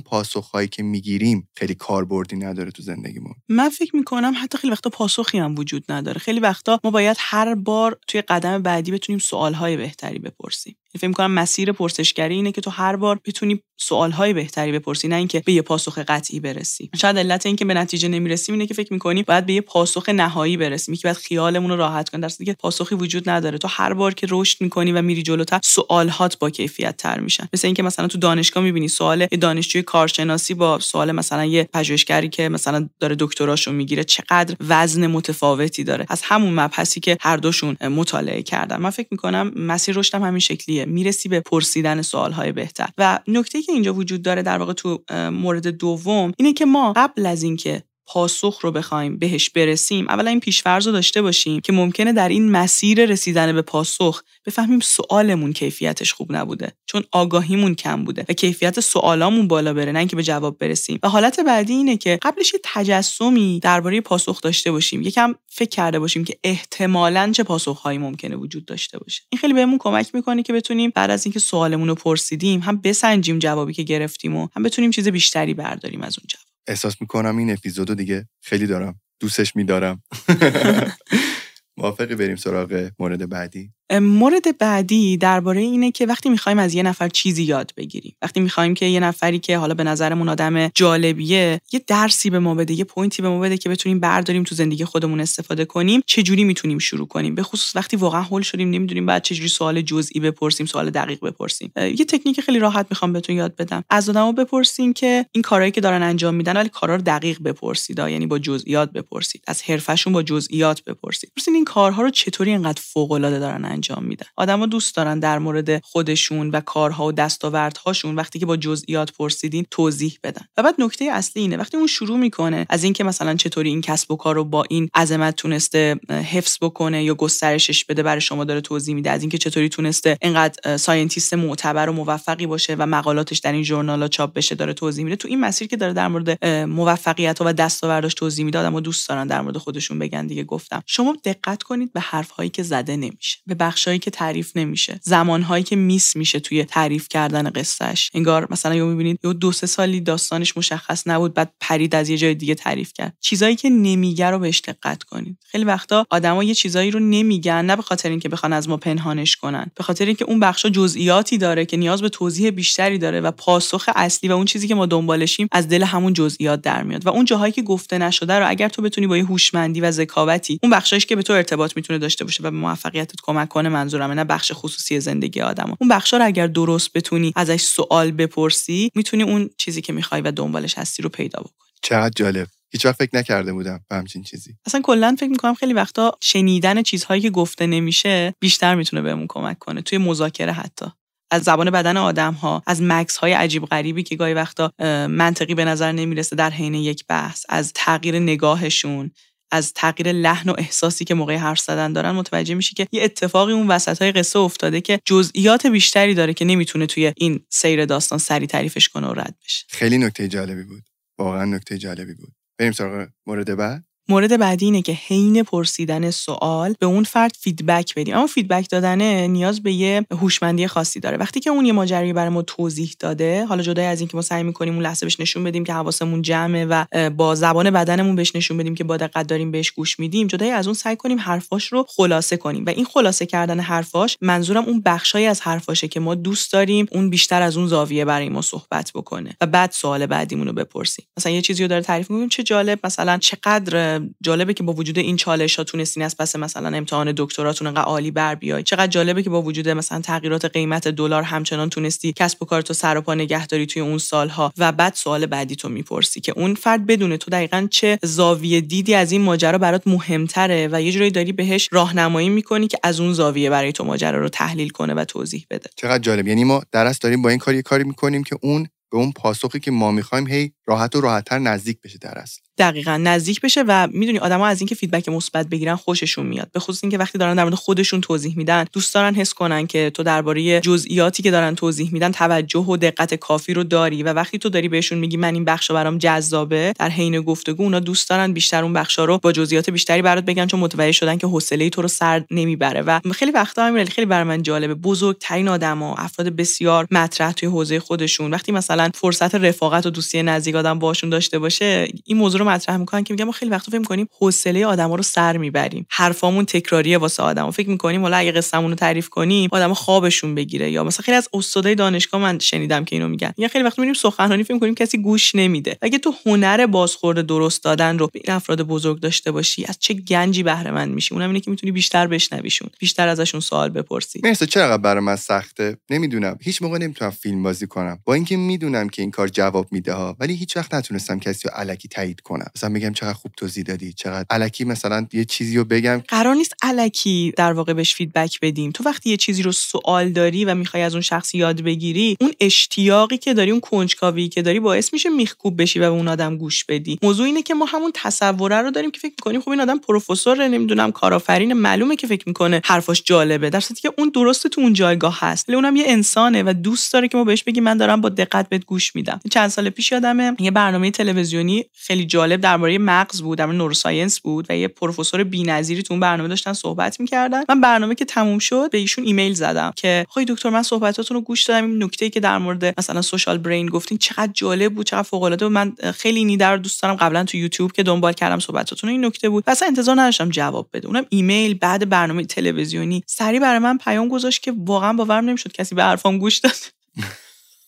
پاسخهایی 0.00 0.68
که 0.68 0.82
می‌گیریم 0.82 1.48
خیلی 1.56 1.74
کاربردی 1.74 2.36
نداره 2.36 2.70
تو 2.70 2.82
زندگیمون. 2.82 3.34
من 3.48 3.68
فکر 3.68 3.96
می‌کنم 3.96 4.34
حتی 4.42 4.58
خیلی 4.58 4.72
وقتا 4.72 4.90
پاسخی 4.90 5.38
هم 5.38 5.54
وجود 5.58 5.84
نداره. 5.88 6.18
خیلی 6.18 6.40
وقتا 6.40 6.80
ما 6.84 6.90
باید 6.90 7.16
هر 7.20 7.54
بار 7.54 7.98
توی 8.08 8.20
قدم 8.20 8.62
بعدی 8.62 8.90
بتونیم 8.90 9.18
سوالهای 9.18 9.76
بهتری 9.76 10.18
بپرسیم. 10.18 10.76
فکر 10.98 11.08
می‌کنم 11.08 11.30
مسیر 11.30 11.72
پرسشگری 11.72 12.34
اینه 12.34 12.52
که 12.52 12.60
تو 12.60 12.70
هر 12.70 12.96
بار 12.96 13.20
بتونی 13.24 13.62
سوالهای 13.76 14.32
بهتری 14.32 14.72
بپرسی 14.72 15.08
نه 15.08 15.16
اینکه 15.16 15.42
به 15.46 15.52
یه 15.52 15.62
پاسخ 15.62 15.98
قطعی 15.98 16.40
برسی. 16.40 16.90
شاید 16.96 17.18
علت 17.18 17.46
اینکه 17.46 17.64
به 17.64 17.74
نتیجه 17.74 18.08
نمی‌رسیم 18.08 18.52
اینه 18.52 18.66
که 18.66 18.74
فکر 18.74 18.92
می‌کنیم 18.92 19.24
باید 19.28 19.46
به 19.46 19.52
یه 19.52 19.60
پاسخ 19.60 20.08
نهایی 20.08 20.56
برسیم. 20.56 20.94
که 20.94 21.00
باید 21.04 21.16
خیالمون 21.16 21.70
رو 21.70 21.76
راحت 21.76 22.08
کنیم. 22.08 22.28
در 22.28 22.44
که 22.44 22.52
پاسخی 22.52 22.94
وجود 22.94 23.28
نداره. 23.28 23.58
تو 23.58 23.68
هر 23.68 23.92
بار 23.92 24.14
که 24.14 24.26
رشد 24.30 24.62
می‌کنی 24.62 24.92
و 24.92 25.02
میری 25.02 25.22
جلوتر 25.22 25.60
سوالهات 25.64 26.38
با 26.38 26.50
کیفیت 26.50 26.96
تر 26.96 27.20
میشن. 27.20 27.48
مثل 27.52 27.68
اینکه 27.76 27.86
مثلا 27.86 28.06
تو 28.08 28.18
دانشگاه 28.18 28.62
می‌بینی 28.62 28.88
سوال 28.88 29.20
یه 29.20 29.38
دانشجوی 29.40 29.82
کارشناسی 29.82 30.54
با 30.54 30.78
سوال 30.78 31.12
مثلا 31.12 31.44
یه 31.44 31.68
پژوهشگری 31.72 32.28
که 32.28 32.48
مثلا 32.48 32.88
داره 33.00 33.16
دکتراشو 33.18 33.72
می‌گیره 33.72 34.04
چقدر 34.04 34.56
وزن 34.60 35.06
متفاوتی 35.06 35.84
داره. 35.84 36.06
از 36.08 36.22
همون 36.24 36.54
مبحثی 36.54 37.00
که 37.00 37.16
هر 37.20 37.36
دوشون 37.36 37.76
مطالعه 37.88 38.42
کردن. 38.42 38.76
من 38.76 38.90
فکر 38.90 39.08
می‌کنم 39.10 39.52
مسیر 39.56 39.96
رشدم 39.96 40.22
همین 40.22 40.40
شکلیه. 40.40 40.84
می‌رسی 40.84 41.28
به 41.28 41.40
پرسیدن 41.40 42.02
سوالهای 42.02 42.52
بهتر. 42.52 42.88
و 42.98 43.18
نکته 43.28 43.62
که 43.62 43.72
اینجا 43.72 43.94
وجود 43.94 44.22
داره 44.22 44.42
در 44.42 44.58
واقع 44.58 44.72
تو 44.72 45.02
مورد 45.32 45.66
دوم 45.66 46.32
اینه 46.36 46.52
که 46.52 46.64
ما 46.64 46.92
قبل 46.96 47.26
از 47.26 47.42
اینکه 47.42 47.82
پاسخ 48.06 48.58
رو 48.60 48.72
بخوایم 48.72 49.18
بهش 49.18 49.50
برسیم 49.50 50.08
اولا 50.08 50.30
این 50.30 50.40
پیشفرض 50.40 50.86
رو 50.86 50.92
داشته 50.92 51.22
باشیم 51.22 51.60
که 51.60 51.72
ممکنه 51.72 52.12
در 52.12 52.28
این 52.28 52.50
مسیر 52.50 53.04
رسیدن 53.06 53.52
به 53.52 53.62
پاسخ 53.62 54.22
بفهمیم 54.46 54.80
سوالمون 54.80 55.52
کیفیتش 55.52 56.12
خوب 56.12 56.32
نبوده 56.32 56.72
چون 56.86 57.04
آگاهیمون 57.12 57.74
کم 57.74 58.04
بوده 58.04 58.26
و 58.28 58.32
کیفیت 58.32 58.80
سوالامون 58.80 59.48
بالا 59.48 59.74
بره 59.74 59.92
نه 59.92 59.98
اینکه 59.98 60.16
به 60.16 60.22
جواب 60.22 60.58
برسیم. 60.58 60.98
و 61.02 61.08
حالت 61.08 61.40
بعدی 61.40 61.72
اینه 61.72 61.96
که 61.96 62.18
قبلش 62.22 62.54
یه 62.54 62.60
تجسمی 62.64 63.60
درباره 63.62 64.00
پاسخ 64.00 64.40
داشته 64.40 64.72
باشیم. 64.72 65.02
یکم 65.02 65.34
فکر 65.48 65.68
کرده 65.68 65.98
باشیم 65.98 66.24
که 66.24 66.38
احتمالا 66.44 67.32
چه 67.32 67.42
پاسخهایی 67.42 67.98
ممکنه 67.98 68.36
وجود 68.36 68.64
داشته 68.64 68.98
باشه. 68.98 69.22
این 69.30 69.38
خیلی 69.38 69.52
بهمون 69.52 69.78
کمک 69.78 70.14
می‌کنه 70.14 70.42
که 70.42 70.52
بتونیم 70.52 70.92
بعد 70.94 71.10
از 71.10 71.26
اینکه 71.26 71.38
سوالمون 71.38 71.88
رو 71.88 71.94
پرسیدیم 71.94 72.60
هم 72.60 72.80
بسنجیم 72.80 73.38
جوابی 73.38 73.72
که 73.72 73.82
گرفتیم 73.82 74.36
و 74.36 74.48
هم 74.56 74.62
بتونیم 74.62 74.90
چیز 74.90 75.08
بیشتری 75.08 75.54
برداریم 75.54 76.02
از 76.02 76.18
اون 76.18 76.45
احساس 76.68 77.00
می‌کنم 77.00 77.36
این 77.38 77.52
اپیزودو 77.52 77.94
دیگه 77.94 78.28
خیلی 78.42 78.66
دارم 78.66 79.00
دوستش 79.20 79.56
میدارم. 79.56 80.02
موافقی 81.78 82.14
بریم 82.14 82.36
سراغ 82.36 82.90
مورد 82.98 83.28
بعدی؟ 83.28 83.72
مورد 83.92 84.58
بعدی 84.58 85.16
درباره 85.16 85.60
اینه 85.60 85.90
که 85.90 86.06
وقتی 86.06 86.28
می‌خوایم 86.28 86.58
از 86.58 86.74
یه 86.74 86.82
نفر 86.82 87.08
چیزی 87.08 87.42
یاد 87.42 87.72
بگیریم 87.76 88.16
وقتی 88.22 88.40
می‌خوایم 88.40 88.74
که 88.74 88.86
یه 88.86 89.00
نفری 89.00 89.38
که 89.38 89.58
حالا 89.58 89.74
به 89.74 89.84
نظرمون 89.84 90.28
آدم 90.28 90.68
جالبیه 90.68 91.60
یه 91.72 91.84
درسی 91.86 92.30
به 92.30 92.38
ما 92.38 92.54
بده 92.54 92.74
یه 92.74 92.84
پوینتی 92.84 93.22
به 93.22 93.28
ما 93.28 93.38
بده 93.38 93.58
که 93.58 93.68
بتونیم 93.68 94.00
برداریم 94.00 94.42
تو 94.42 94.54
زندگی 94.54 94.84
خودمون 94.84 95.20
استفاده 95.20 95.64
کنیم 95.64 96.00
چه 96.06 96.22
جوری 96.22 96.44
می‌تونیم 96.44 96.78
شروع 96.78 97.06
کنیم؟ 97.06 97.34
به 97.34 97.42
خصوص 97.42 97.76
وقتی 97.76 97.96
واقعا 97.96 98.22
هول 98.22 98.42
شدیم 98.42 98.70
نمی‌دونیم 98.70 99.06
بعد 99.06 99.22
چجوری 99.22 99.48
سوال 99.48 99.82
جزئی 99.82 100.20
بپرسیم 100.20 100.66
سوال 100.66 100.90
دقیق 100.90 101.20
بپرسیم. 101.20 101.72
یه 101.76 102.04
تکنیک 102.04 102.40
خیلی 102.40 102.58
راحت 102.58 102.86
می‌خوام 102.90 103.12
بهتون 103.12 103.36
یاد 103.36 103.56
بدم. 103.56 103.84
از 103.90 104.08
آدمو 104.08 104.32
بپرسین 104.32 104.92
که 104.92 105.26
این 105.32 105.42
کارهایی 105.42 105.72
که 105.72 105.80
دارن 105.80 106.02
انجام 106.02 106.34
میدن 106.34 106.56
ولی 106.56 106.68
کارا 106.68 106.96
رو 106.96 107.02
دقیق 107.02 107.42
بپرسید 107.42 107.98
یعنی 107.98 108.26
با 108.26 108.38
جزئیات 108.38 108.92
بپرسید. 108.92 109.42
از 109.46 109.62
حرفشون 109.62 110.12
با 110.12 110.22
جزئیات 110.22 110.84
بپرسید. 110.84 111.30
بپرسین 111.30 111.54
این 111.54 111.64
کارها 111.64 112.02
رو 112.02 112.10
چطوری 112.10 112.50
اینقدر 112.50 112.82
فوق 112.84 113.12
العاده 113.12 113.38
دارن 113.38 113.75
انجام 113.76 114.04
میدن. 114.04 114.26
آدما 114.36 114.66
دوست 114.66 114.96
دارن 114.96 115.18
در 115.18 115.38
مورد 115.38 115.84
خودشون 115.84 116.50
و 116.50 116.60
کارها 116.60 117.06
و 117.06 117.12
دستاوردهاشون 117.12 118.14
وقتی 118.14 118.38
که 118.38 118.46
با 118.46 118.56
جزئیات 118.56 119.12
پرسیدین 119.12 119.66
توضیح 119.70 120.18
بدن. 120.24 120.42
و 120.56 120.62
بعد 120.62 120.74
نکته 120.78 121.04
اصلی 121.04 121.42
اینه 121.42 121.56
وقتی 121.56 121.76
اون 121.76 121.86
شروع 121.86 122.18
می‌کنه 122.18 122.66
از 122.68 122.84
اینکه 122.84 123.04
مثلا 123.04 123.34
چطوری 123.34 123.68
این 123.68 123.80
کسب 123.80 124.10
و 124.10 124.16
کار 124.16 124.34
رو 124.34 124.44
با 124.44 124.64
این 124.68 124.88
عظمت 124.94 125.36
تونسته 125.36 126.00
حفظ 126.10 126.56
بکنه 126.60 127.04
یا 127.04 127.14
گسترشش 127.14 127.84
بده 127.84 128.02
برای 128.02 128.20
شما 128.20 128.44
داره 128.44 128.60
توضیح 128.60 128.94
میده. 128.94 129.10
از 129.10 129.20
اینکه 129.20 129.38
چطوری 129.38 129.68
تونسته 129.68 130.16
اینقدر 130.22 130.76
scientist 130.76 131.34
معتبر 131.34 131.88
و 131.88 131.92
موفقی 131.92 132.46
باشه 132.46 132.74
و 132.78 132.86
مقالاتش 132.86 133.38
در 133.38 133.52
این 133.52 133.62
ژورنالا 133.62 134.08
چاپ 134.08 134.32
بشه 134.32 134.54
داره 134.54 134.72
توضیح 134.72 135.04
میده. 135.04 135.16
تو 135.16 135.28
این 135.28 135.40
مسیر 135.40 135.68
که 135.68 135.76
داره 135.76 135.92
در 135.92 136.08
مورد 136.08 136.44
موفقیت 136.46 137.40
و 137.40 137.52
دستاوردش 137.52 138.14
توضیح 138.14 138.44
میده 138.44 138.58
آدما 138.58 138.80
دوست 138.80 139.08
دارن 139.08 139.26
در 139.26 139.40
مورد 139.40 139.58
خودشون 139.58 139.98
بگن 139.98 140.26
دیگه 140.26 140.44
گفتم. 140.44 140.82
شما 140.86 141.16
دقت 141.24 141.62
کنید 141.62 141.92
به 141.92 142.00
حرفهایی 142.00 142.50
که 142.50 142.62
زده 142.62 142.96
نمیشه. 142.96 143.38
به 143.46 143.54
بخشهایی 143.66 143.98
که 143.98 144.10
تعریف 144.10 144.56
نمیشه. 144.56 145.00
زمانهایی 145.02 145.64
که 145.64 145.76
میس 145.76 146.16
میشه 146.16 146.40
توی 146.40 146.64
تعریف 146.64 147.08
کردن 147.08 147.50
قصهش 147.50 148.10
انگار 148.14 148.46
مثلا 148.50 148.74
یو 148.74 148.86
می‌بینید 148.86 149.18
یه 149.24 149.32
دو 149.32 149.52
سه 149.52 149.66
سالی 149.66 150.00
داستانش 150.00 150.56
مشخص 150.56 151.06
نبود 151.06 151.34
بعد 151.34 151.54
پرید 151.60 151.94
از 151.94 152.08
یه 152.08 152.16
جای 152.16 152.34
دیگه 152.34 152.54
تعریف 152.54 152.92
کرد. 152.94 153.16
چیزایی 153.20 153.56
که 153.56 153.70
نمیگه 153.70 154.30
رو 154.30 154.38
بهش 154.38 154.60
دقت 154.60 155.02
کنید. 155.02 155.38
خیلی 155.46 155.64
وقتا 155.64 156.06
آدما 156.10 156.44
یه 156.44 156.54
چیزایی 156.54 156.90
رو 156.90 157.00
نمیگن 157.00 157.64
نه 157.64 157.76
به 157.76 157.82
خاطر 157.82 158.08
اینکه 158.08 158.28
بخوان 158.28 158.52
از 158.52 158.68
ما 158.68 158.76
پنهانش 158.76 159.36
کنن 159.36 159.66
به 159.74 159.84
خاطر 159.84 160.04
اینکه 160.04 160.24
اون 160.24 160.40
بخشا 160.40 160.68
جزئیاتی 160.68 161.38
داره 161.38 161.64
که 161.64 161.76
نیاز 161.76 162.02
به 162.02 162.08
توضیح 162.08 162.50
بیشتری 162.50 162.98
داره 162.98 163.20
و 163.20 163.30
پاسخ 163.30 163.88
اصلی 163.94 164.28
و 164.28 164.32
اون 164.32 164.44
چیزی 164.44 164.68
که 164.68 164.74
ما 164.74 164.86
دنبالشیم 164.86 165.48
از 165.52 165.68
دل 165.68 165.82
همون 165.82 166.12
جزئیات 166.12 166.62
در 166.62 166.82
میاد. 166.82 167.06
و 167.06 167.08
اون 167.08 167.24
جاهایی 167.24 167.52
که 167.52 167.62
گفته 167.62 167.98
نشده 167.98 168.32
رو 168.38 168.48
اگر 168.48 168.68
تو 168.68 168.82
بتونی 168.82 169.06
با 169.06 169.16
یه 169.16 169.24
هوشمندی 169.24 169.80
و 169.80 169.90
ذکاوتی 169.90 170.58
اون 170.62 170.72
بخشایش 170.72 171.06
که 171.06 171.16
به 171.16 171.22
تو 171.22 171.32
ارتباط 171.32 171.72
می‌تونه 171.76 171.98
داشته 171.98 172.24
باشه 172.24 172.42
و 172.42 172.50
به 172.50 172.56
موفقیتت 172.56 173.20
کمک 173.22 173.48
کنه 173.56 173.68
منظورم 173.68 174.10
نه 174.10 174.24
بخش 174.24 174.52
خصوصی 174.54 175.00
زندگی 175.00 175.40
آدمو. 175.40 175.74
اون 175.80 175.88
بخشا 175.88 176.16
رو 176.16 176.24
اگر 176.24 176.46
درست 176.46 176.92
بتونی 176.92 177.32
ازش 177.36 177.62
سوال 177.62 178.10
بپرسی 178.10 178.90
می‌تونی 178.94 179.22
اون 179.22 179.50
چیزی 179.58 179.82
که 179.82 179.92
می‌خوای 179.92 180.20
و 180.20 180.30
دنبالش 180.30 180.78
هستی 180.78 181.02
رو 181.02 181.08
پیدا 181.08 181.40
بکنی. 181.40 181.68
چقدر 181.82 182.12
جالب. 182.16 182.46
هیچ 182.70 182.86
وقت 182.86 182.96
فکر 182.96 183.16
نکرده 183.16 183.52
بودم 183.52 183.80
به 183.88 183.96
همچین 183.96 184.22
چیزی. 184.22 184.50
اصلا 184.66 184.80
کلا 184.80 185.16
فکر 185.18 185.28
می‌کنم 185.28 185.54
خیلی 185.54 185.72
وقتا 185.72 186.12
شنیدن 186.20 186.82
چیزهایی 186.82 187.22
که 187.22 187.30
گفته 187.30 187.66
نمیشه 187.66 188.34
بیشتر 188.40 188.74
می‌تونه 188.74 189.02
بهمون 189.02 189.26
کمک 189.28 189.58
کنه 189.58 189.82
توی 189.82 189.98
مذاکره 189.98 190.52
حتی. 190.52 190.86
از 191.30 191.42
زبان 191.42 191.70
بدن 191.70 191.96
آدم 191.96 192.34
ها 192.34 192.62
از 192.66 192.82
مکس 192.82 193.16
های 193.16 193.32
عجیب 193.32 193.64
غریبی 193.66 194.02
که 194.02 194.16
گاهی 194.16 194.34
وقتا 194.34 194.72
منطقی 195.08 195.54
به 195.54 195.64
نظر 195.64 195.92
نمی‌رسه 195.92 196.36
در 196.36 196.50
حین 196.50 196.74
یک 196.74 197.04
بحث 197.08 197.44
از 197.48 197.72
تغییر 197.74 198.18
نگاهشون 198.18 199.10
از 199.50 199.72
تغییر 199.72 200.12
لحن 200.12 200.50
و 200.50 200.54
احساسی 200.58 201.04
که 201.04 201.14
موقع 201.14 201.36
حرف 201.36 201.60
زدن 201.60 201.92
دارن 201.92 202.10
متوجه 202.10 202.54
میشی 202.54 202.74
که 202.74 202.86
یه 202.92 203.02
اتفاقی 203.02 203.52
اون 203.52 203.66
وسط 203.66 204.02
های 204.02 204.12
قصه 204.12 204.38
افتاده 204.38 204.80
که 204.80 205.00
جزئیات 205.04 205.66
بیشتری 205.66 206.14
داره 206.14 206.34
که 206.34 206.44
نمی‌تونه 206.44 206.86
توی 206.86 207.12
این 207.16 207.40
سیر 207.50 207.84
داستان 207.84 208.18
سری 208.18 208.46
تعریفش 208.46 208.88
کنه 208.88 209.06
و 209.06 209.12
رد 209.12 209.34
بشه. 209.44 209.64
خیلی 209.68 209.98
نکته 209.98 210.28
جالبی 210.28 210.62
بود. 210.62 210.82
واقعا 211.18 211.44
نکته 211.44 211.78
جالبی 211.78 212.14
بود. 212.14 212.32
بریم 212.58 212.72
سراغ 212.72 213.08
مورد 213.26 213.56
بعد. 213.56 213.84
مورد 214.08 214.38
بعدی 214.38 214.64
اینه 214.64 214.82
که 214.82 214.92
حین 214.92 215.42
پرسیدن 215.42 216.10
سوال 216.10 216.74
به 216.78 216.86
اون 216.86 217.04
فرد 217.04 217.32
feedback 217.40 217.94
بدیم. 217.94 218.16
اما 218.16 218.26
feedback 218.26 218.70
دادنه 218.70 219.26
نیاز 219.26 219.62
به 219.62 219.72
یه 219.72 220.06
هوشمندی 220.10 220.66
خاصی 220.66 221.00
داره. 221.00 221.16
وقتی 221.16 221.40
که 221.40 221.50
اون 221.50 221.66
یه 221.66 221.72
ماجرایی 221.72 222.12
برای 222.12 222.28
ما 222.28 222.42
توضیح 222.42 222.94
داده 222.98 223.44
حالا 223.44 223.62
جدای 223.62 223.84
از 223.84 224.00
اینکه 224.00 224.16
ما 224.16 224.22
سعی 224.22 224.42
می‌کنیم 224.42 224.74
اون 224.74 224.82
لحظه 224.82 225.06
بهش 225.06 225.20
نشون 225.20 225.44
بدیم 225.44 225.64
که 225.64 225.72
حواسمون 225.72 226.22
جمعه 226.22 226.64
و 226.64 226.84
با 227.10 227.34
زبان 227.34 227.70
بدنمون 227.70 228.14
بهش 228.14 228.36
نشون 228.36 228.56
بدیم 228.56 228.74
که 228.74 228.84
با 228.84 228.96
دقت 228.96 229.26
داریم 229.26 229.50
بهش 229.50 229.70
گوش 229.70 229.98
میدیم 229.98 230.26
جدای 230.26 230.50
از 230.50 230.66
اون 230.66 230.74
سعی 230.74 230.96
کنیم 230.96 231.20
حرفاش 231.20 231.66
رو 231.66 231.86
خلاصه 231.88 232.36
کنیم. 232.36 232.66
و 232.66 232.70
این 232.70 232.84
خلاصه 232.84 233.26
کردن 233.26 233.60
حرفاش 233.60 234.16
منظورم 234.20 234.64
اون 234.64 234.80
بخشایی 234.80 235.26
از 235.26 235.40
حرفاشه 235.40 235.88
که 235.88 236.00
ما 236.00 236.14
دوست 236.14 236.52
داریم 236.52 236.86
اون 236.92 237.10
بیشتر 237.10 237.42
از 237.42 237.56
اون 237.56 237.66
زاویه 237.66 238.04
برای 238.04 238.28
ما 238.28 238.42
صحبت 238.42 238.90
بکنه. 238.94 239.36
و 239.40 239.46
بعد 239.46 239.70
سوال 239.70 240.06
بعدیمون 240.06 240.46
رو 240.46 240.52
بپرسیم. 240.52 241.04
مثلا 241.16 241.32
یه 241.32 241.42
چیزی 241.42 241.62
رو 241.62 241.68
داره 241.68 241.82
تعریف 241.82 242.10
می‌کنیم 242.10 242.28
چه 242.28 242.42
جالب 242.42 242.78
مثلا 242.84 243.18
چقدر 243.18 243.95
جالبه 244.22 244.54
که 244.54 244.62
با 244.62 244.72
وجود 244.72 244.98
این 244.98 245.16
چالش 245.16 245.56
ها 245.56 245.64
تونستین 245.64 246.02
از 246.02 246.16
پس 246.16 246.36
مثلا 246.36 246.76
امتحان 246.76 247.12
دکتراتون 247.16 247.66
انقدر 247.66 247.84
عالی 247.84 248.10
بر 248.10 248.34
بیای. 248.34 248.62
چقدر 248.62 248.86
جالبه 248.86 249.22
که 249.22 249.30
با 249.30 249.42
وجود 249.42 249.68
مثلا 249.68 250.00
تغییرات 250.00 250.44
قیمت 250.44 250.88
دلار 250.88 251.22
همچنان 251.22 251.70
تونستی 251.70 252.12
کسب 252.12 252.42
و 252.42 252.46
کارتو 252.46 252.74
سر 252.74 252.96
و 252.96 253.00
پا 253.00 253.14
نگهداری 253.14 253.66
توی 253.66 253.82
اون 253.82 253.98
سالها. 253.98 254.52
و 254.58 254.72
بعد 254.72 254.94
سوال 254.94 255.26
بعدی 255.26 255.56
تو 255.56 255.68
می‌پرسی 255.68 256.20
که 256.20 256.32
اون 256.36 256.54
فرد 256.54 256.86
بدونه 256.86 257.16
تو 257.16 257.30
دقیقا 257.30 257.68
چه 257.70 257.98
زاویه 258.02 258.60
دیدی 258.60 258.94
از 258.94 259.12
این 259.12 259.22
ماجرا 259.22 259.58
برات 259.58 259.86
مهمتره 259.86 260.68
و 260.72 260.82
یه 260.82 260.92
جوری 260.92 261.10
داری 261.10 261.32
بهش 261.32 261.68
راهنمایی 261.72 262.28
می‌کنی 262.28 262.68
که 262.68 262.78
از 262.82 263.00
اون 263.00 263.12
زاویه 263.12 263.50
برای 263.50 263.72
تو 263.72 263.84
ماجرا 263.84 264.18
رو 264.18 264.28
تحلیل 264.28 264.68
کنه 264.68 264.94
و 264.94 265.04
توضیح 265.04 265.46
بده. 265.50 265.70
چقدر 265.76 265.98
جالب. 265.98 266.28
یعنی 266.28 266.44
ما 266.44 266.62
درست 266.72 267.02
داریم 267.02 267.22
با 267.22 267.28
این 267.28 267.38
کاری 267.38 267.62
کاری 267.62 267.84
می‌کنیم 267.84 268.24
که 268.24 268.36
اون 268.42 268.68
به 268.92 268.98
اون 268.98 269.12
پاسخی 269.12 269.60
که 269.60 269.70
ما 269.70 269.90
می‌خوایم 269.90 270.26
هی 270.26 270.52
راحت 270.66 270.96
و 270.96 271.00
راحتتر 271.00 271.38
نزدیک 271.38 271.80
بشه 271.84 271.98
در 271.98 272.18
دقیقا 272.58 272.96
نزدیک 272.96 273.40
بشه 273.40 273.64
و 273.68 273.88
می‌دونی 273.92 274.18
آدما 274.18 274.46
از 274.46 274.60
اینکه 274.60 274.74
فیدبک 274.74 275.08
مثبت 275.08 275.48
بگیرن 275.48 275.76
خوششون 275.76 276.26
میاد. 276.26 276.48
به 276.52 276.60
خصوص 276.60 276.80
اینکه 276.82 276.98
وقتی 276.98 277.18
دارن 277.18 277.34
در 277.34 277.44
مورد 277.44 277.54
خودشون 277.54 278.00
توضیح 278.00 278.36
میدن 278.36 278.64
دوست 278.72 278.94
دارن 278.94 279.14
حس 279.14 279.34
کنن 279.34 279.66
که 279.66 279.90
تو 279.90 280.02
درباره 280.02 280.60
جزئیاتی 280.60 281.22
که 281.22 281.30
دارن 281.30 281.54
توضیح 281.54 281.92
میدن 281.92 282.12
توجه 282.12 282.60
و 282.60 282.76
دقت 282.76 283.14
کافی 283.14 283.54
رو 283.54 283.64
داری 283.64 284.02
و 284.02 284.12
وقتی 284.12 284.38
تو 284.38 284.48
داری 284.48 284.68
بهشون 284.68 284.98
میگی 284.98 285.16
من 285.16 285.34
این 285.34 285.44
بخشا 285.44 285.74
برام 285.74 285.98
جذابه 285.98 286.72
در 286.78 286.88
حین 286.88 287.20
گفتگو 287.20 287.62
اونا 287.62 287.80
دوست 287.80 288.10
دارن 288.10 288.32
بیشتر 288.32 288.62
اون 288.62 288.72
بخشا 288.72 289.04
رو 289.04 289.18
با 289.18 289.32
جزئیات 289.32 289.70
بیشتری 289.70 290.02
برات 290.02 290.24
بگن 290.24 290.46
چون 290.46 290.60
متوجه 290.60 290.92
شدن 290.92 291.18
که 291.18 291.26
حوصله 291.26 291.70
تو 291.70 291.82
رو 291.82 291.88
سرد 291.88 292.26
نمی‌بره. 292.30 292.82
و 292.82 293.00
خیلی 293.12 293.30
وقتا 293.30 293.66
هم 293.66 293.84
خیلی 293.84 294.06
برای 294.06 294.24
من 294.24 294.42
جالبه 294.42 294.74
بزرگترین 294.74 295.48
آدما 295.48 295.94
افراد 295.94 296.28
بسیار 296.28 296.86
مطرح 296.90 297.32
توی 297.32 297.48
حوزه 297.48 297.80
خودشون. 297.80 298.30
وقتی 298.30 298.52
مثلا 298.52 298.90
فرصت 298.94 299.34
رفاقت 299.34 299.86
و 299.86 299.90
دوستی 299.90 300.22
نزدیک 300.22 300.54
آدم 300.54 300.78
باشون 300.78 301.10
داشته 301.10 301.38
باشه 301.38 301.88
این 302.04 302.16
موضوع 302.16 302.45
مطرح 302.46 302.76
می‌کنن 302.76 303.04
که 303.04 303.14
میگم 303.14 303.24
ما 303.24 303.32
خیلی 303.32 303.50
وقت 303.50 303.66
فکر 303.66 303.78
می‌کنیم 303.78 304.08
حوصله 304.18 304.66
آدما 304.66 304.94
رو 304.94 305.02
سر 305.02 305.36
می‌بریم. 305.36 305.86
حرفامون 305.90 306.44
تکراریه 306.44 306.98
واسه 306.98 307.22
آدما. 307.22 307.50
فکر 307.50 307.68
می‌کنیم 307.68 308.02
حالا 308.02 308.16
اگه 308.16 308.32
قصه‌مون 308.32 308.70
رو 308.70 308.76
تعریف 308.76 309.08
کنیم 309.08 309.48
آدما 309.52 309.74
خوابشون 309.74 310.34
بگیره 310.34 310.70
یا 310.70 310.84
مثلا 310.84 311.04
خیلی 311.04 311.16
از 311.16 311.28
استادای 311.34 311.74
دانشگاه 311.74 312.20
من 312.20 312.38
شنیدم 312.38 312.84
که 312.84 312.96
اینو 312.96 313.08
میگن. 313.08 313.32
یا 313.38 313.48
خیلی 313.48 313.64
وقت 313.64 313.78
می‌بینیم 313.78 313.94
سخنرانی 313.94 314.44
فکر 314.44 314.54
می‌کنیم 314.54 314.74
کسی 314.74 314.98
گوش 314.98 315.34
نمیده. 315.34 315.76
اگه 315.82 315.98
تو 315.98 316.14
هنر 316.26 316.66
بازخورد 316.66 317.26
درست 317.26 317.64
دادن 317.64 317.98
رو 317.98 318.06
به 318.12 318.20
این 318.24 318.34
افراد 318.34 318.62
بزرگ 318.62 319.00
داشته 319.00 319.30
باشی 319.30 319.64
از 319.68 319.76
چه 319.78 319.94
گنجی 319.94 320.42
بهره 320.42 320.70
مند 320.70 320.94
میشی؟ 320.94 321.14
اونم 321.14 321.28
اینه 321.28 321.40
که 321.40 321.50
می‌تونی 321.50 321.72
بیشتر 321.72 322.06
بشنویشون 322.06 322.70
بیشتر 322.78 323.08
ازشون 323.08 323.40
سوال 323.40 323.70
بپرسی. 323.70 324.20
مرسی 324.24 324.46
چرا 324.46 324.78
برای 324.78 325.04
من 325.04 325.16
سخته؟ 325.16 325.76
نمی‌دونم. 325.90 326.38
هیچ 326.40 326.62
موقع 326.62 326.78
نمی‌تونم 326.78 327.10
فیلم 327.10 327.42
بازی 327.42 327.66
کنم. 327.66 327.98
با 328.04 328.14
اینکه 328.14 328.36
می‌دونم 328.36 328.88
که 328.88 329.02
این 329.02 329.10
کار 329.10 329.28
جواب 329.28 329.66
میده 329.70 329.92
ها 329.92 330.16
ولی 330.20 330.34
هیچ 330.34 330.56
وقت 330.56 330.74
نتونستم 330.74 331.18
کسی 331.18 331.48
رو 331.48 331.54
علکی 331.54 331.88
تایید 331.88 332.20
کنم. 332.20 332.35
مثلا 332.56 332.72
بگم 332.72 332.92
چقدر 332.92 333.12
خوب 333.12 333.32
توضیح 333.36 333.64
دادی 333.64 333.92
چقدر 333.92 334.26
علکی 334.30 334.64
مثلا 334.64 335.06
یه 335.12 335.24
چیزی 335.24 335.56
رو 335.56 335.64
بگم. 335.64 336.02
قرار 336.08 336.34
نیست 336.34 336.54
علکی 336.62 337.32
در 337.36 337.52
واقع 337.52 337.72
بهش 337.72 337.94
فیدبک 337.94 338.40
بدیم. 338.40 338.70
تو 338.70 338.84
وقتی 338.84 339.10
یه 339.10 339.16
چیزی 339.16 339.42
رو 339.42 339.52
سوال 339.52 340.08
داری 340.08 340.44
و 340.44 340.54
می‌خوای 340.54 340.82
از 340.82 340.94
اون 340.94 341.02
شخص 341.02 341.34
یاد 341.34 341.60
بگیری 341.60 342.16
اون 342.20 342.32
اشتیاقی 342.40 343.18
که 343.18 343.34
داری 343.34 343.50
اون 343.50 343.60
کنجکاوی 343.60 344.28
که 344.28 344.42
داری 344.42 344.60
باعث 344.60 344.92
میشه 344.92 345.08
میخکوب 345.08 345.62
بشی 345.62 345.78
و 345.78 345.82
به 345.82 345.88
اون 345.88 346.08
آدم 346.08 346.36
گوش 346.36 346.64
بدی. 346.64 346.98
موضوع 347.02 347.26
اینه 347.26 347.42
که 347.42 347.54
ما 347.54 347.64
همون 347.64 347.90
تصوره 347.94 348.62
رو 348.62 348.70
داریم 348.70 348.90
که 348.90 349.00
فکر 349.00 349.12
می‌کنیم 349.18 349.40
خب 349.40 349.48
این 349.48 349.60
آدم 349.60 349.78
پروفسور 349.78 350.48
نمی‌دونم 350.48 350.92
کارآفرین 350.92 351.52
معلومه 351.52 351.96
که 351.96 352.06
فکر 352.06 352.24
می‌کنه 352.26 352.60
حرفاش 352.64 353.02
جالبه. 353.04 353.50
درسته 353.50 353.60
که 353.60 353.92
اون 353.98 354.08
درست 354.14 354.46
تو 354.46 354.60
اون 354.60 354.72
جایگاه 354.72 355.18
هست. 355.20 355.48
ولی 355.48 355.56
اونم 355.56 355.76
یه 355.76 355.84
انسانه 355.86 356.42
و 356.42 356.52
دوست 356.62 356.92
داره 356.92 357.08
که 357.08 357.16
ما 357.16 357.24
بهش 357.24 357.42
بگیم 357.42 357.62
من 357.62 357.76
دارم 357.76 358.00
با 358.00 358.08
دقت 358.08 358.48
بهت 358.48 358.64
گوش 358.64 358.94
میدم. 358.96 359.20
چند 359.30 359.48
سال 359.48 359.70
پیش 359.70 359.92
یادمه 359.92 360.36
یه 360.38 360.50
برنامه 360.50 360.90
تلویزیونی 360.90 361.64
خیلی 361.74 362.04
جالب 362.04 362.25
درباره 362.34 362.78
مغز 362.78 363.22
بود 363.22 363.38
در 363.38 363.46
neuroscience 363.46 364.20
بود 364.20 364.46
و 364.48 364.56
یه 364.56 364.68
پروفسور 364.68 365.24
بی‌نظیری 365.24 365.82
تو 365.82 365.94
اون 365.94 366.00
برنامه 366.00 366.28
داشتن 366.28 366.52
صحبت 366.52 367.00
می‌کردن. 367.00 367.42
من 367.48 367.60
برنامه 367.60 367.94
که 367.94 368.04
تموم 368.04 368.38
شد 368.38 368.70
به 368.70 368.78
ایشون 368.78 369.04
ایمیل 369.04 369.34
زدم 369.34 369.72
که 369.76 370.06
آقای 370.10 370.24
دکتر 370.24 370.50
من 370.50 370.62
صحبتاتون 370.62 371.14
رو 371.14 371.20
گوش 371.20 371.42
دادم 371.42 371.66
این 371.66 371.82
نکته 371.82 372.10
که 372.10 372.20
در 372.20 372.38
مورد 372.38 372.74
مثلا 372.78 373.02
social 373.02 373.38
brain 373.38 373.66
گفتین 373.66 373.98
چقدر 373.98 374.32
جالب 374.34 374.74
بود 374.74 374.86
چقدر 374.86 375.02
فوق 375.02 375.22
العاده 375.22 375.44
بود. 375.44 375.54
من 375.54 375.72
خیلی 375.94 376.24
این 376.24 376.33
ایده 376.33 376.46
رو 376.46 376.58
دوست 376.58 376.82
دارم. 376.82 376.94
قبلا 376.96 377.24
تو 377.24 377.36
یوتیوب 377.36 377.72
که 377.72 377.82
دنبال 377.82 378.12
کردم 378.12 378.38
صحبتاتون 378.38 378.90
این 378.90 379.04
نکته 379.04 379.28
بود. 379.28 379.44
اصلا 379.46 379.68
انتظار 379.68 380.00
نداشتم 380.00 380.28
جواب 380.28 380.68
بده. 380.72 380.86
اونم 380.86 381.06
ایمیل 381.08 381.54
بعد 381.54 381.88
برنامه 381.88 382.24
تلویزیونی. 382.24 383.02
سریع 383.06 383.40
برای 383.40 383.58
من 383.58 383.78
پیام 383.78 384.08
گذاشت 384.08 384.42
که 384.42 384.52
واقعا 384.56 384.92
باورم 384.92 385.24
نمی‌شد 385.24 385.52
کسی 385.52 385.74
به 385.74 385.82
حرفام 385.82 386.18
گوش 386.18 386.38
داد. 386.38 386.52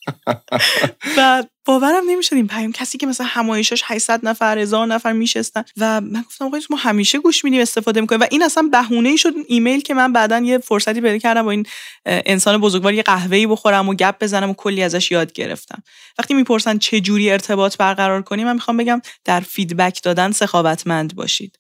و 1.16 1.44
باورم 1.64 2.02
نمی‌شد 2.08 2.34
این 2.34 2.46
پیام 2.46 2.72
کسی 2.72 2.98
که 2.98 3.06
مثلا 3.06 3.26
همایشش 3.26 3.82
800 3.84 4.20
نفر 4.22 4.58
هزار 4.58 4.86
نفر 4.86 5.12
میشستن. 5.12 5.64
و 5.76 6.00
من 6.00 6.22
گفتم 6.22 6.44
آقا 6.44 6.58
ما 6.70 6.76
همیشه 6.76 7.18
گوش 7.18 7.44
میدیم 7.44 7.60
استفاده 7.60 8.00
می‌کنیم. 8.00 8.20
و 8.20 8.26
این 8.30 8.42
اصلا 8.42 8.68
بهونه 8.72 9.08
ای 9.08 9.18
شد 9.18 9.32
ایمیل 9.48 9.80
که 9.80 9.94
من 9.94 10.12
بعدا 10.12 10.38
یه 10.38 10.58
فرصتی 10.58 11.00
پیدا 11.00 11.18
کردم 11.18 11.42
با 11.42 11.50
این 11.50 11.66
انسان 12.06 12.58
بزرگوار 12.58 12.94
یه 12.94 13.02
قهوه‌ای 13.02 13.46
بخورم 13.46 13.88
و 13.88 13.94
گپ 13.94 14.18
بزنم 14.20 14.50
و 14.50 14.54
کلی 14.54 14.82
ازش 14.82 15.10
یاد 15.10 15.32
گرفتم. 15.32 15.82
وقتی 16.18 16.34
می‌پرسن 16.34 16.78
چه 16.78 17.00
جوری 17.00 17.30
ارتباط 17.30 17.76
برقرار 17.76 18.22
کنیم 18.22 18.46
من 18.46 18.52
می‌خوام 18.52 18.76
بگم 18.76 19.00
در 19.24 19.40
فیدبک 19.40 20.02
دادن 20.02 20.32
سخاوتمند 20.32 21.14
باشید. 21.14 21.58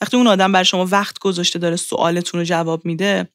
وقتی 0.00 0.16
اون 0.16 0.26
آدم 0.26 0.52
بر 0.52 0.62
شما 0.62 0.86
وقت 0.90 1.18
گذاشته 1.18 1.58
داره 1.58 1.76
سوالتون 1.76 2.40
رو 2.40 2.46
جواب 2.46 2.84
میده 2.84 3.28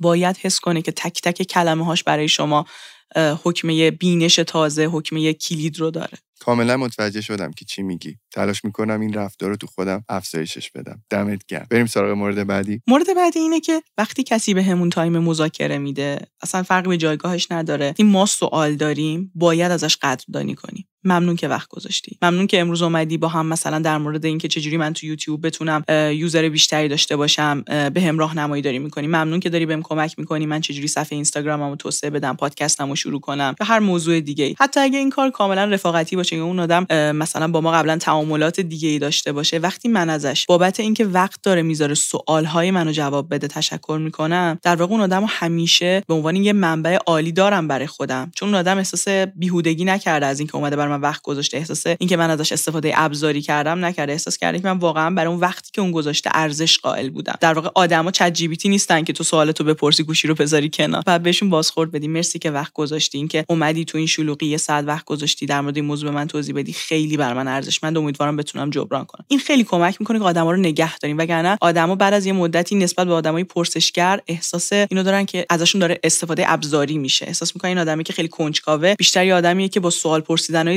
باید 0.00 0.36
حس 0.36 0.60
کنه 0.60 0.82
که 0.82 0.92
تک 0.92 1.22
تک 1.22 1.42
کلمه 1.42 1.84
هاش 1.84 2.02
برای 2.02 2.28
شما 2.28 2.66
حکمه 3.16 3.90
بینش 3.90 4.36
تازه 4.36 4.84
حکمه 4.84 5.32
کلید 5.32 5.78
رو 5.78 5.90
داره. 5.90 6.18
کاملا 6.40 6.76
متوجه 6.76 7.20
شدم 7.20 7.50
که 7.52 7.64
چی 7.64 7.82
میگی. 7.82 8.16
تلاش 8.32 8.64
می‌کنم 8.64 9.00
این 9.00 9.14
رفتار 9.14 9.50
رو 9.50 9.56
تو 9.56 9.66
خودم 9.66 10.04
افزایشش 10.08 10.70
بدم. 10.70 11.02
دمت 11.10 11.46
گرم. 11.46 11.66
بریم 11.70 11.86
سراغ 11.86 12.10
مورد 12.10 12.46
بعدی. 12.46 12.82
مورد 12.86 13.14
بعدی 13.16 13.38
اینه 13.38 13.60
که 13.60 13.82
وقتی 13.98 14.22
کسی 14.22 14.54
به 14.54 14.62
همون 14.62 14.90
تایم 14.90 15.18
مذاکره 15.18 15.78
میده 15.78 16.18
اصلا 16.42 16.62
فرقی 16.62 16.88
به 16.88 16.96
جایگاهش 16.96 17.46
نداره. 17.50 17.94
این 17.96 18.08
ما 18.10 18.26
سوال 18.26 18.74
داریم 18.74 19.32
باید 19.34 19.70
ازش 19.70 19.96
قدردانی 20.02 20.54
کنیم. 20.54 20.87
ممنون 21.04 21.36
که 21.36 21.48
وقت 21.48 21.68
گذاشتی. 21.68 22.18
ممنون 22.22 22.46
که 22.46 22.60
امروز 22.60 22.82
اومدی 22.82 23.16
با 23.18 23.28
هم 23.28 23.46
مثلا 23.46 23.78
در 23.78 23.98
مورد 23.98 24.24
اینکه 24.24 24.48
چجوری 24.48 24.76
من 24.76 24.92
تو 24.92 25.06
یوتیوب 25.06 25.46
بتونم 25.46 25.84
یوزر 26.12 26.48
بیشتری 26.48 26.88
داشته 26.88 27.16
باشم 27.16 27.62
به 27.94 28.00
هم 28.00 28.18
راهنمایی 28.18 28.62
داری 28.62 28.78
می‌کنی. 28.78 29.06
ممنون 29.06 29.40
که 29.40 29.50
داری 29.50 29.66
بهم 29.66 29.82
کمک 29.82 30.18
می‌کنی 30.18 30.46
من 30.46 30.60
چجوری 30.60 30.88
صفحه 30.88 31.16
اینستاگراممو 31.16 31.76
توسعه 31.76 32.10
بدم 32.10 32.36
پادکستمو 32.36 32.96
شروع 32.96 33.20
کنم 33.20 33.54
یا 33.60 33.66
هر 33.66 33.78
موضوع 33.78 34.20
دیگه 34.20 34.54
حتی 34.58 34.80
اگه 34.80 34.98
این 34.98 35.10
کار 35.10 35.30
کاملا 35.30 35.64
رفاقتی 35.64 36.16
باشه 36.16 36.36
یا 36.36 36.44
اون 36.44 36.58
آدم 36.58 37.12
مثلا 37.12 37.48
با 37.48 37.60
ما 37.60 37.72
قبلا 37.72 37.96
تعاملات 37.96 38.60
دیگه 38.60 38.88
ای 38.88 38.98
داشته 38.98 39.32
باشه 39.32 39.58
وقتی 39.58 39.88
من 39.88 40.10
ازش 40.10 40.46
بابت 40.48 40.80
اینکه 40.80 41.04
وقت 41.04 41.42
داره 41.42 41.62
می‌ذاره 41.62 41.94
سوال 41.94 42.44
های 42.44 42.70
منو 42.70 42.92
جواب 42.92 43.34
بده 43.34 43.48
تشکر 43.48 43.98
می‌کنم 44.02 44.58
در 44.62 44.76
واقع 44.76 44.92
اون 44.92 45.00
آدمو 45.00 45.26
همیشه 45.30 46.02
به 46.08 46.14
عنوان 46.14 46.36
یه 46.36 46.52
منبع 46.52 46.98
عالی 47.06 47.32
دارم 47.32 47.68
برای 47.68 47.86
خودم. 47.86 48.30
چون 48.34 48.48
اون 48.48 48.58
آدم 48.58 48.78
احساس 48.78 49.08
بیهودگی 49.08 49.84
نکرده 49.84 50.26
از 50.26 50.38
اینکه 50.38 50.56
اومده 50.56 50.76
برای 50.88 51.00
من 51.00 51.08
وقت 51.08 51.22
گذاشته 51.22 51.56
احساس 51.56 51.86
اینکه 51.86 52.16
من 52.16 52.30
ازش 52.30 52.52
استفاده 52.52 52.92
ابزاری 52.94 53.42
کردم 53.42 53.84
نکرده. 53.84 54.12
احساس 54.12 54.38
کرده 54.38 54.58
که 54.58 54.64
من 54.64 54.78
واقعا 54.78 55.10
برای 55.10 55.28
اون 55.28 55.40
وقتی 55.40 55.70
که 55.72 55.80
اون 55.80 55.92
گذاشته 55.92 56.30
ارزش 56.34 56.78
قائل 56.78 57.10
بودم. 57.10 57.34
در 57.40 57.54
واقع 57.54 57.68
آدما 57.74 58.10
چت 58.10 58.32
جی 58.32 58.58
نیستن 58.64 59.04
که 59.04 59.12
تو 59.12 59.24
سوالتو 59.24 59.64
بپرسی 59.64 60.02
گوشی 60.02 60.28
رو 60.28 60.34
بذاری 60.34 60.70
کنار. 60.72 61.02
بعد 61.06 61.22
بهشون 61.22 61.50
بازخورد 61.50 61.90
بدی 61.90 62.08
مرسی 62.08 62.38
که 62.38 62.50
وقت 62.50 62.72
گذاشتی. 62.72 63.18
اینکه 63.18 63.44
اومدی 63.48 63.84
تو 63.84 63.98
این 63.98 64.06
شلوغی 64.06 64.46
یه 64.46 64.56
ساعت 64.56 64.84
وقت 64.84 65.04
گذاشتی 65.04 65.46
در 65.46 65.60
مورد 65.60 65.76
این 65.76 65.84
موضوع 65.84 66.10
به 66.10 66.16
من 66.16 66.26
توضیح 66.26 66.54
بدی 66.54 66.72
خیلی 66.72 67.16
بر 67.16 67.34
من 67.34 67.48
ارزشمند 67.48 67.98
امیدوارم 67.98 68.36
بتونم 68.36 68.70
جبران 68.70 69.04
کنم. 69.04 69.24
این 69.28 69.40
خیلی 69.40 69.64
کمک 69.64 69.96
می‌کنه 70.00 70.18
که 70.18 70.24
آدما 70.24 70.52
رو 70.52 70.56
نگه 70.56 70.98
داریم. 70.98 71.18
وگرنه 71.18 71.58
آدما 71.60 71.94
بعد 71.94 72.14
از 72.14 72.26
یه 72.26 72.32
مدتی 72.32 72.74
نسبت 72.74 73.06
به 73.06 73.12
آدمای 73.12 73.44
پرسشگر 73.44 74.20
احساس 74.26 74.72
اینو 74.72 75.02
دارن 75.02 75.24
که 75.24 75.46
ازشون 75.50 75.80
داره 75.80 76.00
استفاده 76.04 76.52
ابزاری 76.52 76.98
میشه. 76.98 77.26
احساس 77.26 77.56
می‌کنن 77.56 77.68
این 77.68 77.78
آدمی 77.78 78.04
که 78.04 78.12
خیلی 78.12 78.28
کنجکاوه 78.28 78.94
بیشتر 78.94 79.32
آدمیه 79.32 79.68
که 79.68 79.80
با 79.80 79.90
سوال 79.90 80.20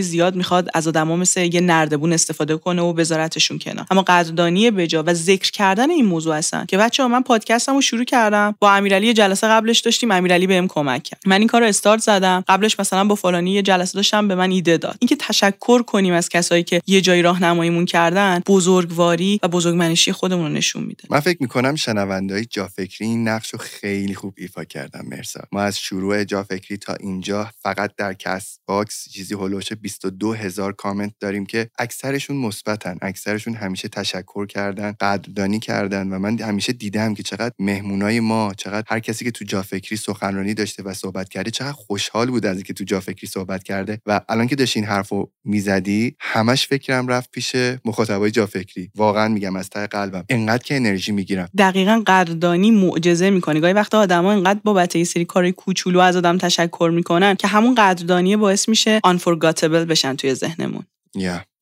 زیاد 0.01 0.35
می‌خواد 0.35 0.69
از 0.73 0.87
آدما 0.87 1.15
مثل 1.15 1.53
یه 1.53 1.61
نردبون 1.61 2.13
استفاده 2.13 2.57
کنه 2.57 2.81
و 2.81 2.93
بذارتشون 2.93 3.59
کنار. 3.59 3.85
اما 3.91 4.01
قدردانی 4.01 4.71
بجا 4.71 5.03
و 5.03 5.13
ذکر 5.13 5.51
کردن 5.51 5.89
این 5.89 6.05
موضوع 6.05 6.37
هستن 6.37 6.65
که 6.65 6.77
بچه‌ها 6.77 7.09
من 7.09 7.23
پادکستمو 7.23 7.81
شروع 7.81 8.03
کردم. 8.03 8.55
با 8.59 8.71
امیرعلی 8.71 9.13
جلسه 9.13 9.47
قبلش 9.47 9.79
داشتیم. 9.79 10.11
امیرعلی 10.11 10.47
بهم 10.47 10.67
کمک 10.67 11.03
کرد. 11.03 11.21
من 11.25 11.39
این 11.39 11.47
کارو 11.47 11.65
استارت 11.65 12.01
زدم. 12.01 12.43
قبلش 12.47 12.79
مثلا 12.79 13.03
با 13.03 13.15
فلانی 13.15 13.51
یه 13.51 13.61
جلسه 13.61 13.95
داشتم 13.95 14.27
به 14.27 14.35
من 14.35 14.51
ایده 14.51 14.77
داد. 14.77 14.95
اینکه 14.99 15.15
تشکر 15.15 15.81
کنیم 15.81 16.13
از 16.13 16.29
کسایی 16.29 16.63
که 16.63 16.81
یه 16.87 17.01
جایی 17.01 17.21
راهنماییمون 17.21 17.85
کردن 17.85 18.41
بزرگواری 18.47 19.39
و 19.43 19.47
بزرگمنشی 19.47 20.11
خودمون 20.11 20.45
رو 20.45 20.53
نشون 20.53 20.83
میده. 20.83 21.03
من 21.09 21.19
فکر 21.19 21.37
می‌کنم 21.39 21.75
شنونده‌های 21.75 22.45
جافکری 22.45 23.07
این 23.07 23.27
نقش 23.27 23.49
رو 23.49 23.59
خیلی 23.59 24.15
خوب 24.15 24.33
ایفا 24.37 24.63
کردن 24.63 25.01
مرسا. 25.03 25.41
ما 25.51 25.61
از 25.61 25.79
شروع 25.79 26.23
جافکری 26.23 26.77
تا 26.77 26.93
اینجا 26.93 27.49
فقط 27.63 27.91
در 27.97 28.13
Castbox 28.13 29.09
چیزی 29.09 29.33
حول 29.33 29.48
و 29.48 29.53
حوش 29.53 29.73
22 29.91 30.33
هزار 30.33 30.73
کامنت 30.73 31.13
داریم 31.19 31.45
که 31.45 31.69
اکثرشون 31.79 32.37
مثبتن 32.37 32.97
اکثرشون 33.01 33.53
همیشه 33.53 33.87
تشکر 33.87 34.45
کردن 34.45 34.91
قدردانی 34.99 35.59
کردن 35.59 36.07
و 36.07 36.19
من 36.19 36.39
همیشه 36.39 36.73
دیدم 36.73 37.13
که 37.13 37.23
چقدر 37.23 37.51
مهمونای 37.59 38.19
ما 38.19 38.53
چقدر 38.57 38.83
هر 38.87 38.99
کسی 38.99 39.25
که 39.25 39.31
تو 39.31 39.45
جافکری 39.45 39.97
سخنرانی 39.97 40.53
داشته 40.53 40.83
و 40.83 40.93
صحبت 40.93 41.29
کرده 41.29 41.51
چقدر 41.51 41.71
خوشحال 41.71 42.29
بود 42.29 42.45
از 42.45 42.55
اینکه 42.55 42.73
تو 42.73 42.83
جافکری 42.83 43.27
صحبت 43.27 43.63
کرده 43.63 43.99
و 44.05 44.21
الان 44.29 44.47
که 44.47 44.55
داشتی 44.55 44.79
این 44.79 44.89
حرفو 44.89 45.29
می‌زدی 45.43 46.15
همش 46.19 46.67
فکرم 46.67 47.07
رفت 47.07 47.31
پیش 47.31 47.55
مخاطبای 47.85 48.31
جافکری. 48.31 48.91
واقعا 48.95 49.27
میگم 49.27 49.55
از 49.55 49.69
ته 49.69 49.87
قلبم. 49.87 50.23
انقدر 50.29 50.63
که 50.63 50.75
انرژی 50.75 51.11
می‌گیرم. 51.11 51.49
دقیقا 51.57 52.03
قدردانی 52.07 52.71
معجزه 52.71 53.29
می‌کنه 53.29 53.59
گاهی 53.59 53.73
وقتا 53.73 53.99
آدما 53.99 54.31
انقدر 54.31 54.59
بابت 54.63 54.95
یه 54.95 55.03
سری 55.03 55.25
کارهای 55.25 55.51
کوچولو 55.51 55.99
از 55.99 56.15
آدم 56.15 56.37
تشکر 56.37 56.91
می‌کنن 56.93 57.35
که 57.35 57.47
همون 57.47 57.75
قدردانی 57.75 58.35
باعث 58.35 58.69
میشه 58.69 59.01
unforgettable 59.07 59.80
بشن 59.85 60.15
توی 60.15 60.33
ذهنمون. 60.33 60.83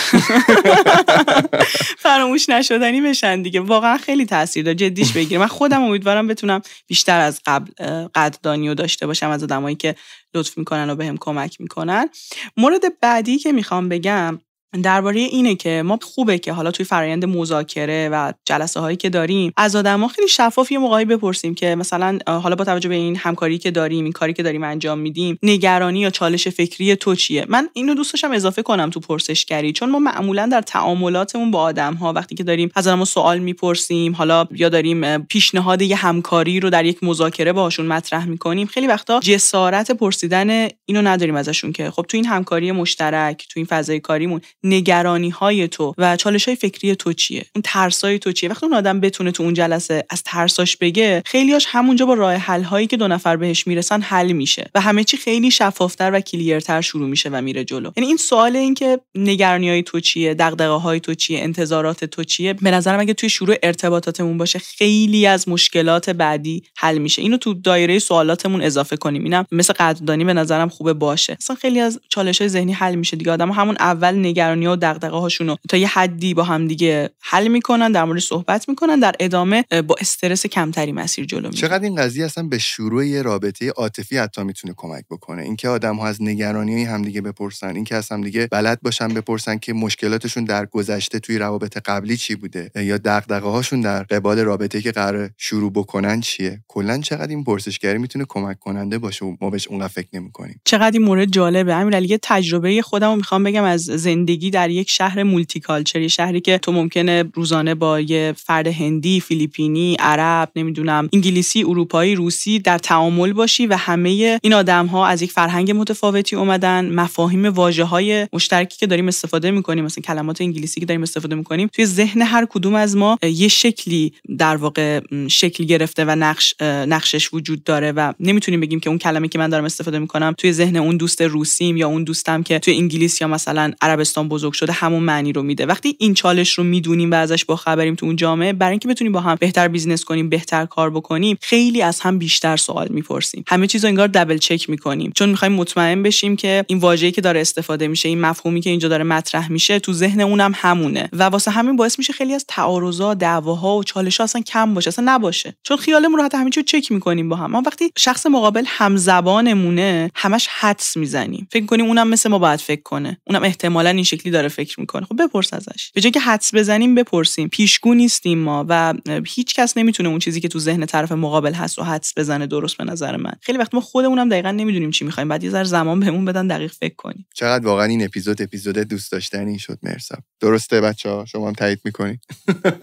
فراموش 2.04 2.50
نشدنی 2.50 3.02
بشن 3.02 3.41
دیگه. 3.41 3.60
واقعا 3.60 3.98
خیلی 3.98 4.26
تاثیر 4.26 4.63
داره. 4.63 4.76
جدیش 4.76 5.12
بگیره 5.12 5.39
من 5.39 5.48
خودم 5.48 5.84
امیدوارم 5.84 6.28
بتونم 6.28 6.62
بیشتر 6.88 7.19
از 7.19 7.41
قبل 7.45 7.72
قدردانی 8.15 8.67
رو 8.67 8.76
داشته 8.76 9.08
باشم 9.08 9.30
از 9.30 9.43
آدمایی 9.43 9.76
که 9.76 9.95
لطف 10.34 10.58
می‌کنن 10.58 10.89
و 10.89 10.95
بهم 10.95 11.17
کمک 11.17 11.62
می‌کنن. 11.62 12.10
مورد 12.58 12.82
بعدی 13.02 13.38
که 13.38 13.52
می‌خوام 13.52 13.89
بگم 13.89 14.39
درباره 14.84 15.19
اینه 15.19 15.55
که 15.55 15.84
ما 15.86 15.99
خوبه 16.01 16.38
که 16.38 16.53
حالا 16.53 16.71
توی 16.71 16.86
فرایند 16.86 17.25
مذاکره 17.25 18.10
و 18.12 18.34
جلسه 18.45 18.79
هایی 18.79 18.97
که 18.97 19.10
داریم 19.10 19.53
از 19.58 19.75
آدما 19.75 20.08
خیلی 20.08 20.27
شفاف 20.27 20.71
یه 20.71 20.77
موقعی 20.77 21.05
بپرسیم 21.05 21.55
که 21.55 21.75
مثلا 21.75 22.17
حالا 22.27 22.55
با 22.55 22.63
توجه 22.63 22.89
به 22.89 22.95
این 22.95 23.15
همکاری 23.15 23.58
که 23.58 23.71
داریم 23.71 24.03
این 24.03 24.13
کاری 24.13 24.34
که 24.34 24.43
داریم 24.43 24.63
انجام 24.63 24.99
میدیم 24.99 25.39
نگرانی 25.43 25.99
یا 25.99 26.10
چالش 26.10 26.47
فکری 26.47 26.95
تو 26.95 27.15
چیه؟ 27.15 27.45
من 27.49 27.69
اینو 27.73 27.93
دوست 27.93 28.13
داشتم 28.13 28.32
اضافه 28.32 28.62
کنم 28.62 28.89
تو 28.89 28.99
پرسشگری 28.99 29.71
چون 29.71 29.89
ما 29.89 29.99
معمولا 29.99 30.49
در 30.51 30.62
تعاملاتمون 30.62 31.51
با 31.51 31.62
آدم 31.62 31.93
ها 31.93 32.13
وقتی 32.13 32.36
که 32.36 32.43
داریم 32.43 32.69
از 32.75 32.88
آدم‌ها 32.88 33.05
سوال 33.05 33.39
می‌پرسیم 33.39 34.15
حالا 34.15 34.47
یا 34.51 34.69
داریم 34.69 35.17
پیشنهاد 35.17 35.82
یه 35.82 35.95
همکاری 35.95 36.60
رو 36.60 36.69
در 36.69 36.86
یک 36.86 37.03
مذاکره 37.03 37.53
باهاشون 37.53 37.86
مطرح 37.86 38.25
می‌کنیم 38.25 38.67
خیلی 38.67 38.88
وقتا 38.88 39.19
جسارت 39.19 39.91
پرسیدن 39.91 40.67
اینو 40.86 41.01
نداریم 41.01 41.36
ازشون 41.36 41.71
که 41.71 41.91
خب 41.91 42.05
تو 42.10 42.17
این 42.17 42.25
همکاری 42.25 42.71
مشترک 42.71 43.47
تو 43.49 43.60
این 43.60 43.65
فضای 43.65 43.99
کاریمون 43.99 44.41
نگرانی 44.63 45.30
های 45.30 45.67
تو 45.67 45.93
و 45.98 46.17
چالش 46.17 46.45
های 46.45 46.56
فکری 46.56 46.95
تو 46.95 47.13
چیه؟ 47.13 47.45
اون 47.56 47.62
ترسای 47.63 48.19
تو 48.19 48.32
چیه؟ 48.32 48.50
وقتی 48.50 48.65
اون 48.65 48.76
آدم 48.76 49.00
بتونه 49.00 49.32
تو 49.32 49.43
اون 49.43 49.54
جلسه 49.54 50.06
از 50.10 50.24
ترساش 50.24 50.78
بگه 50.78 51.24
خیلیاش 51.26 51.65
همونجا 51.67 52.06
با 52.06 52.13
راه 52.13 52.34
حل 52.34 52.63
هایی 52.63 52.88
که 52.88 52.98
دو 52.98 53.08
نفر 53.08 53.36
بهش 53.36 53.67
می‌رسن 53.67 54.02
حل 54.02 54.32
میشه 54.32 54.69
و 54.76 54.82
همه 54.82 55.04
چی 55.04 55.17
خیلی 55.17 55.52
شفافتر 55.52 56.12
و 56.13 56.19
کلیرتر 56.19 56.82
شروع 56.82 57.10
میشه 57.10 57.30
و 57.30 57.41
میره 57.41 57.63
جلو. 57.63 57.91
یعنی 57.98 58.08
این 58.08 58.17
سوال 58.17 58.56
این 58.56 58.74
که 58.74 59.00
نگرانی 59.15 59.69
های 59.69 59.84
تو 59.84 60.00
چیه 60.00 60.34
دغدغه 60.34 60.67
های 60.67 61.00
تو 61.00 61.13
چیه 61.13 61.39
انتظارات 61.39 62.06
تو 62.06 62.24
چیه 62.24 62.54
به 62.54 62.72
نظرم 62.72 63.00
اگه 63.00 63.13
توی 63.13 63.30
شروع 63.30 63.56
ارتباطاتمون 63.63 64.38
باشه 64.38 64.60
خیلی 64.60 65.26
از 65.26 65.50
مشکلات 65.50 66.10
بعدی 66.10 66.63
حل 66.78 66.98
میشه. 66.98 67.22
اینو 67.22 67.38
تو 67.38 67.54
دایره 67.54 68.00
سوالاتمون 68.00 68.62
اضافه 68.62 68.98
کنیم. 68.98 69.24
اینم 69.24 69.45
مثل 69.52 69.74
قدردانی 69.74 70.24
به 70.24 70.34
نظرم 70.34 70.69
خوبه 70.69 70.93
باشه. 70.93 71.38
اصلا 71.41 71.56
خیلی 71.56 71.80
از 71.80 72.00
چالش 72.10 72.39
های 72.39 72.50
ذهنی 72.50 72.74
حل 72.74 72.95
میشه 72.95 73.17
دیگه. 73.17 73.32
آدم 73.32 73.52
همون 73.52 73.76
اول 73.80 74.15
نگران 74.15 74.49
نگرانی 74.50 74.68
و 74.68 74.76
دغدغه 74.76 75.18
هاشونو 75.18 75.56
تا 75.70 75.78
یه 75.78 75.88
حدی 75.88 76.34
با 76.34 76.44
هم 76.44 76.68
دیگه 76.68 77.10
حل 77.20 77.48
می‌کنن 77.48 77.92
در 77.92 78.04
مورد 78.04 78.20
صحبت 78.20 78.70
می‌کنن 78.70 79.00
در 79.00 79.16
ادامه 79.20 79.66
با 79.88 79.96
استرس 80.00 80.46
کمتری 80.46 80.92
مسیر 80.92 81.26
جلو 81.26 81.42
میرن. 81.42 81.52
چقدر 81.52 81.84
این 81.84 81.96
قضیه 81.96 82.26
اصلا 82.26 82.44
به 82.44 82.58
شروع 82.58 83.06
یه 83.06 83.22
رابطه 83.22 83.70
عاطفی 83.70 84.18
حتی 84.18 84.44
می‌تونه 84.44 84.74
کمک 84.78 85.06
بکنه؟ 85.12 85.42
اینکه 85.42 85.70
آدم 85.70 85.96
ها 85.96 86.08
از 86.08 86.22
نگرانی 86.22 86.84
همدیگه 86.84 87.22
بپرسن 87.22 87.76
اینکه 87.76 87.96
از 87.96 88.12
همدیگه 88.12 88.48
بلد 88.52 88.82
باشن 88.82 89.08
بپرسن 89.08 89.58
که 89.58 89.74
مشکلاتشون 89.74 90.46
در 90.46 90.66
گذشته 90.66 91.20
توی 91.20 91.38
روابط 91.38 91.78
قبلی 91.78 92.18
چی 92.18 92.36
بوده؟ 92.36 92.72
یا 92.76 92.98
دغدغه 92.98 93.50
هاشون 93.50 93.82
در 93.82 94.04
قبال 94.04 94.40
رابطه 94.40 94.82
که 94.82 94.92
قرار 94.92 95.30
شروع 95.38 95.72
بکنن 95.72 96.20
چیه؟ 96.22 96.64
کلا 96.68 96.98
چقدر 96.98 97.28
این 97.28 97.44
پرسشگری 97.44 97.98
می‌تونه 97.98 98.26
کمک 98.30 98.60
کننده 98.60 98.98
باشه 98.98 99.26
و 99.26 99.36
ما 99.42 99.50
بهش 99.50 99.68
اونقدر 99.68 99.88
فکر 99.88 100.08
نمی‌کنیم؟ 100.14 100.62
چقدر 100.66 100.92
این 100.92 101.04
مورد 101.04 101.32
جالبه؟ 101.32 101.74
علی 101.74 102.08
یه 102.08 102.20
تجربه 102.22 102.82
خودمو 102.82 103.16
می‌خوام 103.16 103.44
بگم 103.44 103.64
از 103.64 103.82
زندگی 103.82 104.38
زندگی 104.39 104.49
در 104.49 104.69
یک 104.69 104.89
شهر 104.89 105.23
مولتی 105.23 105.60
کالچری 105.60 106.10
شهری 106.10 106.41
که 106.41 106.58
تو 106.58 106.71
ممکنه 106.71 107.23
روزانه 107.34 107.75
با 107.75 107.99
یه 107.99 108.34
فرد 108.38 108.67
هندی 108.67 109.19
فیلیپینی 109.19 109.95
عرب 109.99 110.52
نمی‌دونم 110.56 111.10
انگلیسی 111.13 111.63
اروپایی 111.63 112.15
روسی 112.15 112.60
در 112.60 112.78
تعامل 112.78 113.34
باشی 113.34 113.67
و 113.67 113.75
همه 113.75 114.39
این 114.43 114.54
آدم 114.54 114.86
ها 114.86 115.08
از 115.08 115.21
یک 115.21 115.32
فرهنگ 115.32 115.71
متفاوتی 115.71 116.36
اومدن 116.36 116.89
مفاهیم 116.89 117.45
واژه 117.45 117.84
های 117.84 118.28
مشترکی 118.34 118.78
که 118.78 118.88
داریم 118.88 119.08
استفاده 119.08 119.52
می‌کنیم 119.52 119.86
مثلا 119.86 120.02
کلمات 120.02 120.41
انگلیسی 120.41 120.80
که 120.80 120.86
داریم 120.86 121.04
استفاده 121.04 121.36
می‌کنیم 121.36 121.69
توی 121.73 121.86
ذهن 121.86 122.21
هر 122.21 122.45
کدوم 122.49 122.75
از 122.75 122.97
ما 122.97 123.17
یه 123.21 123.47
شکلی 123.47 124.13
در 124.38 124.56
واقع 124.56 125.02
شکل 125.28 125.63
گرفته 125.63 126.06
و 126.06 126.15
نقش 126.15 126.54
نقشش 126.62 127.34
وجود 127.34 127.63
داره 127.63 127.91
و 127.91 128.13
نمی‌تونیم 128.19 128.60
بگیم 128.60 128.80
که 128.80 128.89
اون 128.89 128.99
کلمه 128.99 129.28
که 129.28 129.39
من 129.39 129.49
دارم 129.49 129.65
استفاده 129.65 129.99
می‌کنم 129.99 130.34
توی 130.38 130.54
ذهن 130.54 130.75
اون 130.75 130.97
دوست 130.97 131.21
روسیم 131.21 131.78
یا 131.78 131.88
اون 131.88 132.04
دوستم 132.04 132.43
که 132.43 132.60
توی 132.60 132.78
انگلیس 132.78 133.21
یا 133.21 133.28
مثلا 133.28 133.71
عربستان 133.82 134.29
بزرگ 134.30 134.54
شده 134.54 134.74
همون 134.74 135.04
معنی 135.04 135.34
رو 135.34 135.44
میده. 135.44 135.65
وقتی 135.65 135.96
این 136.00 136.13
چالش 136.13 136.54
رو 136.54 136.63
می‌دونیم 136.63 137.12
و 137.12 137.15
ازش 137.15 137.46
با 137.46 137.56
خبریم 137.56 137.96
تو 137.96 138.06
اون 138.06 138.15
جامعه 138.15 138.54
برای 138.54 138.72
اینکه 138.72 138.88
بتونیم 138.88 139.13
با 139.13 139.22
هم 139.22 139.38
بهتر 139.39 139.68
business 139.67 140.04
کنیم 140.04 140.30
بهتر 140.30 140.65
کار 140.65 140.89
بکنیم 140.89 141.38
خیلی 141.42 141.82
از 141.82 142.00
هم 142.00 142.18
بیشتر 142.18 142.58
سوال 142.58 142.88
می‌پرسیم. 142.89 143.44
همه 143.48 143.68
چیزو 143.68 143.88
انگار 143.88 144.08
double 144.08 144.38
check 144.38 144.69
می‌کنیم. 144.70 145.12
چون 145.16 145.30
می‌خوایم 145.30 145.53
مطمئن 145.53 146.03
بشیم 146.03 146.36
که 146.36 146.66
این 146.68 146.78
واژه‌ای 146.78 147.12
که 147.12 147.22
داره 147.22 147.41
استفاده 147.41 147.88
میشه 147.88 148.10
این 148.10 148.22
مفهومی 148.22 148.62
که 148.62 148.70
اینجا 148.70 148.88
داره 148.88 149.03
مطرح 149.03 149.51
میشه 149.51 149.80
تو 149.80 149.93
ذهن 149.93 150.22
اونم 150.22 150.51
همونه. 150.56 151.10
و 151.14 151.24
واسه 151.24 151.51
همین 151.51 151.76
باعث 151.76 151.99
میشه 151.99 152.14
خیلی 152.14 152.34
از 152.34 152.45
تعارضا 152.47 153.14
دعواها 153.14 153.78
و 153.78 153.84
چالش‌ها 153.84 154.24
اصلا 154.24 154.41
کم 154.41 154.74
باشه 154.74 154.88
اصلا 154.88 155.06
نباشه. 155.08 155.56
چون 155.64 155.78
خیالمون 155.78 156.20
راحت 156.20 156.36
همین 156.36 156.51
چک 156.51 156.91
می‌کنیم 156.91 157.30
با 157.30 157.36
هم. 157.36 157.51
ما 157.51 157.64
وقتی 157.66 157.91
شخص 157.97 158.26
مقابل 158.26 158.64
همزبانمونه 158.68 160.12
همش 160.16 160.47
حدس 160.60 160.97
می‌زنیم. 160.97 161.47
فکر 161.51 161.66
کنیم 161.66 161.86
اونم 161.86 162.08
مثل 162.08 162.30
ما 162.30 162.39
باید 162.39 162.60
فکر 162.60 162.82
کنه. 162.82 163.18
اونم 163.28 163.43
احتمالا 163.43 163.89
این 163.89 164.03
شکلی 164.20 164.32
داره 164.32 164.47
فکر 164.47 164.80
می‌کنه. 164.80 165.05
خب 165.05 165.24
بپرس 165.24 165.53
ازش. 165.53 165.91
به 165.93 166.01
جای 166.01 166.11
که 166.11 166.20
حدس 166.20 166.55
بزنیم 166.55 166.95
بپرسیم. 166.95 167.47
پیشگو 167.47 167.93
نیستیم 167.93 168.39
ما 168.39 168.65
و 168.70 168.93
هیچ 169.26 169.55
کس 169.55 169.78
نمی‌تونه 169.78 170.09
اون 170.09 170.20
چیزی 170.20 170.41
که 170.41 170.47
تو 170.47 170.59
ذهن 170.59 170.86
طرف 170.86 171.11
مقابل 171.11 171.53
هست 171.53 171.80
و 171.80 171.84
حدس 171.84 172.13
بزنه 172.17 172.47
درست 172.47 172.78
به 172.78 172.84
نظر 172.84 173.17
من. 173.17 173.34
خیلی 173.41 173.57
وقت 173.57 173.74
ما 173.74 173.82
خودمونم 173.82 174.30
دقیقا 174.30 174.51
نمی‌دونیم 174.51 174.91
چی 174.91 175.05
می‌خوایم. 175.05 175.30
بعد 175.30 175.43
یه 175.43 175.49
ذره 175.49 175.63
زمان 175.63 175.99
بهمون 175.99 176.26
بدن 176.26 176.47
دقیق 176.47 176.72
فکر 176.72 176.95
کنیم. 176.95 177.28
چقدر 177.36 177.65
واقعا 177.65 177.86
این 177.86 178.05
اپیزود 178.05 178.41
اپیزود 178.41 178.78
دوست 178.78 179.11
داشتنی 179.11 179.59
شد 179.59 179.78
مرسا. 179.84 180.15
درسته 180.41 180.82
بچه 180.82 181.09
ها 181.09 181.26
شما 181.26 181.47
هم 181.47 181.53
تایید 181.53 181.80
می‌کنید 181.86 182.20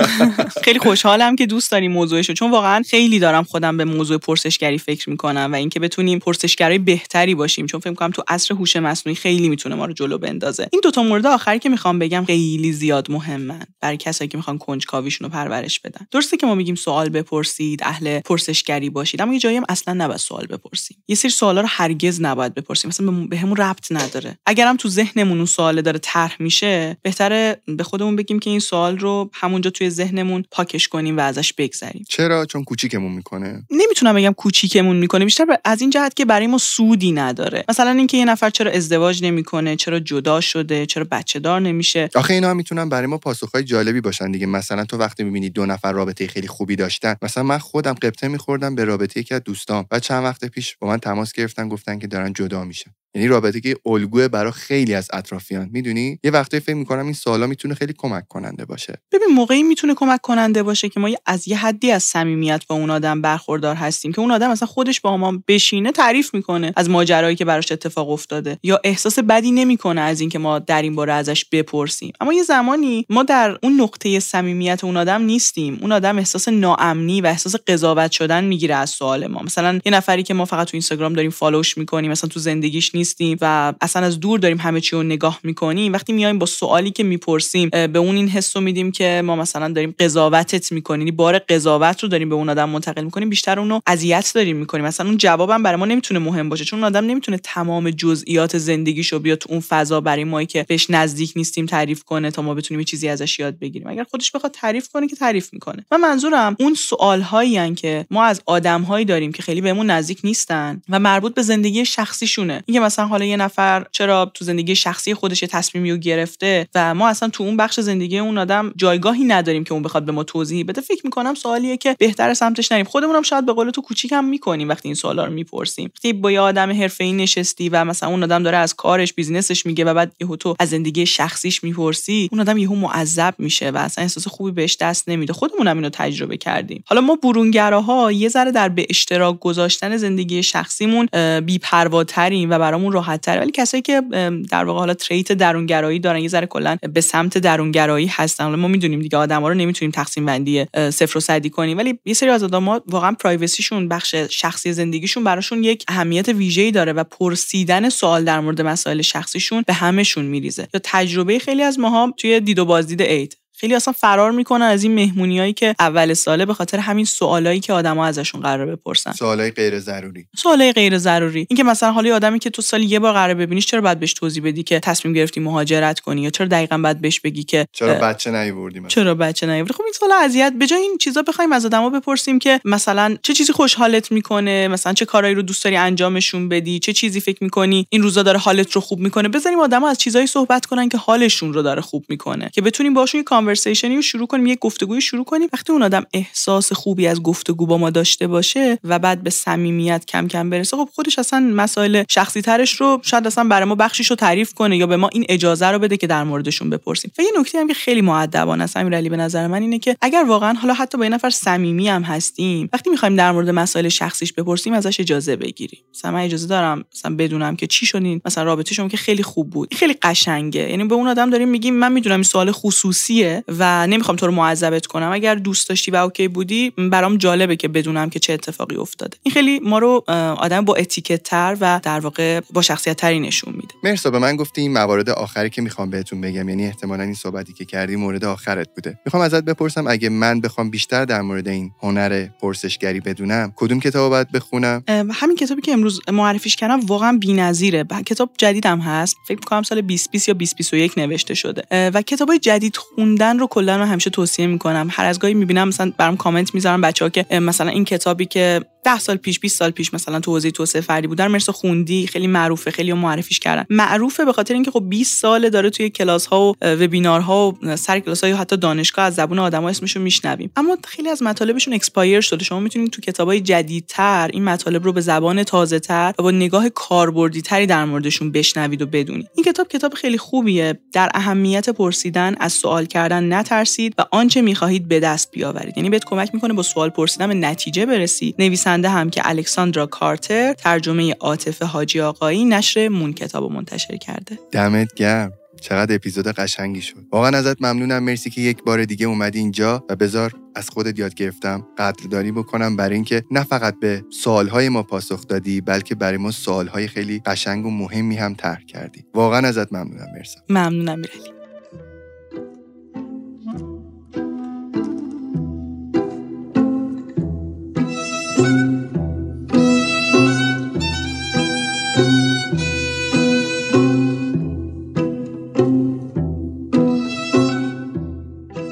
خیلی 0.64 0.78
خوشحالم 0.78 1.36
که 1.36 1.46
دوست 1.46 1.70
داریم 1.70 1.92
موضوعشو 1.92 2.32
چون 2.32 2.50
واقعا 2.50 2.82
خیلی 2.90 3.18
دارم 3.18 3.44
خودم 3.44 3.76
به 3.76 3.84
موضوع 3.84 4.18
پرسشگری 4.18 4.78
فکر 4.78 5.10
می‌کنم 5.10 5.50
و 5.52 5.56
اینکه 5.56 5.80
بتونیم 5.80 6.18
پرسشگرای 6.18 6.78
بهتری 6.78 7.34
باشیم. 7.34 7.66
چون 7.66 7.80
فکر 7.80 7.90
می‌کنم 7.90 8.10
تو 8.10 8.22
عصر 8.28 8.54
هوش 8.54 8.76
مصنوعی 8.76 9.16
خیلی 9.16 9.48
می‌تونه 9.48 9.74
ما 9.74 9.86
رو 9.86 9.92
جلو 9.92 10.18
بندازه. 10.18 10.68
این 10.72 10.80
دو 10.84 10.90
تا 10.90 11.02
مورد 11.26 11.40
آخری 11.40 11.58
که 11.58 11.68
می‌خوام 11.68 11.98
بگم 11.98 12.24
خیلی 12.24 12.72
زیاد 12.72 13.10
مهمن 13.10 13.66
برای 13.80 13.96
کسایی 13.96 14.28
که 14.28 14.36
می‌خوان 14.36 14.58
کنجکاویشون 14.58 15.24
رو 15.24 15.32
پرورش 15.32 15.80
بدن. 15.80 16.06
درسته 16.10 16.36
که 16.36 16.46
ما 16.46 16.54
میگیم 16.54 16.74
سوال 16.74 17.08
بپرسید 17.08 17.82
اهل 17.82 18.20
پرسشگری 18.20 18.90
باشید 18.90 19.22
اما 19.22 19.32
یه 19.32 19.38
جایی 19.38 19.56
هم 19.56 19.64
اصلا 19.68 19.94
نباید 19.94 20.18
سوال 20.18 20.46
بپرسیم. 20.46 20.96
یه 21.08 21.16
سری 21.16 21.30
سوالا 21.30 21.60
رو 21.60 21.66
هرگز 21.70 22.20
نباید 22.20 22.54
بپرسیم. 22.54 22.88
مثلا 22.88 23.10
به 23.10 23.36
همون 23.36 23.56
ربط 23.56 23.92
نداره. 23.92 24.38
اگرم 24.46 24.76
تو 24.76 24.88
ذهنمون 24.88 25.36
اون 25.36 25.46
سوال 25.46 25.82
داره 25.82 25.98
طرح 25.98 26.36
میشه 26.38 26.96
بهتره 27.02 27.62
به 27.66 27.84
خودمون 27.84 28.16
بگیم 28.16 28.38
که 28.38 28.50
این 28.50 28.60
سوال 28.60 28.98
رو 28.98 29.30
همونجا 29.34 29.70
توی 29.70 29.90
ذهنمون 29.90 30.44
پاکش 30.50 30.88
کنیم 30.88 31.16
و 31.16 31.20
ازش 31.20 31.52
بگذریم. 31.52 32.04
چرا؟ 32.08 32.46
چون 32.46 32.64
کوچیکمون 32.64 33.12
می‌کنه. 33.12 33.62
نمی‌تونم 33.70 34.14
بگم 34.14 34.32
کوچیکمون 34.32 34.96
می‌کنه 34.96 35.24
بیشتر 35.24 35.46
از 35.64 35.80
این 35.80 35.90
جهت 35.90 36.16
که 36.16 36.24
برای 36.24 36.46
ما 36.46 36.58
سودی 36.58 37.12
نداره. 37.12 37.64
مثلا 37.68 37.90
اینکه 37.90 38.16
یه 38.16 38.24
نفر 38.24 38.50
چرا 38.50 38.70
ازدواج 38.70 39.24
نمی‌کنه 39.24 39.76
چرا 39.76 40.00
جدا 40.00 40.40
شده 40.40 40.86
چرا 40.86 41.04
بچه 41.16 41.38
دار 41.38 41.60
نمیشه. 41.60 42.08
آخه 42.14 42.34
اینا 42.34 42.50
هم 42.50 42.56
می‌تونن 42.56 42.88
برای 42.88 43.06
ما 43.06 43.18
پاسخهای 43.18 43.64
جالبی 43.64 44.00
باشن 44.00 44.30
دیگه. 44.30 44.46
مثلا 44.46 44.84
تو 44.84 44.96
وقتی 44.96 45.24
می‌بینی 45.24 45.50
دو 45.50 45.66
نفر 45.66 45.92
رابطه 45.92 46.26
خیلی 46.26 46.46
خوبی 46.48 46.76
داشتن 46.76 47.16
مثلا 47.22 47.42
من 47.42 47.58
خودم 47.58 47.92
قبطه 47.92 48.28
میخوردم 48.28 48.74
به 48.74 48.84
رابطه 48.84 49.20
یکی 49.20 49.34
از 49.34 49.42
دوستان 49.44 49.86
و 49.90 50.00
چند 50.00 50.24
وقت 50.24 50.44
پیش 50.44 50.76
با 50.76 50.88
من 50.88 50.98
تماس 50.98 51.32
گرفتن 51.32 51.68
گفتن 51.68 51.98
که 51.98 52.06
دارن 52.06 52.32
جدا 52.32 52.64
میشن. 52.64 52.90
یعنی 53.14 53.28
رابطه 53.28 53.60
که 53.60 53.76
الگوه 53.86 54.28
برای 54.28 54.52
خیلی 54.52 54.94
از 54.94 55.08
اطرافیان 55.12 55.68
می‌دونی؟ 55.72 56.18
یه 56.24 56.30
وقتی 56.30 56.60
فکر 56.60 56.74
می‌کنم 56.74 57.04
این 57.04 57.12
سوالا 57.12 57.46
می‌تونه 57.46 57.74
خیلی 57.74 57.94
کمک 57.98 58.28
کننده 58.28 58.64
باشه. 58.64 58.94
ببین 59.12 59.28
موقعی 59.28 59.62
می‌تونه 59.62 59.94
کمک 59.94 60.20
کننده 60.20 60.62
باشه 60.62 60.88
که 60.88 61.00
ما 61.00 61.10
از 61.26 61.48
یه 61.48 61.56
حدی 61.56 61.90
از 61.90 62.02
صمیمیت 62.02 62.62
با 62.68 62.74
اون 62.74 62.90
آدم 62.90 63.22
برخوردار 63.22 63.76
هستیم 63.76 64.12
که 64.12 64.20
اون 64.20 64.30
آدم 64.30 64.50
مثلا 64.50 64.68
خودش 64.68 65.00
با 65.00 65.16
ما 65.16 65.42
بشینه 65.48 65.92
تعریف 65.92 66.34
می‌کنه 66.34 66.72
از 66.76 66.90
ماجرایی 66.90 67.36
که 67.36 67.44
براش 67.44 67.72
اتفاق 67.72 68.10
افتاده. 68.10 68.58
یا 68.62 68.80
احساس 68.84 69.18
بدی 69.18 69.50
نمی‌کنه 69.50 70.00
از 70.00 70.20
اینکه 70.20 70.38
ما 70.38 70.58
در 70.58 70.82
این 70.82 70.94
باره 70.94 71.12
ازش 71.12 71.44
بپرسیم. 71.44 72.12
اما 72.20 72.32
یه 72.32 72.42
زمانی 72.42 73.06
ما 73.10 73.22
در 73.22 73.58
اون 73.62 73.80
نقطه 73.80 74.20
صمیمیت 74.20 74.84
اون 74.84 74.96
آدم 74.96 75.22
نیستیم. 75.22 75.78
اون 75.80 75.92
آدم 75.92 76.18
احساس 76.18 76.48
ناامنی 76.48 77.20
و 77.20 77.26
احساس 77.26 77.56
قضاوت 77.66 78.10
شدن 78.10 78.44
می‌گیره 78.44 78.74
از 78.74 78.90
سوال 78.90 79.26
ما. 79.26 79.42
مثلا 79.42 79.80
یه 79.84 79.92
نفری 79.92 80.22
که 80.22 80.34
ما 80.34 80.44
فقط 80.44 80.66
تو 80.66 80.74
اینستاگرام 80.74 81.12
داریم 81.12 81.30
فالوش 81.30 81.78
می‌کنیم 81.78 82.10
مثلا 82.10 82.28
تو 82.28 82.40
زندگیش 82.40 82.94
نیستیم 83.06 83.38
و 83.40 83.72
اصلا 83.80 84.06
از 84.06 84.20
دور 84.20 84.38
داریم 84.38 84.58
همه 84.58 84.80
چی 84.80 84.96
رو 84.96 85.02
نگاه 85.02 85.40
می‌کنیم. 85.42 85.92
وقتی 85.92 86.12
میایم 86.12 86.38
با 86.38 86.46
سوالی 86.46 86.90
که 86.90 87.02
می‌پرسیم 87.02 87.68
به 87.68 87.98
اون 87.98 88.16
این 88.16 88.28
حس 88.28 88.56
رو 88.56 88.62
میدیم 88.62 88.92
که 88.92 89.22
ما 89.24 89.36
مثلا 89.36 89.68
داریم 89.68 89.94
قضاوتت 89.98 90.72
می‌کنیم. 90.72 91.00
یعنی 91.00 91.10
بار 91.10 91.38
قضاوت 91.38 92.02
رو 92.02 92.08
داریم 92.08 92.28
به 92.28 92.34
اون 92.34 92.48
آدم 92.48 92.68
منتقل 92.68 93.04
می‌کنیم 93.04 93.30
بیشتر 93.30 93.60
اونو 93.60 93.80
اذیت 93.86 94.32
داریم 94.34 94.56
می‌کنیم. 94.56 94.84
مثلا 94.84 95.06
اون 95.06 95.16
جوابم 95.16 95.62
برای 95.62 95.76
ما 95.76 95.86
نمی‌تونه 95.86 96.20
مهم 96.20 96.48
باشه 96.48 96.64
چون 96.64 96.78
اون 96.78 96.86
آدم 96.86 97.06
نمی‌تونه 97.06 97.38
تمام 97.38 97.90
جزئیات 97.90 98.58
زندگیشو 98.58 99.18
بیاد 99.18 99.38
تو 99.38 99.52
اون 99.52 99.60
فضا 99.60 100.00
برای 100.00 100.24
ما 100.24 100.44
که 100.44 100.64
بهش 100.68 100.90
نزدیک 100.90 101.32
نیستیم 101.36 101.66
تعریف 101.66 102.02
کنه 102.02 102.30
تا 102.30 102.42
ما 102.42 102.54
بتونیم 102.54 102.84
چیزی 102.84 103.08
ازش 103.08 103.38
یاد 103.38 103.58
بگیریم. 103.58 103.88
اگر 103.88 104.04
خودش 104.04 104.30
بخواد 104.30 104.52
تعریف 104.52 104.88
کنه 104.88 105.08
که 105.08 105.16
تعریف 105.16 105.52
می‌کنه. 105.52 105.86
من 105.92 106.00
منظورم 106.00 106.56
اون 106.60 106.74
سوال 106.74 107.20
هایی 107.20 107.74
که 107.74 108.06
ما 108.10 108.24
از 108.24 108.42
آدم 108.46 109.04
داریم 109.04 109.32
که 109.32 109.42
خیلی 109.42 109.60
بهمون 109.60 109.90
نزدیک 109.90 110.20
نیستن 110.24 110.82
و 110.88 110.98
مربوط 110.98 111.34
به 111.34 111.42
زندگی 111.42 111.84
شخصیشونه. 111.84 112.62
اینکه 112.66 112.80
مثلا 112.86 113.06
حالا 113.06 113.24
یه 113.24 113.36
نفر 113.36 113.86
چرا 113.92 114.30
تو 114.34 114.44
زندگی 114.44 114.76
شخصی 114.76 115.14
خودش 115.14 115.42
یه 115.42 115.48
تصمیمی 115.48 115.90
رو 115.90 115.96
گرفته 115.96 116.68
و 116.74 116.94
ما 116.94 117.08
اصلا 117.08 117.28
تو 117.28 117.44
اون 117.44 117.56
بخش 117.56 117.80
زندگی 117.80 118.18
اون 118.18 118.38
آدم 118.38 118.72
جایگاهی 118.76 119.24
نداریم 119.24 119.64
که 119.64 119.72
اون 119.72 119.82
بخواد 119.82 120.04
به 120.04 120.12
ما 120.12 120.24
توضیح 120.24 120.64
بده 120.64 120.80
فکر 120.80 121.00
می‌کنم 121.04 121.34
سوالیه 121.34 121.76
که 121.76 121.96
بهتر 121.98 122.34
سمتش 122.34 122.72
نریم. 122.72 122.84
خودمونم 122.84 123.22
شاید 123.22 123.46
به 123.46 123.52
قول 123.52 123.70
تو 123.70 123.80
کوچیکم 123.80 124.24
می‌کنیم 124.24 124.68
وقتی 124.68 124.88
این 124.88 124.94
سوالا 124.94 125.24
رو 125.24 125.32
می‌پرسیم. 125.32 125.90
وقتی 125.94 126.12
با 126.12 126.32
یه 126.32 126.40
آدم 126.40 126.72
حرفه‌ای 126.72 127.12
نشستی 127.12 127.68
و 127.68 127.84
مثلا 127.84 128.08
اون 128.08 128.22
آدم 128.22 128.42
داره 128.42 128.56
از 128.56 128.74
کارش 128.74 129.12
بیزینسش 129.12 129.66
میگه 129.66 129.84
و 129.84 129.94
بعد 129.94 130.12
یهو 130.20 130.36
تو 130.36 130.56
از 130.58 130.68
زندگی 130.68 131.06
شخصیش 131.06 131.64
می‌پرسی 131.64 132.28
اون 132.32 132.40
آدم 132.40 132.58
یهو 132.58 132.74
معذب 132.74 133.34
میشه 133.38 133.70
و 133.70 133.76
اصلا 133.76 134.02
احساس 134.02 134.28
خوبی 134.28 134.50
بهش 134.50 134.76
دست 134.80 135.08
نمیده. 135.08 135.32
خودمونم 135.32 135.76
اینو 135.76 135.90
تجربه 135.92 136.36
کردیم. 136.36 136.84
حالا 136.86 137.00
ما 137.00 137.16
برونگراها 137.16 138.12
یه 138.12 138.28
ذره 138.28 138.50
در 138.50 138.68
به 138.68 138.86
اشتراک 138.90 139.40
گذاشتن 139.40 139.96
زندگی 139.96 140.42
شخصیمون 140.42 141.06
بی‌پرواتریم 141.40 142.50
و 142.50 142.58
برامون 142.76 142.92
راحت‌تره 142.92 143.40
ولی 143.40 143.50
کسایی 143.50 143.82
که 143.82 144.02
در 144.50 144.64
واقع 144.64 144.78
حالا 144.78 144.94
تریت 144.94 145.32
درونگرایی 145.32 145.98
دارن 145.98 146.20
یه 146.20 146.28
ذره 146.28 146.46
کلا 146.46 146.76
به 146.94 147.00
سمت 147.00 147.38
درونگرایی 147.38 148.06
هستن. 148.06 148.54
ما 148.54 148.68
می‌دونیم 148.68 149.00
دیگه 149.00 149.18
آدما 149.18 149.48
رو 149.48 149.54
نمی‌تونیم 149.54 149.90
تقسیم 149.90 150.26
بندی 150.26 150.64
صفر 150.74 151.18
و 151.18 151.20
صدی 151.20 151.50
کنیم. 151.50 151.78
ولی 151.78 151.98
یه 152.04 152.14
سری 152.14 152.30
از 152.30 152.42
آدما 152.42 152.80
واقعا 152.86 153.12
پرایوسیشون 153.12 153.88
بخش 153.88 154.14
شخصی 154.14 154.72
زندگیشون 154.72 155.24
براشون 155.24 155.64
یک 155.64 155.84
اهمیت 155.88 156.28
ویژه‌ای 156.28 156.70
داره 156.70 156.92
و 156.92 157.04
پرسیدن 157.04 157.88
سوال 157.88 158.24
در 158.24 158.40
مورد 158.40 158.60
مسائل 158.62 159.02
شخصیشون 159.02 159.64
به 159.66 159.72
همشون 159.72 160.24
میریزه. 160.24 160.68
یا 160.74 160.80
تجربه 160.84 161.38
خیلی 161.38 161.62
از 161.62 161.78
ماها 161.78 162.14
توی 162.16 162.40
دید 162.40 162.58
و 162.58 162.64
بازدید 162.64 163.02
عید. 163.02 163.36
خیلی 163.58 163.74
اصلا 163.74 163.92
فرار 163.92 164.30
می‌کنن 164.30 164.66
از 164.66 164.82
این 164.82 164.94
مهمونیایی 164.94 165.52
که 165.52 165.74
اول 165.78 166.14
ساله 166.14 166.46
به 166.46 166.54
خاطر 166.54 166.78
همین 166.78 167.04
سوالایی 167.04 167.60
که 167.60 167.72
آدما 167.72 168.06
ازشون 168.06 168.40
قرار 168.40 168.66
بپرسن. 168.66 169.12
سوالای 169.12 169.50
غیر 169.50 169.78
ضروری. 169.78 170.26
سوالای 170.36 170.72
غیر 170.72 170.98
ضروری. 170.98 171.46
اینکه 171.50 171.64
مثلا 171.64 171.92
حالا 171.92 172.14
آدمی 172.14 172.38
که 172.38 172.50
تو 172.50 172.62
سال 172.62 172.82
یه 172.82 172.98
بار 172.98 173.12
قرار 173.12 173.34
ببینیش 173.34 173.66
چرا 173.66 173.80
بعد 173.80 174.00
بهش 174.00 174.12
توضیح 174.12 174.42
بدی 174.44 174.62
که 174.62 174.80
تصمیم 174.80 175.14
گرفتی 175.14 175.40
مهاجرت 175.40 176.00
کنی؟ 176.00 176.22
یا 176.22 176.30
چرا 176.30 176.46
دقیقا 176.46 176.78
بعد 176.78 177.00
بهش 177.00 177.20
بگی 177.20 177.44
که 177.44 177.66
چرا 177.72 177.94
بچه 177.94 178.30
نیوردی 178.30 178.80
چرا 178.88 179.14
بچه 179.14 179.46
نیوردی؟ 179.46 179.72
خب 179.72 179.82
این 179.82 179.92
سوال 179.92 180.12
اذیت. 180.12 180.52
به 180.58 180.66
جای 180.66 180.80
این 180.80 180.98
چیزا 180.98 181.22
بخوایم 181.22 181.52
از 181.52 181.66
آدما 181.66 181.90
بپرسیم 181.90 182.38
که 182.38 182.60
مثلا 182.64 183.16
چه 183.22 183.34
چیزی 183.34 183.52
خوشحالت 183.52 184.12
می‌کنه؟ 184.12 184.68
مثلا 184.68 184.92
چه 184.92 185.04
کارهایی 185.04 185.34
رو 185.34 185.42
دوست 185.42 185.64
داری 185.64 185.76
انجامشون 185.76 186.48
بدی؟ 186.48 186.78
چه 186.78 186.92
چیزی 186.92 187.20
فکر 187.20 187.44
می‌کنی 187.44 187.86
این 187.90 188.02
روزا 188.02 188.22
داره 188.22 188.38
حالت 188.38 188.72
رو 188.72 188.80
خوب 188.80 189.00
می‌کنه؟ 189.00 189.28
بذاریم 189.28 189.60
آدما 189.60 189.88
از 189.88 189.98
چیزایی 189.98 190.26
صحبت 190.26 190.66
کنن 190.66 190.88
که 190.88 190.98
حالشون 190.98 191.52
رو 191.52 191.62
داره 191.62 191.80
خوب 191.80 192.04
می‌کنه. 192.08 192.50
که 192.52 192.60
بتونیم 192.60 192.94
باشون 192.94 193.22
کانورسیشنی 193.46 193.96
رو 193.96 194.02
شروع 194.02 194.26
کنیم 194.26 194.46
یک 194.46 194.58
گفتگوی 194.58 195.00
شروع 195.00 195.24
کنیم. 195.24 195.48
وقتی 195.52 195.72
اون 195.72 195.82
آدم 195.82 196.06
احساس 196.14 196.72
خوبی 196.72 197.06
از 197.06 197.22
گفتگو 197.22 197.66
با 197.66 197.78
ما 197.78 197.90
داشته 197.90 198.26
باشه 198.26 198.78
و 198.84 198.98
بعد 198.98 199.22
به 199.22 199.30
صمیمیت 199.30 200.04
کم 200.08 200.28
کم 200.28 200.50
برسه 200.50 200.76
خب 200.76 200.88
خودش 200.94 201.18
اصلا 201.18 201.40
مسائل 201.40 202.04
شخصی 202.08 202.42
ترش 202.42 202.80
رو 202.80 203.00
شاید 203.02 203.26
اصلا 203.26 203.44
برای 203.44 203.68
ما 203.68 203.74
بخشیش 203.74 204.08
تعریف 204.08 204.54
کنه 204.54 204.76
یا 204.76 204.86
به 204.86 204.96
ما 204.96 205.08
این 205.12 205.24
اجازه 205.28 205.66
رو 205.66 205.78
بده 205.78 205.96
که 205.96 206.06
در 206.06 206.24
موردشون 206.24 206.70
بپرسیم. 206.70 207.12
و 207.18 207.22
یه 207.22 207.28
نکته 207.40 207.58
هم 207.58 207.68
که 207.68 207.74
خیلی 207.74 208.00
مؤدبانه 208.00 208.64
است 208.64 208.76
امیرعلی 208.76 209.08
به 209.08 209.16
نظر 209.16 209.46
من 209.46 209.62
اینه 209.62 209.78
که 209.78 209.96
اگر 210.00 210.24
واقعا 210.28 210.52
حالا 210.52 210.74
حتی 210.74 210.98
با 210.98 211.04
یه 211.04 211.10
نفر 211.10 211.30
صمیمی 211.30 211.88
هم 211.88 212.02
هستیم 212.02 212.68
وقتی 212.72 212.90
می‌خوایم 212.90 213.16
در 213.16 213.32
مورد 213.32 213.50
مسائل 213.50 213.88
شخصیش 213.88 214.32
بپرسیم 214.32 214.72
ازش 214.72 215.00
اجازه 215.00 215.36
بگیریم. 215.36 215.80
مثلا 215.94 216.10
من 216.10 216.20
اجازه 216.20 216.46
دارم 216.46 216.84
مثلا 216.94 217.16
بدونم 217.16 217.56
که 217.56 217.66
چی 217.66 217.86
شدین 217.86 218.20
مثلا 218.24 218.44
رابطه 218.44 218.74
شما 218.74 218.88
که 218.88 218.96
خیلی 218.96 219.22
خوب 219.22 219.50
بود. 219.50 219.74
خیلی 219.74 219.94
قشنگه. 220.02 220.70
یعنی 220.70 220.84
به 220.84 220.94
اون 220.94 221.08
آدم 221.08 221.30
داریم 221.30 221.48
میگیم 221.48 221.74
من 221.74 221.92
می‌دونم 221.92 222.16
این 222.16 222.22
سوال 222.22 222.52
خصوصیه. 222.52 223.35
و 223.48 223.86
نمی‌خوام 223.86 224.16
تو 224.16 224.26
رو 224.26 224.32
معذبت 224.32 224.86
کنم. 224.86 225.12
اگر 225.12 225.34
دوست 225.34 225.68
داشتی 225.68 225.90
و 225.90 225.96
اوکی 225.96 226.28
بودی 226.28 226.70
برام 226.70 227.16
جالبه 227.16 227.56
که 227.56 227.68
بدونم 227.68 228.10
که 228.10 228.18
چه 228.18 228.32
اتفاقی 228.32 228.76
افتاده. 228.76 229.18
این 229.22 229.32
خیلی 229.32 229.60
ما 229.60 229.78
رو 229.78 230.04
آدم 230.38 230.64
با 230.64 230.74
اتیکت 230.74 231.22
تر 231.22 231.56
و 231.60 231.80
در 231.82 232.00
واقع 232.00 232.40
با 232.52 232.62
شخصیت 232.62 232.96
تری 232.96 233.20
نشون 233.20 233.52
میده. 233.56 233.74
مرسا 233.84 234.10
به 234.10 234.18
من 234.18 234.36
گفتی 234.36 234.60
این 234.60 234.72
موارد 234.72 235.10
آخری 235.10 235.50
که 235.50 235.62
می‌خوام 235.62 235.90
بهتون 235.90 236.20
بگم 236.20 236.48
یعنی 236.48 236.66
احتمالا 236.66 237.02
این 237.02 237.14
صحبتی 237.14 237.52
که 237.52 237.64
کردی 237.64 237.96
مورد 237.96 238.24
آخرت 238.24 238.68
بوده. 238.74 238.98
می‌خوام 239.04 239.22
ازت 239.22 239.44
بپرسم 239.44 239.86
اگه 239.86 240.08
من 240.08 240.40
بخوام 240.40 240.70
بیشتر 240.70 241.04
در 241.04 241.22
مورد 241.22 241.48
این 241.48 241.70
هنر 241.82 242.26
پرسشگری 242.40 243.00
بدونم 243.00 243.52
کدوم 243.56 243.80
کتاب 243.80 244.10
باید 244.10 244.30
بخونم؟ 244.32 244.84
همین 244.88 245.36
کتابی 245.36 245.60
که 245.62 245.72
امروز 245.72 246.00
معرفیش 246.12 246.56
کردم 246.56 246.80
واقعا 246.80 247.18
بی‌نظیره. 247.20 247.84
کتاب 248.06 248.30
جدیدم 248.38 248.80
هست. 248.80 249.16
فکر 249.28 249.38
می‌کنم 249.38 249.62
سال 249.62 249.80
2020 249.80 250.28
یا 250.28 250.34
2021 250.34 250.98
نوشته 250.98 251.34
شده. 251.34 251.90
و 251.94 252.02
کتابای 252.02 252.38
جدید 252.38 252.76
خوندن 252.76 253.25
رو 253.32 253.46
کلا 253.46 253.78
من 253.78 253.86
همیشه 253.86 254.10
توصیه 254.10 254.46
می‌کنم. 254.46 254.88
هر 254.90 255.04
از 255.04 255.18
گاهی 255.18 255.34
می‌بینم 255.34 255.68
مثلا 255.68 255.92
برام 255.96 256.16
کامنت 256.16 256.54
می‌ذارم 256.54 256.80
بچه‌ها 256.80 257.08
که 257.08 257.40
مثلا 257.40 257.70
این 257.70 257.84
کتابی 257.84 258.26
که 258.26 258.60
10 258.86 258.98
سال 258.98 259.16
پیش 259.16 259.40
20 259.40 259.58
سال 259.58 259.70
پیش 259.70 259.94
مثلا 259.94 260.20
تو 260.20 260.30
حوزه 260.30 260.50
توسعه 260.50 260.82
فردی 260.82 261.06
بودن 261.06 261.26
مرسا 261.26 261.52
خوندی 261.52 262.06
خیلی 262.06 262.26
معروفه 262.26 262.70
خیلی 262.70 262.92
معرفیش 262.92 263.40
کردن. 263.40 263.64
معروفه 263.70 264.24
به 264.24 264.32
خاطر 264.32 264.54
اینکه 264.54 264.70
خب 264.70 264.82
20 264.88 265.20
سال 265.20 265.48
داره 265.48 265.70
توی 265.70 265.90
کلاس 265.90 266.26
ها 266.26 266.56
و 266.62 266.74
وبینار 266.74 267.20
ها 267.20 267.58
و 267.62 267.76
سر 267.76 268.00
کلاس 268.00 268.24
ها 268.24 268.30
یا 268.30 268.36
حتی 268.36 268.56
دانشگاه 268.56 269.04
از 269.04 269.14
زبون 269.14 269.38
آدما 269.38 269.68
اسمشو 269.68 270.00
میشنویم. 270.00 270.50
اما 270.56 270.76
خیلی 270.84 271.08
از 271.08 271.22
مطالبشون 271.22 271.74
expire 271.74 272.20
شده. 272.20 272.44
شما 272.44 272.60
می‌تونید 272.60 272.90
تو 272.90 273.00
کتابای 273.00 273.40
جدیدتر 273.40 274.30
این 274.32 274.44
مطالب 274.44 274.84
رو 274.84 274.92
به 274.92 275.00
زبان 275.00 275.44
تازه 275.44 275.78
تر 275.78 276.12
و 276.18 276.22
با 276.22 276.30
نگاه 276.30 276.68
کاربردی 276.68 277.42
تری 277.42 277.66
در 277.66 277.84
موردشون 277.84 278.32
بشنوید 278.32 278.82
و 278.82 278.86
بدونید. 278.86 279.26
این 279.34 279.44
کتاب 279.44 279.68
کتاب 279.68 279.94
خیلی 279.94 280.18
خوبیه. 280.18 280.78
در 280.92 281.10
اهمیت 281.14 281.68
پرسیدن 281.68 282.34
از 282.40 282.52
سوال 282.52 282.84
کردن 282.84 283.32
نترسید 283.32 283.94
و 283.98 284.04
آنچه 284.12 284.42
می‌خواهید 284.42 284.88
به 284.88 285.00
دست 285.00 285.30
بیاورید. 285.30 285.76
یعنی 285.76 285.90
بهت 285.90 286.04
کمک 286.04 286.30
می‌کنه 286.34 286.54
با 286.54 286.62
سوال 286.62 286.90
پرسیدن 286.90 287.26
به 287.26 287.34
نتیجه 287.34 287.86
برسی. 287.86 288.34
نویسنده 288.38 288.75
هم 288.84 289.10
که 289.10 289.20
الکساندرا 289.24 289.86
کارتر 289.86 290.52
ترجمه 290.52 291.14
عاطفه 291.20 291.64
حاجی 291.64 292.00
آقایی 292.00 292.44
نشر 292.44 292.88
مون 292.88 293.12
کتاب 293.12 293.52
منتشر 293.52 293.96
کرده. 293.96 294.38
دمت 294.52 294.94
گرم. 294.94 295.32
چقدر 295.60 295.94
اپیزود 295.94 296.28
قشنگی 296.28 296.80
شد. 296.80 296.96
واقعا 297.12 297.38
ازت 297.38 297.62
ممنونم. 297.62 298.02
مرسی 298.02 298.30
که 298.30 298.40
یک 298.40 298.62
بار 298.62 298.84
دیگه 298.84 299.06
اومدی 299.06 299.38
اینجا 299.38 299.84
و 299.88 299.96
بذار 299.96 300.32
از 300.54 300.70
خودت 300.70 300.98
یاد 300.98 301.14
گرفتم 301.14 301.66
قدردانی 301.78 302.32
بکنم 302.32 302.76
برای 302.76 302.94
اینکه 302.94 303.24
نه 303.30 303.44
فقط 303.44 303.80
به 303.80 304.04
سوالهای 304.10 304.68
ما 304.68 304.82
پاسخ 304.82 305.26
دادی 305.26 305.60
بلکه 305.60 305.94
برای 305.94 306.18
ما 306.18 306.30
سوالهای 306.30 306.88
خیلی 306.88 307.22
قشنگ 307.26 307.66
و 307.66 307.70
مهمی 307.70 308.16
هم 308.16 308.34
طرح 308.34 308.64
کردی. 308.64 309.04
واقعا 309.14 309.48
ازت 309.48 309.72
ممنونم. 309.72 310.12
مرسی. 310.16 310.38
ممنونم 310.48 310.98
میرلی 310.98 311.36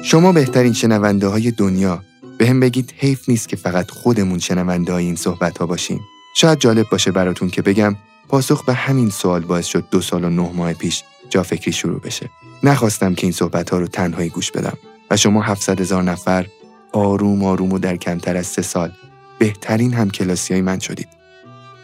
شما 0.05 0.31
بهترین 0.31 0.73
شنونده 0.73 1.27
های 1.27 1.51
دنیا 1.51 2.03
به 2.37 2.47
هم 2.47 2.59
بگید 2.59 2.93
حیف 2.97 3.29
نیست 3.29 3.49
که 3.49 3.55
فقط 3.55 3.91
خودمون 3.91 4.39
شنونده 4.39 4.93
های 4.93 5.05
این 5.05 5.15
صحبت 5.15 5.57
ها 5.57 5.65
باشیم. 5.65 6.01
شاید 6.35 6.59
جالب 6.59 6.89
باشه 6.89 7.11
براتون 7.11 7.49
که 7.49 7.61
بگم 7.61 7.95
پاسخ 8.27 8.65
به 8.65 8.73
همین 8.73 9.09
سوال 9.09 9.41
باعث 9.41 9.65
شد 9.65 9.83
دو 9.91 10.01
سال 10.01 10.23
و 10.23 10.29
نه 10.29 10.51
ماه 10.53 10.73
پیش 10.73 11.03
جا 11.29 11.43
فکری 11.43 11.71
شروع 11.71 11.99
بشه. 11.99 12.29
نخواستم 12.63 13.15
که 13.15 13.23
این 13.23 13.31
صحبت 13.31 13.69
ها 13.69 13.77
رو 13.77 13.87
تنهایی 13.87 14.29
گوش 14.29 14.51
بدم 14.51 14.77
و 15.11 15.17
شما 15.17 15.41
700 15.41 15.81
هزار 15.81 16.03
نفر 16.03 16.47
آروم 16.91 17.43
آروم 17.43 17.73
و 17.73 17.79
در 17.79 17.95
کمتر 17.95 18.37
از 18.37 18.47
سه 18.47 18.61
سال 18.61 18.91
بهترین 19.39 19.93
هم 19.93 20.09
کلاسی 20.09 20.53
های 20.53 20.61
من 20.61 20.79
شدید. 20.79 21.07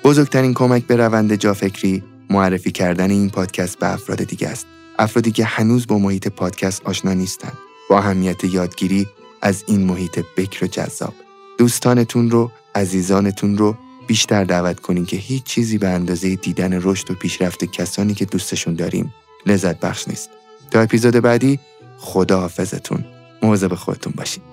بزرگترین 0.04 0.54
کمک 0.54 0.84
به 0.84 0.96
روند 0.96 1.36
جا 1.36 1.54
فکری 1.54 2.04
معرفی 2.30 2.72
کردن 2.72 3.12
این 3.12 3.30
پادکست 3.30 3.80
به 3.80 3.94
افراد 3.94 4.24
دیگه 4.24 4.48
است. 4.48 4.66
افرادی 5.00 5.32
که 5.32 5.46
هنوز 5.46 5.88
با 5.88 5.98
محیط 5.98 6.28
پادکست 6.28 6.82
آشنا 6.86 7.14
نیستند. 7.14 7.58
با 7.92 8.00
اهمیت 8.00 8.44
یادگیری 8.44 9.08
از 9.42 9.64
این 9.68 9.84
محیط 9.84 10.20
بکر 10.38 10.66
و 10.66 10.68
جذاب. 10.68 11.14
دوستانتون 11.58 12.32
رو 12.32 12.52
عزیزانتون 12.76 13.58
رو 13.58 13.76
بیشتر 14.08 14.44
دعوت 14.44 14.80
کنین 14.80 15.06
که 15.06 15.18
هیچ 15.18 15.44
چیزی 15.44 15.78
به 15.78 15.88
اندازه 15.88 16.36
دیدن 16.36 16.80
رشد 16.84 17.12
و 17.12 17.14
پیشرفت 17.14 17.66
کسانی 17.66 18.14
که 18.14 18.26
دوستشون 18.26 18.76
داریم 18.76 19.14
لذت 19.46 19.80
بخش 19.80 20.08
نیست. 20.08 20.30
تا 20.72 20.82
اپیزود 20.82 21.14
بعدی 21.14 21.60
خدا 21.98 22.40
حافظتون 22.40 23.06
مواظب 23.42 23.74
خودتون 23.74 24.14
باشین. 24.18 24.44